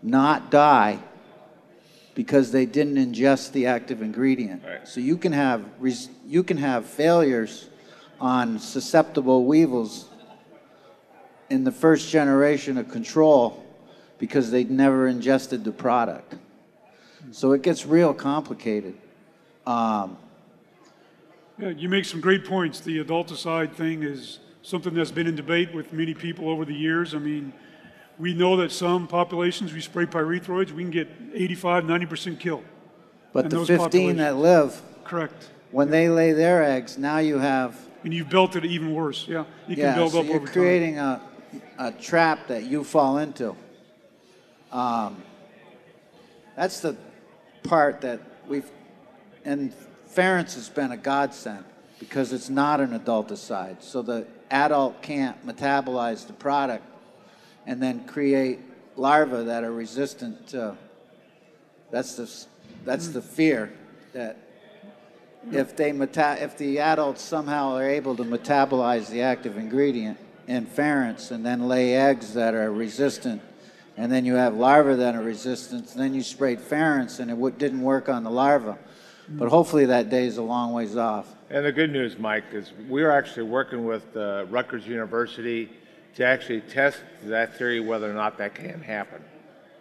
not 0.00 0.52
die 0.52 1.00
because 2.14 2.52
they 2.52 2.66
didn't 2.66 2.96
ingest 2.96 3.52
the 3.52 3.66
active 3.66 4.02
ingredient. 4.02 4.62
Right. 4.64 4.86
So 4.86 5.00
you 5.00 5.16
can 5.16 5.32
have 5.32 5.64
res- 5.78 6.10
you 6.26 6.42
can 6.42 6.56
have 6.56 6.86
failures 6.86 7.68
on 8.20 8.58
susceptible 8.58 9.44
weevils 9.44 10.08
in 11.50 11.64
the 11.64 11.72
first 11.72 12.10
generation 12.10 12.78
of 12.78 12.88
control 12.88 13.64
because 14.18 14.50
they'd 14.50 14.70
never 14.70 15.08
ingested 15.08 15.64
the 15.64 15.72
product. 15.72 16.36
So 17.32 17.52
it 17.52 17.62
gets 17.62 17.84
real 17.84 18.14
complicated. 18.14 18.94
Um, 19.66 20.16
Yeah, 21.58 21.70
you 21.70 21.88
make 21.88 22.04
some 22.04 22.20
great 22.20 22.44
points. 22.44 22.80
The 22.80 23.02
adulticide 23.04 23.72
thing 23.74 24.02
is 24.02 24.40
something 24.62 24.94
that's 24.94 25.10
been 25.10 25.26
in 25.26 25.36
debate 25.36 25.74
with 25.74 25.92
many 25.92 26.14
people 26.14 26.48
over 26.48 26.64
the 26.64 26.74
years. 26.74 27.14
I 27.14 27.18
mean, 27.18 27.52
we 28.18 28.34
know 28.34 28.56
that 28.58 28.70
some 28.72 29.06
populations 29.06 29.72
we 29.72 29.80
spray 29.80 30.06
pyrethroids, 30.06 30.70
we 30.70 30.82
can 30.82 30.90
get 30.90 31.08
85, 31.32 31.84
90% 31.84 32.38
kill. 32.40 32.62
but 33.32 33.44
And 33.46 33.52
the 33.52 33.66
15 33.66 34.16
that 34.18 34.36
live, 34.36 34.80
Correct. 35.04 35.50
when 35.70 35.90
they 35.90 36.08
lay 36.08 36.32
their 36.32 36.62
eggs, 36.62 36.96
now 36.96 37.18
you 37.18 37.38
have 37.38 37.76
And 38.04 38.14
you've 38.14 38.28
built 38.28 38.54
it 38.56 38.64
even 38.64 38.94
worse. 38.94 39.26
Yeah, 39.26 39.44
you 39.66 39.74
can 39.76 39.84
yeah, 39.84 39.94
build 39.94 40.12
so 40.12 40.20
up 40.20 40.26
you're 40.26 40.36
over 40.36 40.46
time. 40.46 40.52
creating 40.54 40.98
a, 40.98 41.20
a 41.78 41.92
trap 41.92 42.46
that 42.48 42.64
you 42.64 42.84
fall 42.84 43.18
into. 43.18 43.56
Um, 44.70 45.22
that's 46.56 46.80
the 46.80 46.96
part 47.64 48.00
that 48.02 48.20
we've, 48.46 48.70
and 49.44 49.72
Ference 50.14 50.54
has 50.54 50.68
been 50.68 50.92
a 50.92 50.96
godsend 50.96 51.64
because 51.98 52.32
it's 52.32 52.48
not 52.50 52.80
an 52.80 52.98
adulticide. 52.98 53.82
So 53.82 54.02
the 54.02 54.26
adult 54.50 55.00
can't 55.02 55.44
metabolize 55.46 56.26
the 56.26 56.32
product 56.32 56.84
and 57.66 57.82
then 57.82 58.06
create 58.06 58.60
larvae 58.96 59.44
that 59.44 59.64
are 59.64 59.72
resistant 59.72 60.48
to. 60.48 60.76
That's 61.90 62.14
the 62.14 62.30
that's 62.84 63.08
the 63.08 63.22
fear 63.22 63.72
that 64.12 64.36
if 65.52 65.76
they 65.76 65.92
meta- 65.92 66.38
if 66.40 66.56
the 66.56 66.78
adults 66.80 67.22
somehow 67.22 67.74
are 67.76 67.88
able 67.88 68.16
to 68.16 68.24
metabolize 68.24 69.08
the 69.08 69.22
active 69.22 69.56
ingredient 69.56 70.18
in 70.46 70.66
Ference 70.66 71.30
and 71.30 71.44
then 71.44 71.68
lay 71.68 71.94
eggs 71.94 72.34
that 72.34 72.54
are 72.54 72.72
resistant, 72.72 73.42
and 73.96 74.10
then 74.10 74.24
you 74.24 74.34
have 74.34 74.54
larvae 74.54 74.96
that 74.96 75.14
are 75.14 75.22
resistant, 75.22 75.92
and 75.92 76.00
then 76.00 76.14
you 76.14 76.22
sprayed 76.22 76.60
Ference 76.60 77.20
and 77.20 77.30
it 77.30 77.34
w- 77.34 77.54
didn't 77.56 77.82
work 77.82 78.08
on 78.08 78.24
the 78.24 78.30
larva. 78.30 78.78
But 79.28 79.48
hopefully 79.48 79.86
that 79.86 80.10
day 80.10 80.26
is 80.26 80.36
a 80.36 80.42
long 80.42 80.74
ways 80.74 80.96
off. 80.96 81.34
And 81.48 81.64
the 81.64 81.72
good 81.72 81.90
news, 81.90 82.18
Mike, 82.18 82.44
is 82.52 82.72
we're 82.88 83.10
actually 83.10 83.44
working 83.44 83.84
with 83.86 84.14
uh, 84.16 84.44
Rutgers 84.50 84.86
University 84.86 85.70
to 86.16 86.24
actually 86.24 86.60
test 86.60 87.00
that 87.24 87.56
theory 87.58 87.80
whether 87.80 88.10
or 88.10 88.14
not 88.14 88.38
that 88.38 88.54
can 88.54 88.80
happen. 88.80 89.22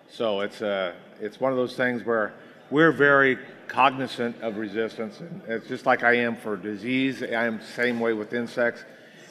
So 0.09 0.41
it's 0.41 0.61
uh, 0.61 0.93
it's 1.19 1.39
one 1.39 1.51
of 1.51 1.57
those 1.57 1.75
things 1.75 2.03
where 2.05 2.33
we're 2.69 2.91
very 2.91 3.37
cognizant 3.67 4.41
of 4.41 4.57
resistance, 4.57 5.19
and 5.19 5.41
it's 5.47 5.67
just 5.67 5.85
like 5.85 6.03
I 6.03 6.13
am 6.17 6.35
for 6.35 6.55
disease. 6.57 7.23
I 7.23 7.45
am 7.45 7.59
the 7.59 7.65
same 7.65 7.99
way 7.99 8.13
with 8.13 8.33
insects, 8.33 8.83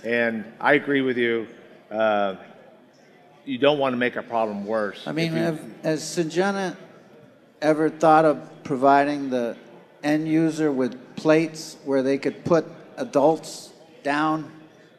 and 0.04 0.44
I 0.60 0.74
agree 0.74 1.02
with 1.02 1.16
you. 1.16 1.46
Uh, 1.90 2.36
you 3.44 3.58
don't 3.58 3.78
want 3.78 3.92
to 3.92 3.96
make 3.96 4.16
a 4.16 4.22
problem 4.22 4.66
worse. 4.66 5.06
I 5.06 5.12
mean, 5.12 5.32
you- 5.32 5.38
have, 5.42 5.60
has 5.82 6.02
Syngenta 6.02 6.76
ever 7.60 7.88
thought 7.88 8.24
of 8.24 8.64
providing 8.64 9.30
the 9.30 9.56
end 10.02 10.28
user 10.28 10.70
with 10.72 11.16
plates 11.16 11.76
where 11.84 12.02
they 12.02 12.18
could 12.18 12.44
put 12.44 12.66
adults 12.96 13.72
down 14.02 14.50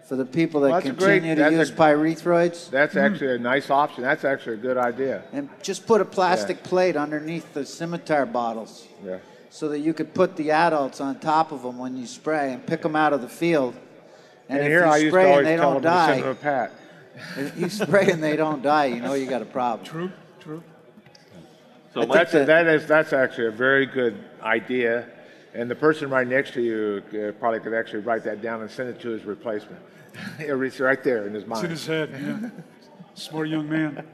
for 0.08 0.16
the 0.16 0.26
people 0.26 0.62
that 0.62 0.72
that's 0.72 0.86
a 0.86 0.92
great- 0.92 1.22
continue 1.22 1.36
to 1.36 1.42
that's 1.42 1.56
a- 1.56 1.58
use 1.60 1.72
pyrethroids? 1.72 2.70
that's 2.70 2.94
hmm. 2.94 3.00
actually 3.00 3.36
a 3.36 3.40
nice 3.40 3.70
option. 3.70 4.04
That's 4.04 4.26
actually 4.26 4.56
a 4.56 4.60
good 4.60 4.78
idea. 4.78 5.24
And 5.32 5.50
just 5.62 5.86
put 5.88 6.02
a 6.02 6.06
plastic 6.06 6.64
plate 6.64 6.96
underneath 6.96 7.54
the 7.54 7.66
scimitar 7.66 8.26
bottles 8.26 8.88
Yeah. 9.04 9.18
so 9.50 9.70
that 9.70 9.80
you 9.80 9.94
could 9.94 10.14
put 10.14 10.36
the 10.36 10.52
adults 10.52 11.00
on 11.00 11.20
top 11.20 11.52
of 11.52 11.64
them 11.64 11.78
when 11.78 11.96
you 11.96 12.06
spray 12.06 12.54
and 12.54 12.66
pick 12.66 12.82
them 12.82 12.96
out 12.96 13.14
of 13.14 13.22
the 13.22 13.30
field. 13.30 13.76
And, 14.50 14.60
And, 14.60 14.68
if 14.68 14.72
here 14.72 14.86
you 14.86 14.92
I 14.92 14.98
used 14.98 15.06
to 15.06 15.10
spray 15.12 15.24
and 15.24 15.32
always 15.32 15.46
they 15.48 15.56
don't 15.56 15.74
them 15.74 15.82
to 15.82 15.88
die, 15.88 16.22
them 16.22 16.30
a 16.30 16.36
pat. 16.36 16.72
if 17.38 17.58
you 17.58 17.70
spray 17.70 18.12
and 18.12 18.22
they 18.22 18.36
don't 18.36 18.62
die, 18.62 18.86
you 18.86 19.02
know 19.02 19.14
you 19.14 19.26
got 19.26 19.42
a 19.42 19.46
problem. 19.46 19.86
True, 19.86 20.12
true. 20.40 20.64
So 21.94 22.06
That's, 22.06 22.32
that- 22.32 22.48
that 22.48 22.68
is, 22.68 22.88
that's 22.88 23.14
actually 23.14 23.48
a 23.48 23.52
very 23.52 23.86
good 23.86 24.18
idea, 24.42 25.08
and 25.54 25.70
the 25.70 25.76
person 25.76 26.10
right 26.10 26.28
next 26.28 26.54
to 26.54 26.62
you 26.62 27.04
uh, 27.14 27.32
probably 27.40 27.60
could 27.60 27.74
actually 27.74 28.00
write 28.00 28.24
that 28.24 28.42
down 28.42 28.62
and 28.62 28.70
send 28.70 28.90
it 28.90 29.00
to 29.02 29.10
his 29.10 29.24
replacement. 29.24 29.82
It's 30.40 30.80
right 30.80 31.04
there 31.04 31.26
in 31.28 31.34
his 31.34 31.44
It's 31.44 31.64
in 31.64 31.70
his 31.70 31.86
head, 31.88 32.10
yeah. 32.12 32.50
Smart 33.16 33.48
young 33.48 33.70
man. 33.70 34.06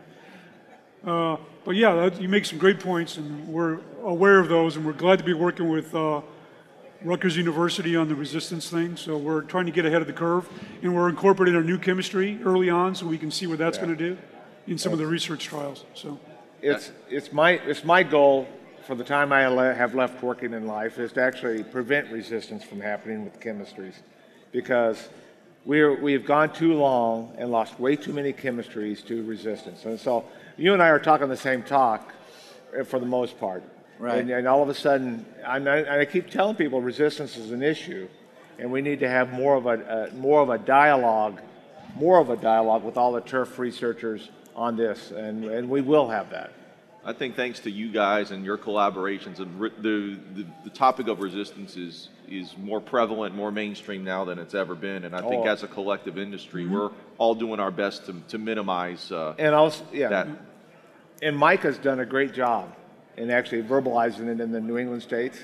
Uh, 1.06 1.38
but 1.64 1.76
yeah, 1.76 1.94
that, 1.96 2.22
you 2.22 2.28
make 2.30 2.46
some 2.46 2.58
great 2.58 2.80
points, 2.80 3.18
and 3.18 3.48
we're 3.48 3.80
aware 4.04 4.40
of 4.40 4.50
those, 4.50 4.76
and 4.76 4.86
we're 4.86 4.94
glad 4.94 5.20
to 5.20 5.26
be 5.26 5.34
working 5.34 5.70
with 5.70 5.94
uh, 5.96 6.22
Rutgers 7.04 7.38
University 7.38 7.96
on 7.96 8.10
the 8.10 8.16
resistance 8.16 8.70
thing. 8.70 8.98
So 8.98 9.18
we're 9.18 9.42
trying 9.42 9.66
to 9.66 9.72
get 9.72 9.86
ahead 9.86 10.02
of 10.02 10.08
the 10.08 10.14
curve, 10.14 10.50
and 10.82 10.94
we're 10.94 11.10
incorporating 11.10 11.56
our 11.56 11.64
new 11.64 11.78
chemistry 11.78 12.40
early 12.44 12.70
on, 12.70 12.96
so 12.96 13.06
we 13.06 13.18
can 13.18 13.32
see 13.32 13.48
what 13.48 13.58
that's 13.58 13.78
going 13.78 13.90
to 13.90 13.96
do 13.96 14.18
in 14.68 14.78
some 14.78 14.92
of 14.92 15.00
the 15.00 15.08
research 15.08 15.46
trials. 15.46 15.86
So 15.94 16.20
It's, 16.62 16.92
it's 17.10 17.32
my, 17.32 17.52
it's 17.52 17.84
my 17.84 18.04
goal 18.04 18.48
for 18.90 18.96
the 18.96 19.04
time 19.04 19.32
I 19.32 19.46
le- 19.46 19.76
have 19.76 19.94
left 19.94 20.24
working 20.24 20.52
in 20.52 20.66
life 20.66 20.98
is 20.98 21.12
to 21.12 21.22
actually 21.22 21.62
prevent 21.62 22.12
resistance 22.12 22.64
from 22.64 22.82
happening 22.82 23.24
with 23.24 23.40
chemistries. 23.40 23.94
Because 24.52 25.10
we're, 25.64 26.02
we've 26.02 26.26
gone 26.26 26.52
too 26.52 26.74
long 26.74 27.36
and 27.38 27.52
lost 27.52 27.80
way 27.80 27.96
too 27.96 28.14
many 28.14 28.34
chemistries 28.34 29.06
to 29.06 29.24
resistance. 29.26 29.86
And 29.86 30.00
so 30.00 30.26
you 30.58 30.74
and 30.74 30.82
I 30.82 30.88
are 30.88 30.98
talking 30.98 31.30
the 31.30 31.38
same 31.38 31.62
talk 31.62 32.12
uh, 32.76 32.84
for 32.84 32.98
the 32.98 33.06
most 33.06 33.40
part. 33.40 33.62
Right. 34.00 34.22
And, 34.22 34.32
and 34.32 34.48
all 34.48 34.64
of 34.64 34.70
a 34.70 34.74
sudden, 34.74 35.24
I'm 35.46 35.68
and 35.68 35.88
I 35.88 36.06
keep 36.06 36.32
telling 36.32 36.56
people 36.56 36.82
resistance 36.82 37.38
is 37.38 37.52
an 37.52 37.62
issue, 37.62 38.10
and 38.58 38.72
we 38.72 38.82
need 38.82 39.02
to 39.02 39.08
have 39.08 39.32
more 39.32 39.54
of 39.54 39.68
a, 39.68 39.70
uh, 39.70 40.16
more 40.16 40.42
of 40.42 40.50
a 40.50 40.58
dialogue, 40.58 41.42
more 41.94 42.18
of 42.18 42.32
a 42.32 42.38
dialogue 42.38 42.84
with 42.84 42.98
all 42.98 43.12
the 43.12 43.22
turf 43.22 43.60
researchers 43.60 44.32
on 44.56 44.78
this, 44.78 45.12
and, 45.12 45.46
and 45.46 45.70
we 45.70 45.82
will 45.82 46.10
have 46.10 46.32
that. 46.32 46.54
I 47.10 47.14
think 47.14 47.36
thanks 47.36 47.60
to 47.62 47.72
you 47.72 47.92
guys 47.92 48.30
and 48.30 48.46
your 48.46 48.56
collaborations, 48.56 49.40
and 49.40 49.60
the, 49.82 50.20
the, 50.36 50.46
the 50.66 50.70
topic 50.70 51.08
of 51.08 51.22
resistance 51.22 51.76
is, 51.76 52.10
is 52.30 52.56
more 52.56 52.80
prevalent, 52.80 53.34
more 53.36 53.52
mainstream 53.52 54.04
now 54.04 54.26
than 54.26 54.38
it's 54.38 54.54
ever 54.54 54.76
been. 54.76 55.04
And 55.06 55.16
I 55.16 55.22
think 55.28 55.44
Oh. 55.44 55.50
as 55.50 55.64
a 55.64 55.68
collective 55.68 56.20
industry, 56.20 56.68
we're 56.68 56.92
all 57.18 57.34
doing 57.34 57.60
our 57.60 57.72
best 57.72 58.06
to, 58.06 58.14
to 58.28 58.38
minimize 58.38 59.12
uh, 59.12 59.34
And 59.40 59.56
also, 59.56 59.84
yeah, 59.92 60.10
that. 60.10 60.28
and 61.24 61.36
Mike 61.36 61.62
has 61.62 61.80
done 61.80 62.00
a 62.00 62.06
great 62.06 62.32
job 62.32 62.76
in 63.18 63.32
actually 63.32 63.64
verbalizing 63.64 64.28
it 64.28 64.40
in 64.40 64.52
the 64.52 64.62
New 64.62 64.78
England 64.78 65.02
states. 65.02 65.40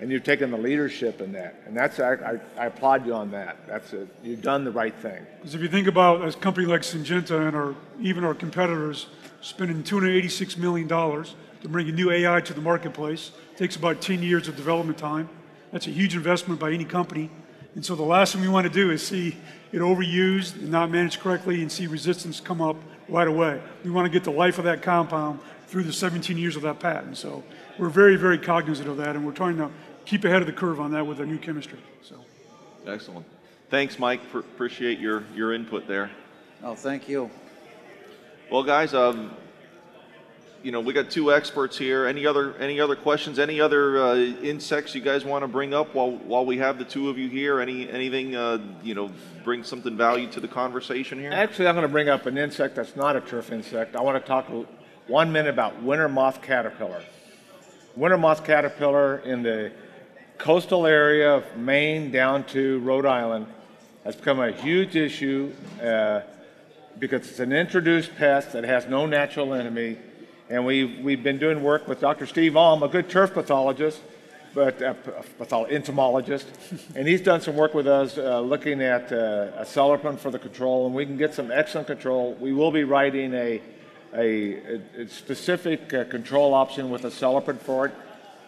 and 0.00 0.10
you've 0.10 0.24
taken 0.24 0.50
the 0.50 0.58
leadership 0.58 1.20
in 1.20 1.30
that. 1.34 1.62
And 1.66 1.76
that's, 1.76 2.00
I, 2.00 2.14
I, 2.14 2.40
I 2.64 2.66
applaud 2.66 3.06
you 3.06 3.14
on 3.14 3.30
that. 3.30 3.56
That's 3.68 3.92
it. 3.92 4.08
You've 4.24 4.42
done 4.42 4.64
the 4.64 4.72
right 4.72 4.94
thing. 4.96 5.24
Because 5.38 5.54
if 5.54 5.60
you 5.62 5.68
think 5.68 5.86
about 5.86 6.26
a 6.26 6.32
company 6.36 6.66
like 6.66 6.80
Syngenta 6.82 7.46
and 7.46 7.54
our, 7.56 7.76
even 8.00 8.24
our 8.24 8.34
competitors 8.34 9.06
spending 9.44 9.82
$286 9.82 10.56
million 10.56 10.88
to 10.88 11.68
bring 11.68 11.88
a 11.88 11.92
new 11.92 12.10
AI 12.10 12.40
to 12.40 12.54
the 12.54 12.62
marketplace, 12.62 13.30
takes 13.56 13.76
about 13.76 14.00
10 14.00 14.22
years 14.22 14.48
of 14.48 14.56
development 14.56 14.96
time. 14.96 15.28
That's 15.70 15.86
a 15.86 15.90
huge 15.90 16.16
investment 16.16 16.58
by 16.58 16.72
any 16.72 16.84
company. 16.84 17.30
And 17.74 17.84
so 17.84 17.94
the 17.94 18.02
last 18.02 18.32
thing 18.32 18.40
we 18.40 18.48
want 18.48 18.66
to 18.66 18.72
do 18.72 18.90
is 18.90 19.06
see 19.06 19.36
it 19.70 19.78
overused 19.78 20.54
and 20.54 20.70
not 20.70 20.90
managed 20.90 21.20
correctly 21.20 21.60
and 21.60 21.70
see 21.70 21.86
resistance 21.86 22.40
come 22.40 22.62
up 22.62 22.76
right 23.06 23.28
away. 23.28 23.60
We 23.84 23.90
want 23.90 24.06
to 24.06 24.10
get 24.10 24.24
the 24.24 24.30
life 24.30 24.58
of 24.58 24.64
that 24.64 24.80
compound 24.80 25.40
through 25.66 25.82
the 25.82 25.92
17 25.92 26.38
years 26.38 26.56
of 26.56 26.62
that 26.62 26.80
patent. 26.80 27.18
So 27.18 27.42
we're 27.78 27.90
very, 27.90 28.16
very 28.16 28.38
cognizant 28.38 28.88
of 28.88 28.96
that, 28.96 29.14
and 29.14 29.26
we're 29.26 29.32
trying 29.32 29.58
to 29.58 29.70
keep 30.06 30.24
ahead 30.24 30.40
of 30.40 30.46
the 30.46 30.52
curve 30.52 30.80
on 30.80 30.92
that 30.92 31.06
with 31.06 31.20
our 31.20 31.26
new 31.26 31.38
chemistry. 31.38 31.78
So. 32.02 32.16
Excellent. 32.86 33.26
Thanks, 33.68 33.98
Mike. 33.98 34.20
Pr- 34.30 34.38
appreciate 34.38 34.98
your, 35.00 35.24
your 35.34 35.52
input 35.52 35.86
there. 35.86 36.10
Oh, 36.62 36.74
thank 36.74 37.08
you. 37.08 37.30
Well, 38.50 38.62
guys, 38.62 38.92
um, 38.92 39.34
you 40.62 40.70
know, 40.70 40.80
we 40.80 40.92
got 40.92 41.10
two 41.10 41.32
experts 41.32 41.78
here. 41.78 42.06
Any 42.06 42.26
other 42.26 42.54
any 42.56 42.78
other 42.78 42.94
questions? 42.94 43.38
Any 43.38 43.60
other 43.60 43.98
uh, 43.98 44.14
insects 44.16 44.94
you 44.94 45.00
guys 45.00 45.24
want 45.24 45.42
to 45.42 45.48
bring 45.48 45.72
up 45.72 45.94
while 45.94 46.12
while 46.12 46.44
we 46.44 46.58
have 46.58 46.78
the 46.78 46.84
two 46.84 47.08
of 47.08 47.18
you 47.18 47.28
here? 47.28 47.60
Any 47.60 47.88
anything 47.88 48.36
uh, 48.36 48.58
you 48.82 48.94
know 48.94 49.10
bring 49.44 49.64
something 49.64 49.96
value 49.96 50.30
to 50.32 50.40
the 50.40 50.48
conversation 50.48 51.18
here? 51.18 51.32
Actually, 51.32 51.68
I'm 51.68 51.74
going 51.74 51.86
to 51.86 51.92
bring 51.92 52.08
up 52.08 52.26
an 52.26 52.36
insect 52.36 52.76
that's 52.76 52.96
not 52.96 53.16
a 53.16 53.20
turf 53.20 53.50
insect. 53.50 53.96
I 53.96 54.02
want 54.02 54.22
to 54.22 54.26
talk 54.26 54.46
one 55.06 55.32
minute 55.32 55.50
about 55.50 55.82
winter 55.82 56.08
moth 56.08 56.42
caterpillar. 56.42 57.02
Winter 57.96 58.18
moth 58.18 58.44
caterpillar 58.44 59.18
in 59.18 59.42
the 59.42 59.72
coastal 60.36 60.86
area 60.86 61.34
of 61.34 61.56
Maine 61.56 62.10
down 62.10 62.44
to 62.44 62.78
Rhode 62.80 63.06
Island 63.06 63.46
has 64.04 64.16
become 64.16 64.40
a 64.40 64.52
huge 64.52 64.96
issue 64.96 65.52
uh, 65.82 66.20
because 66.98 67.28
it's 67.28 67.40
an 67.40 67.52
introduced 67.52 68.14
pest 68.16 68.52
that 68.52 68.64
has 68.64 68.86
no 68.86 69.06
natural 69.06 69.54
enemy. 69.54 69.98
And 70.48 70.66
we've, 70.66 70.98
we've 71.00 71.22
been 71.22 71.38
doing 71.38 71.62
work 71.62 71.88
with 71.88 72.00
Dr. 72.00 72.26
Steve 72.26 72.56
Alm, 72.56 72.82
a 72.82 72.88
good 72.88 73.08
turf 73.08 73.32
pathologist, 73.32 74.00
but 74.54 74.80
uh, 74.82 74.94
patholo- 75.38 75.66
entomologist, 75.66 76.46
and 76.94 77.08
he's 77.08 77.20
done 77.20 77.40
some 77.40 77.56
work 77.56 77.74
with 77.74 77.86
us 77.86 78.16
uh, 78.18 78.40
looking 78.40 78.80
at 78.82 79.12
uh, 79.12 79.62
Acelepryn 79.62 80.18
for 80.18 80.30
the 80.30 80.38
control, 80.38 80.86
and 80.86 80.94
we 80.94 81.04
can 81.04 81.16
get 81.16 81.34
some 81.34 81.50
excellent 81.50 81.86
control. 81.86 82.34
We 82.34 82.52
will 82.52 82.70
be 82.70 82.84
writing 82.84 83.34
a, 83.34 83.60
a, 84.14 84.54
a 84.96 85.08
specific 85.08 85.92
uh, 85.92 86.04
control 86.04 86.54
option 86.54 86.90
with 86.90 87.04
a 87.04 87.08
Acelepryn 87.08 87.58
for 87.58 87.86
it. 87.86 87.94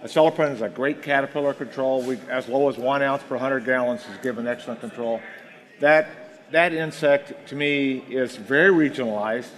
A 0.02 0.06
Acelepryn 0.06 0.52
is 0.52 0.60
a 0.60 0.68
great 0.68 1.02
caterpillar 1.02 1.54
control. 1.54 2.02
We, 2.02 2.18
as 2.28 2.46
low 2.48 2.68
as 2.68 2.76
one 2.76 3.02
ounce 3.02 3.22
per 3.24 3.34
100 3.34 3.64
gallons 3.64 4.02
is 4.02 4.16
given 4.22 4.46
excellent 4.46 4.80
control. 4.80 5.20
That, 5.80 6.08
that 6.52 6.72
insect, 6.72 7.48
to 7.48 7.54
me, 7.54 7.98
is 8.08 8.36
very 8.36 8.70
regionalized 8.90 9.50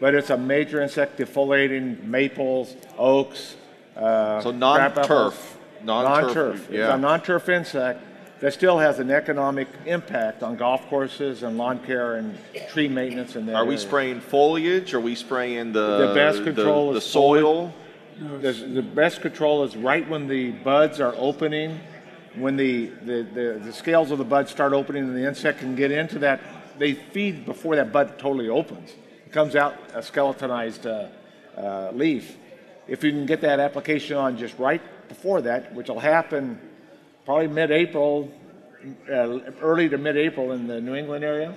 but 0.00 0.14
it's 0.14 0.30
a 0.30 0.38
major 0.38 0.80
insect 0.80 1.18
defoliating 1.18 2.02
maples, 2.04 2.76
oaks. 2.96 3.56
Uh, 3.96 4.40
So 4.40 4.52
non-turf. 4.52 5.58
Non-turf, 5.82 6.24
Non-turf. 6.24 6.68
yeah. 6.70 6.84
It's 6.86 6.94
a 6.94 6.98
non-turf 6.98 7.48
insect 7.48 8.00
that 8.40 8.52
still 8.52 8.78
has 8.78 9.00
an 9.00 9.10
economic 9.10 9.66
impact 9.86 10.44
on 10.44 10.56
golf 10.56 10.86
courses 10.88 11.42
and 11.42 11.58
lawn 11.58 11.80
care 11.80 12.14
and 12.14 12.38
tree 12.70 12.86
maintenance 12.86 13.34
in 13.34 13.46
that 13.46 13.56
Are 13.56 13.64
we 13.64 13.74
area. 13.74 13.78
spraying 13.78 14.20
foliage? 14.20 14.94
Are 14.94 15.00
we 15.00 15.16
spraying 15.16 15.72
the 15.72 16.06
The 16.08 16.14
best 16.14 16.44
control 16.44 16.92
the, 16.92 16.98
is 16.98 17.04
the 17.04 17.10
soil? 17.10 17.74
The, 18.40 18.52
the 18.52 18.82
best 18.82 19.20
control 19.20 19.64
is 19.64 19.76
right 19.76 20.08
when 20.08 20.28
the 20.28 20.52
buds 20.52 21.00
are 21.00 21.14
opening, 21.16 21.80
when 22.40 22.56
the, 22.56 22.86
the, 23.04 23.22
the, 23.22 23.60
the 23.64 23.72
scales 23.72 24.10
of 24.10 24.18
the 24.18 24.24
bud 24.24 24.48
start 24.48 24.72
opening 24.72 25.04
and 25.04 25.16
the 25.16 25.26
insect 25.26 25.60
can 25.60 25.74
get 25.74 25.90
into 25.90 26.18
that. 26.20 26.40
They 26.78 26.94
feed 26.94 27.44
before 27.44 27.76
that 27.76 27.92
bud 27.92 28.18
totally 28.18 28.48
opens. 28.48 28.90
It 29.26 29.32
comes 29.32 29.56
out 29.56 29.76
a 29.94 30.02
skeletonized 30.02 30.86
uh, 30.86 31.08
uh, 31.56 31.90
leaf. 31.92 32.36
If 32.86 33.04
you 33.04 33.10
can 33.10 33.26
get 33.26 33.40
that 33.42 33.60
application 33.60 34.16
on 34.16 34.38
just 34.38 34.58
right 34.58 34.80
before 35.08 35.42
that, 35.42 35.74
which 35.74 35.88
will 35.88 36.00
happen 36.00 36.58
probably 37.24 37.48
mid-April, 37.48 38.32
uh, 39.10 39.40
early 39.60 39.88
to 39.88 39.98
mid-April 39.98 40.52
in 40.52 40.66
the 40.66 40.80
New 40.80 40.94
England 40.94 41.24
area, 41.24 41.54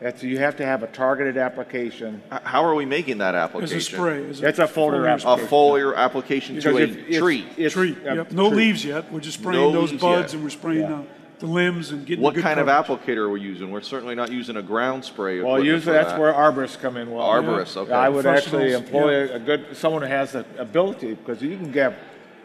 that's, 0.00 0.22
you 0.22 0.38
have 0.38 0.56
to 0.56 0.64
have 0.64 0.82
a 0.82 0.86
targeted 0.86 1.36
application. 1.36 2.22
H- 2.32 2.40
How 2.44 2.64
are 2.64 2.74
we 2.74 2.84
making 2.86 3.18
that 3.18 3.34
As 3.34 3.42
application? 3.44 3.76
a 3.76 3.80
spray. 3.80 4.28
As 4.30 4.38
a 4.38 4.42
That's 4.42 4.58
a 4.58 4.66
folder 4.66 4.98
foliar 5.02 5.04
A 5.06 5.08
application. 5.28 5.48
foliar 5.48 5.96
application 5.96 6.60
to 6.60 6.72
Because 6.72 6.96
a 6.96 7.08
if 7.10 7.18
tree. 7.18 7.46
it's- 7.56 7.72
Tree, 7.72 7.96
yep. 8.04 8.32
No 8.32 8.48
tree. 8.48 8.56
leaves 8.56 8.84
yet. 8.84 9.12
We're 9.12 9.20
just 9.20 9.38
spraying 9.40 9.60
No 9.60 9.72
those 9.72 9.90
leaves 9.90 10.02
buds 10.02 10.32
yet. 10.32 10.34
and 10.34 10.42
we're 10.44 10.50
spraying 10.50 10.80
Yeah. 10.80 10.94
uh, 11.00 11.02
the 11.40 11.46
limbs 11.46 11.90
and 11.90 12.04
getting 12.06 12.22
What 12.22 12.34
good 12.34 12.42
kind 12.42 12.60
of 12.60 12.66
coverage. 12.66 13.00
applicator 13.00 13.18
are 13.18 13.30
we 13.30 13.40
using? 13.40 13.70
We're 13.70 13.80
certainly 13.80 14.14
not 14.14 14.30
using 14.32 14.56
a 14.56 14.62
ground 14.62 15.04
spray. 15.04 15.36
Well, 15.40 15.56
equipment 15.56 15.66
usually 15.66 15.80
for 15.80 15.92
that's 15.92 16.12
that. 16.12 16.20
where 16.20 16.32
arborists 16.32 16.78
come 16.80 16.96
in 16.98 17.10
well. 17.10 17.26
Arborists, 17.26 17.76
okay. 17.78 17.92
I 17.92 18.08
would 18.10 18.26
actually 18.26 18.72
Professionals, 18.72 18.82
employ 18.90 19.24
yeah. 19.24 19.34
a 19.36 19.38
good, 19.38 19.66
someone 19.76 20.02
who 20.02 20.08
has 20.08 20.32
the 20.32 20.44
ability, 20.58 21.14
because 21.14 21.40
you 21.42 21.56
can 21.56 21.70
get 21.72 21.94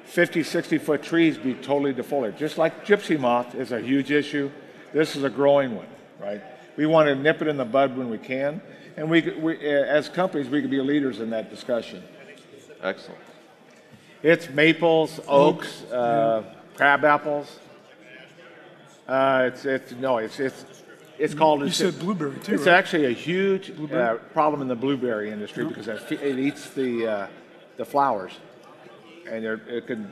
50, 0.05 0.43
60 0.43 0.77
foot 0.77 1.01
trees 1.03 1.37
be 1.37 1.53
totally 1.55 1.93
defoliated. 1.93 2.37
Just 2.37 2.57
like 2.57 2.85
gypsy 2.85 3.19
moth 3.19 3.55
is 3.55 3.71
a 3.71 3.79
huge 3.81 4.11
issue, 4.11 4.49
this 4.93 5.15
is 5.15 5.23
a 5.23 5.29
growing 5.29 5.75
one, 5.75 5.87
right? 6.21 6.41
We 6.77 6.85
want 6.85 7.07
to 7.07 7.15
nip 7.15 7.41
it 7.41 7.47
in 7.47 7.57
the 7.57 7.65
bud 7.65 7.97
when 7.97 8.09
we 8.09 8.17
can, 8.17 8.61
and 8.97 9.09
we, 9.09 9.21
we 9.21 9.55
uh, 9.55 9.83
as 9.85 10.09
companies, 10.09 10.49
we 10.49 10.61
could 10.61 10.71
be 10.71 10.81
leaders 10.81 11.19
in 11.19 11.29
that 11.29 11.49
discussion. 11.49 12.03
Excellent. 12.81 13.19
It's 14.21 14.49
maples, 14.49 15.19
oaks, 15.27 15.83
uh, 15.85 16.43
crab 16.75 17.05
apples. 17.05 17.59
Uh, 19.07 19.49
it's, 19.53 19.65
it's, 19.65 19.91
no, 19.93 20.17
it's, 20.17 20.39
it's, 20.39 20.65
it's 21.19 21.33
called. 21.33 21.59
You 21.59 21.67
it's- 21.67 21.77
said 21.77 21.99
blueberry 21.99 22.37
too, 22.39 22.55
It's 22.55 22.65
right? 22.65 22.73
actually 22.75 23.05
a 23.05 23.11
huge 23.11 23.71
uh, 23.91 24.15
problem 24.33 24.61
in 24.61 24.67
the 24.67 24.75
blueberry 24.75 25.31
industry 25.31 25.65
because 25.65 25.87
it, 25.87 26.11
it 26.11 26.39
eats 26.39 26.71
the, 26.71 27.07
uh, 27.07 27.27
the 27.77 27.85
flowers. 27.85 28.33
And 29.29 29.43
it 29.45 29.87
could 29.87 30.05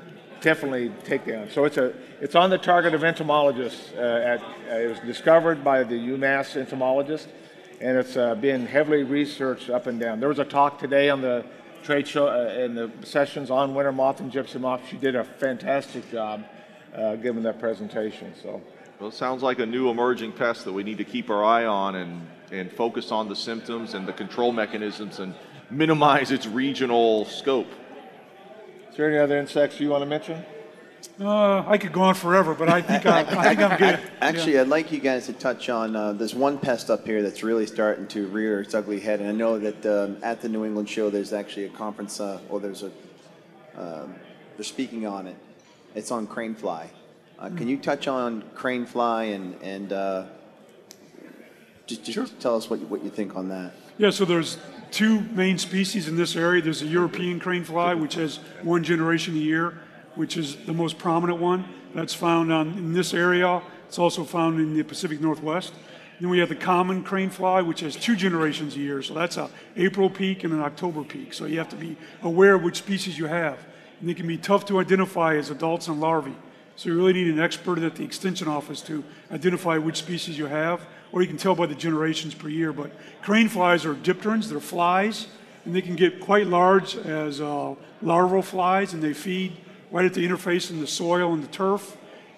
definitely 0.44 0.92
take 1.06 1.26
down. 1.26 1.50
So 1.50 1.66
it's, 1.66 1.78
a, 1.78 1.94
it's 2.22 2.36
on 2.36 2.52
the 2.52 2.58
target 2.58 2.94
of 2.94 3.04
entomologists. 3.04 3.92
Uh, 3.94 4.38
at, 4.38 4.42
uh, 4.70 4.80
it 4.80 4.90
was 4.90 5.00
discovered 5.00 5.64
by 5.64 5.84
the 5.84 5.96
UMass 5.96 6.56
entomologist, 6.56 7.30
and 7.82 7.98
it's 7.98 8.16
uh, 8.16 8.36
been 8.36 8.68
heavily 8.68 9.04
researched 9.04 9.70
up 9.70 9.88
and 9.88 10.00
down. 10.00 10.20
There 10.20 10.30
was 10.30 10.40
a 10.40 10.46
talk 10.46 10.78
today 10.78 11.10
on 11.10 11.22
the 11.22 11.46
trade 11.82 12.08
show, 12.08 12.28
uh, 12.28 12.54
in 12.60 12.76
the 12.76 12.92
sessions 13.04 13.50
on 13.50 13.74
winter 13.74 13.92
moth 13.92 14.20
and 14.20 14.32
gypsy 14.32 14.60
moth. 14.60 14.82
She 14.90 14.98
did 14.98 15.16
a 15.16 15.24
fantastic 15.24 16.12
job 16.12 16.44
uh, 16.94 17.16
giving 17.16 17.42
that 17.44 17.60
presentation. 17.60 18.34
So. 18.42 18.62
Well, 19.00 19.10
it 19.10 19.16
sounds 19.16 19.44
like 19.44 19.60
a 19.60 19.66
new 19.66 19.90
emerging 19.90 20.34
pest 20.34 20.66
that 20.66 20.74
we 20.74 20.84
need 20.84 20.98
to 20.98 21.04
keep 21.06 21.30
our 21.30 21.44
eye 21.44 21.66
on 21.66 21.96
and, 21.96 22.28
and 22.52 22.72
focus 22.72 23.12
on 23.12 23.28
the 23.28 23.36
symptoms 23.36 23.96
and 23.96 24.08
the 24.08 24.14
control 24.14 24.52
mechanisms 24.52 25.20
and 25.20 25.34
minimize 25.72 26.32
its 26.32 26.46
regional 26.46 27.26
scope. 27.26 27.68
Is 28.94 28.98
there 28.98 29.10
any 29.10 29.18
other 29.18 29.40
insects 29.40 29.80
you 29.80 29.90
want 29.90 30.04
to 30.04 30.06
mention? 30.06 30.46
Uh, 31.20 31.68
I 31.68 31.80
could 31.80 31.92
go 31.92 32.02
on 32.02 32.14
forever, 32.14 32.54
but 32.54 32.70
I 32.70 32.80
think, 32.80 33.06
I, 33.08 33.22
I 33.22 33.56
think 33.56 33.60
I'm 33.60 33.80
good. 33.80 34.00
Actually, 34.22 34.60
I'd 34.60 34.68
like 34.68 34.92
you 34.92 35.00
guys 35.00 35.26
to 35.26 35.34
touch 35.34 35.68
on, 35.68 35.96
uh, 35.96 36.14
there's 36.14 36.36
one 36.36 36.60
pest 36.60 36.92
up 36.92 37.04
here 37.04 37.24
that's 37.24 37.42
really 37.42 37.66
starting 37.66 38.06
to 38.10 38.28
rear 38.28 38.62
its 38.62 38.76
ugly 38.76 39.00
head. 39.00 39.20
And 39.20 39.30
I 39.30 39.32
know 39.32 39.58
that 39.58 39.84
um, 39.88 40.18
at 40.22 40.44
the 40.44 40.50
New 40.50 40.64
England 40.64 40.88
show, 40.88 41.10
there's 41.10 41.34
actually 41.34 41.66
a 41.66 41.70
conference, 41.70 42.20
uh, 42.20 42.40
or 42.50 42.60
there's 42.60 42.84
a, 42.84 42.92
um, 43.76 44.14
they're 44.58 44.64
speaking 44.64 45.08
on 45.08 45.26
it. 45.26 45.38
It's 45.96 46.12
on 46.12 46.28
crane 46.28 46.54
fly. 46.54 46.92
Uh, 47.40 47.50
Can 47.50 47.68
you 47.68 47.78
touch 47.78 48.08
on 48.08 48.44
crane 48.54 48.86
fly 48.86 49.24
and, 49.24 49.60
and 49.64 49.92
uh, 49.92 50.26
just, 51.88 52.06
just 52.06 52.40
tell 52.40 52.56
us 52.56 52.70
what 52.70 52.80
you, 52.80 52.86
what 52.86 53.04
you 53.04 53.10
think 53.10 53.36
on 53.36 53.50
that? 53.50 53.72
Yeah, 53.98 54.12
so 54.12 54.24
there's 54.24 54.60
two 54.94 55.22
main 55.32 55.58
species 55.58 56.08
in 56.08 56.16
this 56.16 56.36
area. 56.36 56.62
There's 56.62 56.84
a 56.84 56.88
European 56.88 57.40
crane 57.40 57.64
fly, 57.64 57.96
which 57.96 58.14
has 58.14 58.38
one 58.62 58.84
generation 58.84 59.34
a 59.34 59.40
year, 59.40 59.80
which 60.14 60.38
is 60.38 60.56
the 60.68 60.74
most 60.74 61.00
prominent 61.00 61.40
one. 61.40 61.66
That's 61.96 62.14
found 62.14 62.54
on, 62.54 62.70
in 62.70 62.94
this 62.94 63.14
area. 63.14 63.62
It's 63.88 63.98
also 63.98 64.24
found 64.24 64.60
in 64.60 64.78
the 64.78 64.84
Pacific 64.84 65.20
Northwest. 65.20 65.74
Then 66.20 66.30
we 66.30 66.38
have 66.40 66.50
the 66.50 66.56
common 66.56 67.04
crane 67.04 67.32
fly, 67.32 67.62
which 67.62 67.80
has 67.80 67.96
two 67.96 68.16
generations 68.16 68.76
a 68.76 68.80
year. 68.80 69.02
So 69.02 69.16
that's 69.16 69.38
a 69.38 69.50
April 69.76 70.12
peak 70.12 70.44
and 70.44 70.54
an 70.54 70.62
October 70.62 71.04
peak. 71.04 71.34
So 71.34 71.46
you 71.46 71.58
have 71.58 71.70
to 71.70 71.76
be 71.76 71.98
aware 72.22 72.54
of 72.54 72.62
which 72.62 72.78
species 72.78 73.18
you 73.18 73.26
have. 73.26 73.58
And 74.00 74.08
they 74.08 74.14
can 74.14 74.28
be 74.28 74.38
tough 74.38 74.66
to 74.68 74.80
identify 74.80 75.38
as 75.38 75.50
adults 75.50 75.88
and 75.88 76.00
larvae. 76.00 76.36
So 76.76 76.90
you 76.90 76.96
really 76.96 77.14
need 77.14 77.28
an 77.28 77.40
expert 77.40 77.80
at 77.80 77.96
the 77.96 78.04
extension 78.04 78.48
office 78.48 78.82
to 78.82 79.04
identify 79.32 79.78
which 79.78 79.98
species 79.98 80.38
you 80.38 80.46
have, 80.46 80.86
or 81.14 81.22
you 81.22 81.28
can 81.28 81.38
tell 81.38 81.56
by 81.56 81.68
the 81.68 81.76
generations 81.76 82.34
per 82.34 82.50
year. 82.50 82.74
But 82.74 82.92
crane 83.22 83.48
flies 83.48 83.86
are 83.86 83.94
dipterans, 83.94 84.50
they're 84.50 84.60
flies, 84.60 85.28
and 85.64 85.74
they 85.74 85.82
can 85.82 85.96
get 85.96 86.20
quite 86.20 86.48
large 86.48 86.98
as 86.98 87.40
uh, 87.40 87.76
larval 88.02 88.42
flies, 88.42 88.94
and 88.94 89.02
they 89.02 89.14
feed 89.14 89.56
right 89.92 90.06
at 90.06 90.16
the 90.16 90.28
interface 90.28 90.72
in 90.72 90.82
the 90.82 90.88
soil 90.88 91.32
and 91.34 91.44
the 91.44 91.48
turf. 91.48 91.96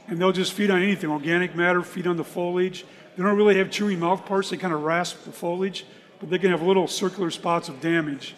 And 0.08 0.20
they'll 0.20 0.34
just 0.34 0.54
feed 0.54 0.70
on 0.70 0.84
anything, 0.84 1.10
organic 1.10 1.56
matter, 1.56 1.82
feed 1.82 2.06
on 2.06 2.18
the 2.18 2.24
foliage. 2.24 2.86
They 3.16 3.24
don't 3.24 3.38
really 3.38 3.58
have 3.58 3.72
chewing 3.72 4.00
mouth 4.00 4.26
parts, 4.26 4.50
they 4.50 4.58
kind 4.58 4.74
of 4.74 4.84
rasp 4.84 5.24
the 5.24 5.32
foliage, 5.32 5.86
but 6.20 6.30
they 6.30 6.38
can 6.38 6.52
have 6.52 6.62
little 6.62 6.88
circular 6.88 7.32
spots 7.32 7.70
of 7.70 7.80
damage. 7.80 8.36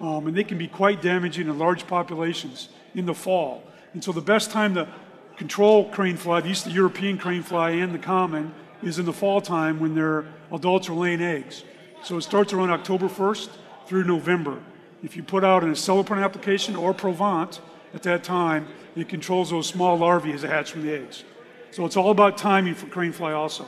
Um, 0.00 0.26
and 0.26 0.36
they 0.36 0.44
can 0.44 0.58
be 0.58 0.66
quite 0.66 1.02
damaging 1.02 1.46
in 1.46 1.58
large 1.58 1.86
populations 1.86 2.70
in 2.94 3.06
the 3.06 3.14
fall. 3.14 3.62
And 3.92 4.02
so 4.02 4.12
the 4.12 4.22
best 4.22 4.50
time 4.50 4.74
to 4.74 4.88
control 5.36 5.90
crane 5.90 6.16
fly, 6.16 6.40
the 6.40 6.48
East 6.48 6.66
European 6.66 7.18
crane 7.18 7.42
fly 7.42 7.70
and 7.70 7.94
the 7.94 7.98
common, 7.98 8.52
is 8.84 8.98
in 8.98 9.06
the 9.06 9.12
fall 9.12 9.40
time 9.40 9.80
when 9.80 9.94
their 9.94 10.24
adults 10.52 10.88
are 10.88 10.94
laying 10.94 11.22
eggs. 11.22 11.64
So 12.02 12.18
it 12.18 12.22
starts 12.22 12.52
around 12.52 12.70
October 12.70 13.08
1st 13.08 13.48
through 13.86 14.04
November. 14.04 14.58
If 15.02 15.16
you 15.16 15.22
put 15.22 15.44
out 15.44 15.64
an 15.64 15.72
Acelepryn 15.72 16.22
application 16.22 16.76
or 16.76 16.94
Provaunt 16.94 17.60
at 17.94 18.02
that 18.02 18.24
time, 18.24 18.68
it 18.96 19.08
controls 19.08 19.50
those 19.50 19.66
small 19.66 19.96
larvae 19.98 20.32
as 20.32 20.42
they 20.42 20.48
hatch 20.48 20.72
from 20.72 20.82
the 20.82 20.94
eggs. 20.94 21.24
So 21.70 21.84
it's 21.84 21.96
all 21.96 22.10
about 22.10 22.38
timing 22.38 22.74
for 22.74 22.86
crane 22.86 23.12
fly 23.12 23.32
also. 23.32 23.66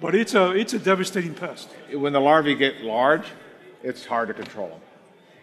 But 0.00 0.14
it's 0.14 0.34
a, 0.34 0.52
it's 0.52 0.72
a 0.72 0.78
devastating 0.78 1.34
pest. 1.34 1.68
When 1.92 2.12
the 2.12 2.20
larvae 2.20 2.54
get 2.54 2.82
large, 2.82 3.26
it's 3.82 4.06
hard 4.06 4.28
to 4.28 4.34
control 4.34 4.68
them. 4.68 4.80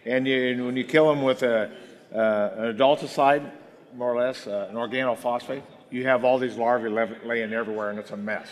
And, 0.04 0.26
you, 0.26 0.48
and 0.48 0.66
when 0.66 0.76
you 0.76 0.84
kill 0.84 1.08
them 1.08 1.22
with 1.22 1.42
a, 1.42 1.70
uh, 2.14 2.50
an 2.56 2.76
adulticide, 2.76 3.50
more 3.94 4.12
or 4.12 4.18
less, 4.18 4.46
uh, 4.46 4.68
an 4.70 4.76
organophosphate, 4.76 5.62
you 5.90 6.06
have 6.06 6.24
all 6.24 6.38
these 6.38 6.56
larvae 6.56 6.88
laying 6.88 7.52
everywhere, 7.52 7.90
and 7.90 7.98
it's 7.98 8.10
a 8.10 8.16
mess. 8.16 8.48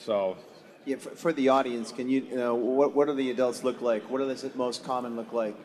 So 0.00 0.36
Yeah, 0.86 0.96
for, 0.96 1.10
for 1.10 1.32
the 1.32 1.50
audience, 1.50 1.92
can 1.92 2.08
you, 2.08 2.22
you 2.22 2.36
know, 2.36 2.54
what, 2.54 2.94
what 2.94 3.06
do 3.06 3.14
the 3.14 3.30
adults 3.30 3.62
look 3.62 3.80
like? 3.80 4.02
What 4.10 4.18
do 4.18 4.34
the 4.34 4.50
most 4.56 4.82
common 4.82 5.14
look 5.14 5.32
like? 5.32 5.56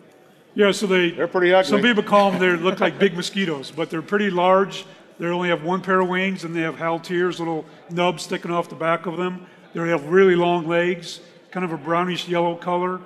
Yeah, 0.54 0.72
so 0.72 0.88
they 0.88 1.12
They're 1.12 1.28
pretty 1.28 1.54
ugly. 1.54 1.70
Some 1.70 1.82
people 1.82 2.04
call 2.04 2.32
them 2.32 2.40
they 2.40 2.56
look 2.62 2.80
like 2.80 3.00
big 3.00 3.16
mosquitoes, 3.16 3.72
but 3.72 3.90
they're 3.90 4.02
pretty 4.02 4.30
large. 4.30 4.86
They 5.18 5.28
only 5.28 5.50
have 5.50 5.64
one 5.64 5.82
pair 5.82 6.02
of 6.02 6.10
wings, 6.10 6.44
and 6.44 6.56
they 6.56 6.62
have 6.62 6.78
halteres, 6.78 7.40
little 7.40 7.66
nubs 7.90 8.24
sticking 8.24 8.52
off 8.52 8.70
the 8.70 8.76
back 8.76 9.06
of 9.06 9.18
them. 9.18 9.48
They 9.74 9.88
have 9.90 10.06
really 10.08 10.36
long 10.36 10.68
legs, 10.68 11.20
kind 11.52 11.66
of 11.66 11.72
a 11.72 11.78
brownish 11.78 12.28
yellow 12.28 12.56
color. 12.56 13.02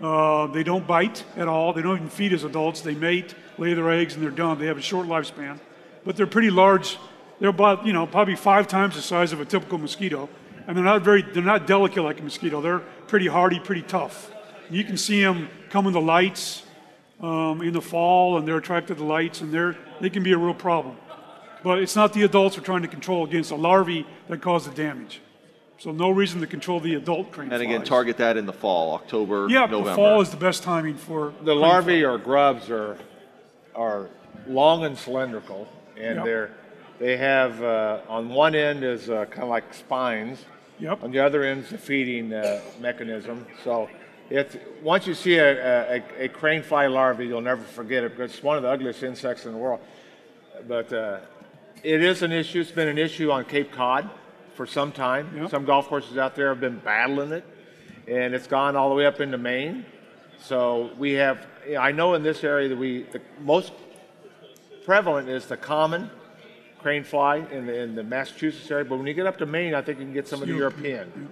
Uh, 0.00 0.46
they 0.46 0.62
don't 0.62 0.86
bite 0.86 1.24
at 1.36 1.48
all. 1.48 1.72
They 1.72 1.82
don't 1.82 1.96
even 1.96 2.08
feed 2.08 2.32
as 2.32 2.44
adults. 2.44 2.82
They 2.82 2.94
mate, 2.94 3.34
lay 3.56 3.74
their 3.74 3.90
eggs, 3.90 4.14
and 4.14 4.22
they're 4.22 4.30
done. 4.30 4.58
They 4.58 4.66
have 4.66 4.78
a 4.78 4.82
short 4.82 5.06
lifespan, 5.06 5.58
but 6.04 6.16
they're 6.16 6.26
pretty 6.26 6.50
large. 6.50 6.98
They're 7.40 7.50
about 7.50 7.86
you 7.86 7.92
know 7.92 8.06
probably 8.06 8.36
five 8.36 8.68
times 8.68 8.94
the 8.94 9.02
size 9.02 9.32
of 9.32 9.40
a 9.40 9.44
typical 9.44 9.78
mosquito, 9.78 10.28
and 10.68 10.76
they're 10.76 10.84
not 10.84 11.02
very 11.02 11.22
they're 11.22 11.42
not 11.42 11.66
delicate 11.66 12.02
like 12.04 12.20
a 12.20 12.22
mosquito. 12.22 12.60
They're 12.60 12.80
pretty 13.08 13.26
hardy, 13.26 13.58
pretty 13.58 13.82
tough. 13.82 14.30
You 14.70 14.84
can 14.84 14.96
see 14.98 15.20
them 15.22 15.48
come 15.70 15.86
in 15.88 15.94
the 15.94 16.00
lights 16.00 16.62
um, 17.20 17.62
in 17.62 17.72
the 17.72 17.80
fall, 17.80 18.36
and 18.38 18.46
they're 18.46 18.58
attracted 18.58 18.98
to 18.98 19.04
lights, 19.04 19.40
and 19.40 19.52
they're 19.52 19.76
they 20.00 20.10
can 20.10 20.22
be 20.22 20.32
a 20.32 20.38
real 20.38 20.54
problem. 20.54 20.96
But 21.64 21.78
it's 21.80 21.96
not 21.96 22.12
the 22.12 22.22
adults 22.22 22.56
we're 22.56 22.62
trying 22.64 22.82
to 22.82 22.88
control 22.88 23.24
against 23.24 23.48
the 23.48 23.56
larvae 23.56 24.06
that 24.28 24.40
cause 24.42 24.68
the 24.68 24.74
damage. 24.74 25.20
So 25.78 25.90
no 25.92 26.10
reason 26.10 26.40
to 26.40 26.46
control 26.46 26.80
the 26.80 26.94
adult 26.94 27.30
crane 27.32 27.52
And 27.52 27.62
again, 27.62 27.80
flies. 27.80 27.88
target 27.88 28.16
that 28.18 28.36
in 28.36 28.46
the 28.46 28.52
fall, 28.52 28.94
October, 28.94 29.46
Yeah, 29.48 29.60
November. 29.66 29.90
the 29.90 29.94
fall 29.96 30.20
is 30.20 30.30
the 30.30 30.36
best 30.36 30.64
timing 30.64 30.96
for 30.96 31.32
the 31.42 31.54
larvae 31.54 32.02
fly. 32.02 32.10
or 32.10 32.18
grubs 32.18 32.68
are 32.68 32.98
are 33.74 34.08
long 34.46 34.84
and 34.84 34.98
cylindrical, 34.98 35.66
and 35.96 36.16
Yep. 36.16 36.24
they're 36.24 36.50
they 36.98 37.16
have 37.16 37.62
uh, 37.62 38.00
on 38.08 38.28
one 38.28 38.54
end 38.54 38.82
is 38.84 39.08
uh, 39.08 39.24
kind 39.26 39.44
of 39.44 39.48
like 39.48 39.72
spines. 39.72 40.44
Yep. 40.80 41.02
On 41.02 41.10
the 41.10 41.18
other 41.18 41.42
end 41.42 41.64
is 41.64 41.70
the 41.70 41.78
feeding 41.78 42.32
uh, 42.32 42.60
mechanism. 42.80 43.46
So 43.64 43.88
it's 44.30 44.56
once 44.82 45.06
you 45.06 45.14
see 45.14 45.36
a, 45.36 45.96
a, 45.96 46.24
a 46.24 46.28
crane 46.28 46.62
fly 46.62 46.86
larvae, 46.86 47.26
you'll 47.26 47.40
never 47.40 47.62
forget 47.62 48.04
it 48.04 48.16
because 48.16 48.32
it's 48.32 48.42
one 48.42 48.56
of 48.56 48.62
the 48.62 48.68
ugliest 48.68 49.02
insects 49.02 49.44
in 49.44 49.52
the 49.52 49.58
world. 49.58 49.80
But 50.68 50.92
uh, 50.92 51.20
it 51.82 52.02
is 52.02 52.22
an 52.22 52.32
issue. 52.32 52.60
It's 52.60 52.70
been 52.70 52.88
an 52.88 52.98
issue 52.98 53.30
on 53.30 53.44
Cape 53.44 53.72
Cod 53.72 54.08
for 54.54 54.66
some 54.66 54.92
time. 54.92 55.36
Yep. 55.36 55.50
Some 55.50 55.64
golf 55.64 55.88
courses 55.88 56.16
out 56.16 56.36
there 56.36 56.48
have 56.48 56.60
been 56.60 56.78
battling 56.78 57.32
it, 57.32 57.44
and 58.06 58.34
it's 58.34 58.46
gone 58.46 58.76
all 58.76 58.88
the 58.88 58.94
way 58.94 59.06
up 59.06 59.20
into 59.20 59.38
Maine. 59.38 59.84
So 60.40 60.90
we 60.96 61.12
have. 61.12 61.44
I 61.78 61.90
know 61.90 62.14
in 62.14 62.22
this 62.22 62.44
area 62.44 62.68
that 62.68 62.78
we 62.78 63.02
the 63.02 63.20
most 63.40 63.72
prevalent 64.84 65.28
is 65.28 65.46
the 65.46 65.56
common 65.56 66.10
crane 66.78 67.04
fly 67.04 67.36
in 67.36 67.66
the, 67.66 67.80
in 67.80 67.94
the 67.94 68.02
Massachusetts 68.02 68.70
area, 68.70 68.84
but 68.84 68.96
when 68.96 69.06
you 69.06 69.14
get 69.14 69.26
up 69.26 69.38
to 69.38 69.46
Maine, 69.46 69.74
I 69.74 69.82
think 69.82 69.98
you 69.98 70.04
can 70.04 70.14
get 70.14 70.28
some 70.28 70.42
of 70.42 70.48
the 70.48 70.54
European. 70.54 71.28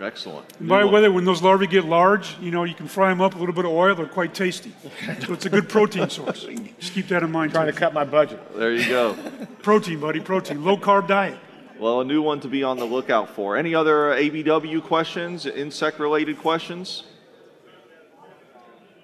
Excellent. 0.00 0.46
And 0.60 0.68
by 0.68 0.82
the 0.82 0.88
way, 0.88 1.08
when 1.08 1.24
those 1.24 1.42
larvae 1.42 1.66
get 1.66 1.84
large, 1.84 2.36
you 2.40 2.50
know, 2.50 2.64
you 2.64 2.74
can 2.74 2.86
fry 2.86 3.08
them 3.08 3.20
up 3.20 3.32
with 3.32 3.38
a 3.38 3.40
little 3.40 3.54
bit 3.54 3.64
of 3.64 3.72
oil. 3.72 3.94
They're 3.94 4.06
quite 4.06 4.34
tasty. 4.34 4.72
So 5.26 5.32
it's 5.32 5.46
a 5.46 5.50
good 5.50 5.68
protein 5.68 6.08
source. 6.08 6.46
Just 6.78 6.92
keep 6.92 7.08
that 7.08 7.22
in 7.22 7.32
mind. 7.32 7.52
Trying 7.52 7.66
to 7.66 7.72
cut 7.72 7.92
my 7.92 8.04
budget. 8.04 8.40
There 8.54 8.72
you 8.72 8.88
go. 8.88 9.14
Protein, 9.62 9.98
buddy, 9.98 10.20
protein. 10.20 10.64
Low 10.64 10.76
carb 10.76 11.08
diet. 11.08 11.38
Well, 11.78 12.00
a 12.00 12.04
new 12.04 12.22
one 12.22 12.40
to 12.40 12.48
be 12.48 12.62
on 12.62 12.76
the 12.78 12.84
lookout 12.84 13.30
for. 13.30 13.56
Any 13.56 13.74
other 13.74 14.10
ABW 14.12 14.82
questions, 14.82 15.46
insect 15.46 15.98
related 15.98 16.38
questions? 16.38 17.04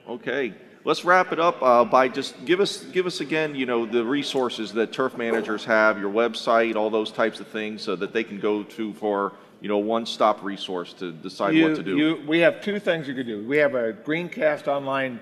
Okay, 0.08 0.54
let's 0.84 1.04
wrap 1.04 1.32
it 1.32 1.40
up 1.40 1.60
uh, 1.62 1.84
by 1.84 2.08
just 2.08 2.44
give 2.44 2.60
us 2.60 2.84
give 2.84 3.06
us 3.06 3.20
again, 3.20 3.54
you 3.54 3.66
know, 3.66 3.86
the 3.86 4.04
resources 4.04 4.72
that 4.74 4.92
turf 4.92 5.16
managers 5.16 5.64
have, 5.64 5.98
your 5.98 6.12
website, 6.12 6.76
all 6.76 6.90
those 6.90 7.10
types 7.10 7.40
of 7.40 7.48
things, 7.48 7.82
so 7.82 7.96
that 7.96 8.12
they 8.12 8.24
can 8.24 8.38
go 8.38 8.62
to 8.62 8.92
for 8.94 9.32
you 9.60 9.68
know 9.68 9.78
one 9.78 10.04
stop 10.06 10.42
resource 10.44 10.92
to 10.94 11.10
decide 11.12 11.54
You- 11.54 11.68
what 11.68 11.76
to 11.76 11.82
do. 11.82 11.96
you- 11.96 12.22
we 12.26 12.40
have 12.40 12.60
two 12.60 12.78
things 12.78 13.08
you 13.08 13.14
could 13.14 13.26
do. 13.26 13.42
We 13.46 13.58
have 13.58 13.74
a 13.74 13.92
Greencast 13.92 14.68
online 14.68 15.20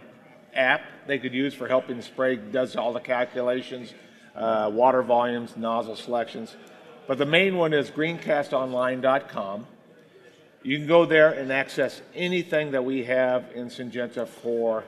app 0.55 0.83
they 1.07 1.19
could 1.19 1.33
use 1.33 1.55
for 1.55 1.69
helping 1.69 2.03
spray, 2.03 2.37
does 2.37 2.77
all 2.77 2.93
the 2.93 3.01
calculations, 3.01 3.95
uh, 4.37 4.71
water 4.73 5.03
volumes, 5.03 5.57
nozzle 5.57 5.97
selections. 5.97 6.57
But 7.07 7.19
the 7.19 7.27
main 7.27 7.57
one 7.57 7.73
is 7.73 7.91
greencastonline.com. 7.91 9.67
You 10.63 10.79
can 10.79 10.87
go 10.87 11.05
there 11.05 11.31
and 11.31 11.51
access 11.53 12.01
anything 12.15 12.71
that 12.73 12.85
we 12.85 13.05
have 13.05 13.45
in 13.55 13.67
Syngenta 13.67 14.27
for 14.29 14.85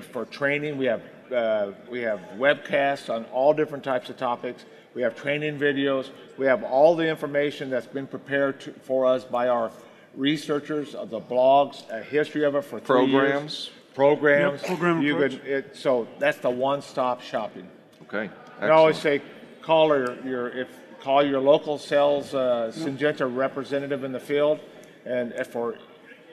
for 0.00 0.24
training. 0.24 0.76
We 0.78 0.86
have 0.86 1.02
uh, 1.32 1.72
we 1.90 2.00
have 2.02 2.20
webcasts 2.36 3.12
on 3.12 3.24
all 3.26 3.52
different 3.52 3.84
types 3.84 4.08
of 4.10 4.16
topics. 4.16 4.64
We 4.94 5.02
have 5.02 5.14
training 5.14 5.58
videos. 5.58 6.10
We 6.38 6.46
have 6.46 6.62
all 6.62 6.96
the 6.96 7.06
information 7.06 7.68
that's 7.68 7.86
been 7.86 8.06
prepared 8.06 8.60
to, 8.60 8.72
for 8.72 9.06
us 9.06 9.24
by 9.24 9.48
our 9.48 9.70
researchers 10.14 10.94
of 10.94 11.10
the 11.10 11.20
blogs, 11.20 11.88
a 11.90 12.02
history 12.02 12.44
of 12.44 12.54
it 12.54 12.64
for 12.64 12.80
three 12.80 13.06
years. 13.06 13.10
Programs. 13.12 13.70
Programs. 13.94 14.60
Yep, 14.60 14.68
program 14.68 15.02
You 15.02 15.16
could, 15.16 15.32
it, 15.44 15.76
so 15.76 16.06
that's 16.18 16.38
the 16.38 16.50
one-stop 16.50 17.20
shopping. 17.22 17.68
okay. 18.02 18.30
I 18.60 18.68
always 18.68 18.98
say, 18.98 19.20
call 19.62 19.88
your, 19.88 20.20
your 20.26 20.48
if 20.48 20.68
call 21.00 21.24
your 21.24 21.40
local 21.40 21.78
sales 21.78 22.34
uh, 22.34 22.72
Syngenta 22.74 23.32
representative 23.34 24.04
in 24.04 24.12
the 24.12 24.20
field, 24.20 24.60
and 25.04 25.34
for 25.46 25.76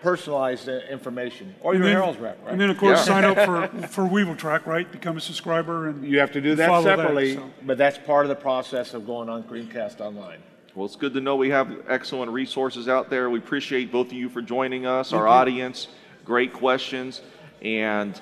personalized 0.04 0.68
uh, 0.70 0.74
information, 0.92 1.56
or 1.62 1.74
your 1.74 1.84
And 1.84 1.96
then- 1.96 2.02
Harrell's 2.04 2.18
rep. 2.18 2.38
Right? 2.44 2.52
And 2.52 2.62
then, 2.62 2.70
of 2.70 2.78
course, 2.78 3.00
Yeah. 3.00 3.04
sign 3.06 3.24
up 3.24 3.38
for, 3.46 3.88
for 3.88 4.06
Weevil 4.06 4.36
Trak, 4.36 4.66
right? 4.68 4.90
Become 4.92 5.18
a 5.18 5.22
subscriber 5.22 5.88
and 5.88 6.04
You 6.06 6.20
have 6.20 6.32
to 6.34 6.42
do 6.42 6.52
and 6.52 6.60
that 6.60 6.68
follow 6.68 6.84
separately, 6.84 7.36
so. 7.36 7.50
but 7.66 7.78
that's 7.78 7.98
part 7.98 8.26
of 8.26 8.30
the 8.30 8.36
process 8.36 8.94
of 8.94 9.06
going 9.08 9.30
on 9.30 9.44
Greencast 9.44 10.02
Online. 10.02 10.40
Well, 10.76 10.86
it's 10.86 10.96
good 10.96 11.14
to 11.14 11.22
know 11.22 11.36
we 11.36 11.50
have 11.52 11.72
excellent 11.88 12.32
resources 12.32 12.88
out 12.90 13.10
there. 13.10 13.30
We 13.30 13.40
appreciate 13.40 13.92
both 13.92 14.08
of 14.08 14.14
you 14.14 14.28
for 14.28 14.42
joining 14.42 14.86
us, 14.86 15.14
our 15.14 15.28
audience. 15.28 15.88
Great 16.26 16.52
questions. 16.52 17.22
And 17.62 18.20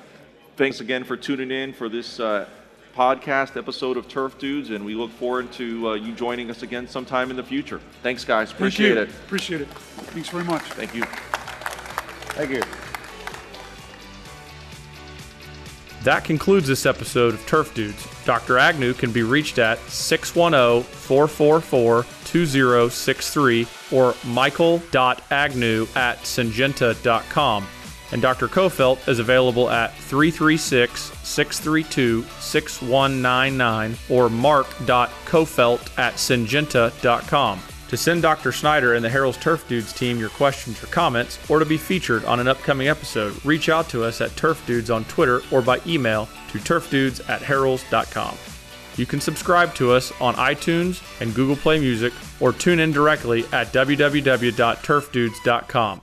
thanks 0.58 0.82
again 0.82 1.04
for 1.06 1.16
tuning 1.18 1.50
in 1.50 1.72
for 1.74 1.88
this 1.88 2.20
uh, 2.20 2.46
podcast 2.94 3.56
episode 3.58 3.96
of 3.96 4.10
Turf 4.10 4.38
Dudes. 4.38 4.70
And 4.70 4.84
we 4.84 4.96
look 4.96 5.12
forward 5.12 5.52
to 5.54 5.92
uh, 5.92 5.94
you 5.94 6.14
joining 6.14 6.52
us 6.52 6.62
again 6.62 6.88
sometime 6.90 7.32
in 7.32 7.38
the 7.38 7.44
future. 7.44 7.80
Thanks, 8.04 8.26
guys. 8.26 8.52
Appreciate 8.52 8.96
you. 8.96 9.00
it. 9.04 9.10
Appreciate 9.10 9.62
it. 9.62 9.70
Thanks 9.70 10.28
very 10.28 10.44
much. 10.44 10.64
Thank 10.64 10.94
you. 10.94 11.06
Thank 12.42 12.54
you. 12.54 12.64
That 16.04 16.24
concludes 16.24 16.68
this 16.68 16.88
episode 16.88 17.36
of 17.36 17.46
Turf 17.46 17.76
Dudes. 17.76 18.08
Dr. 18.26 18.58
Agnew 18.58 18.96
can 18.96 19.12
be 19.12 19.22
reached 19.22 19.60
at 19.60 19.78
610 19.82 20.82
444 20.92 22.04
2063 22.26 23.68
or 23.92 24.16
michael.agnew 24.26 25.88
at 25.96 26.18
syngenta.com. 26.20 27.68
And 28.12 28.22
Dr. 28.24 28.48
Coffelt 28.48 29.08
is 29.08 29.20
available 29.20 29.70
at 29.70 29.96
336 29.96 31.12
632 31.22 32.24
6199 32.24 33.98
or 34.10 34.30
mark.coffelt 34.30 36.00
at 36.00 36.16
syngenta.com. 36.16 37.62
To 37.92 37.98
send 37.98 38.22
Dr. 38.22 38.54
Snyder 38.54 38.94
and 38.94 39.04
the 39.04 39.10
Harrell's 39.10 39.36
Turf 39.36 39.68
Dudes 39.68 39.92
team 39.92 40.18
your 40.18 40.30
questions 40.30 40.82
or 40.82 40.88
comments, 40.88 41.38
or 41.50 41.60
to 41.60 41.66
be 41.66 41.78
featured 41.78 42.24
on 42.24 42.40
an 42.40 42.48
upcoming 42.48 42.88
episode, 42.88 43.44
reach 43.44 43.68
out 43.68 43.90
to 43.90 44.06
us 44.06 44.22
at 44.22 44.34
Turf 44.38 44.66
Dudes 44.66 44.90
on 44.90 45.04
Twitter 45.06 45.42
or 45.52 45.62
by 45.62 45.82
email 45.86 46.30
to 46.54 46.60
turfdudes 46.60 47.20
at 47.30 47.42
harrells.com. 47.42 48.38
You 48.96 49.06
can 49.06 49.20
subscribe 49.20 49.76
to 49.76 49.92
us 49.92 50.14
on 50.22 50.36
iTunes 50.36 51.02
and 51.20 51.36
Google 51.36 51.58
Play 51.58 51.80
Music 51.80 52.14
or 52.40 52.54
tune 52.54 52.80
in 52.80 52.94
directly 52.94 53.44
at 53.52 53.74
www.turfdudes.com. 53.74 56.02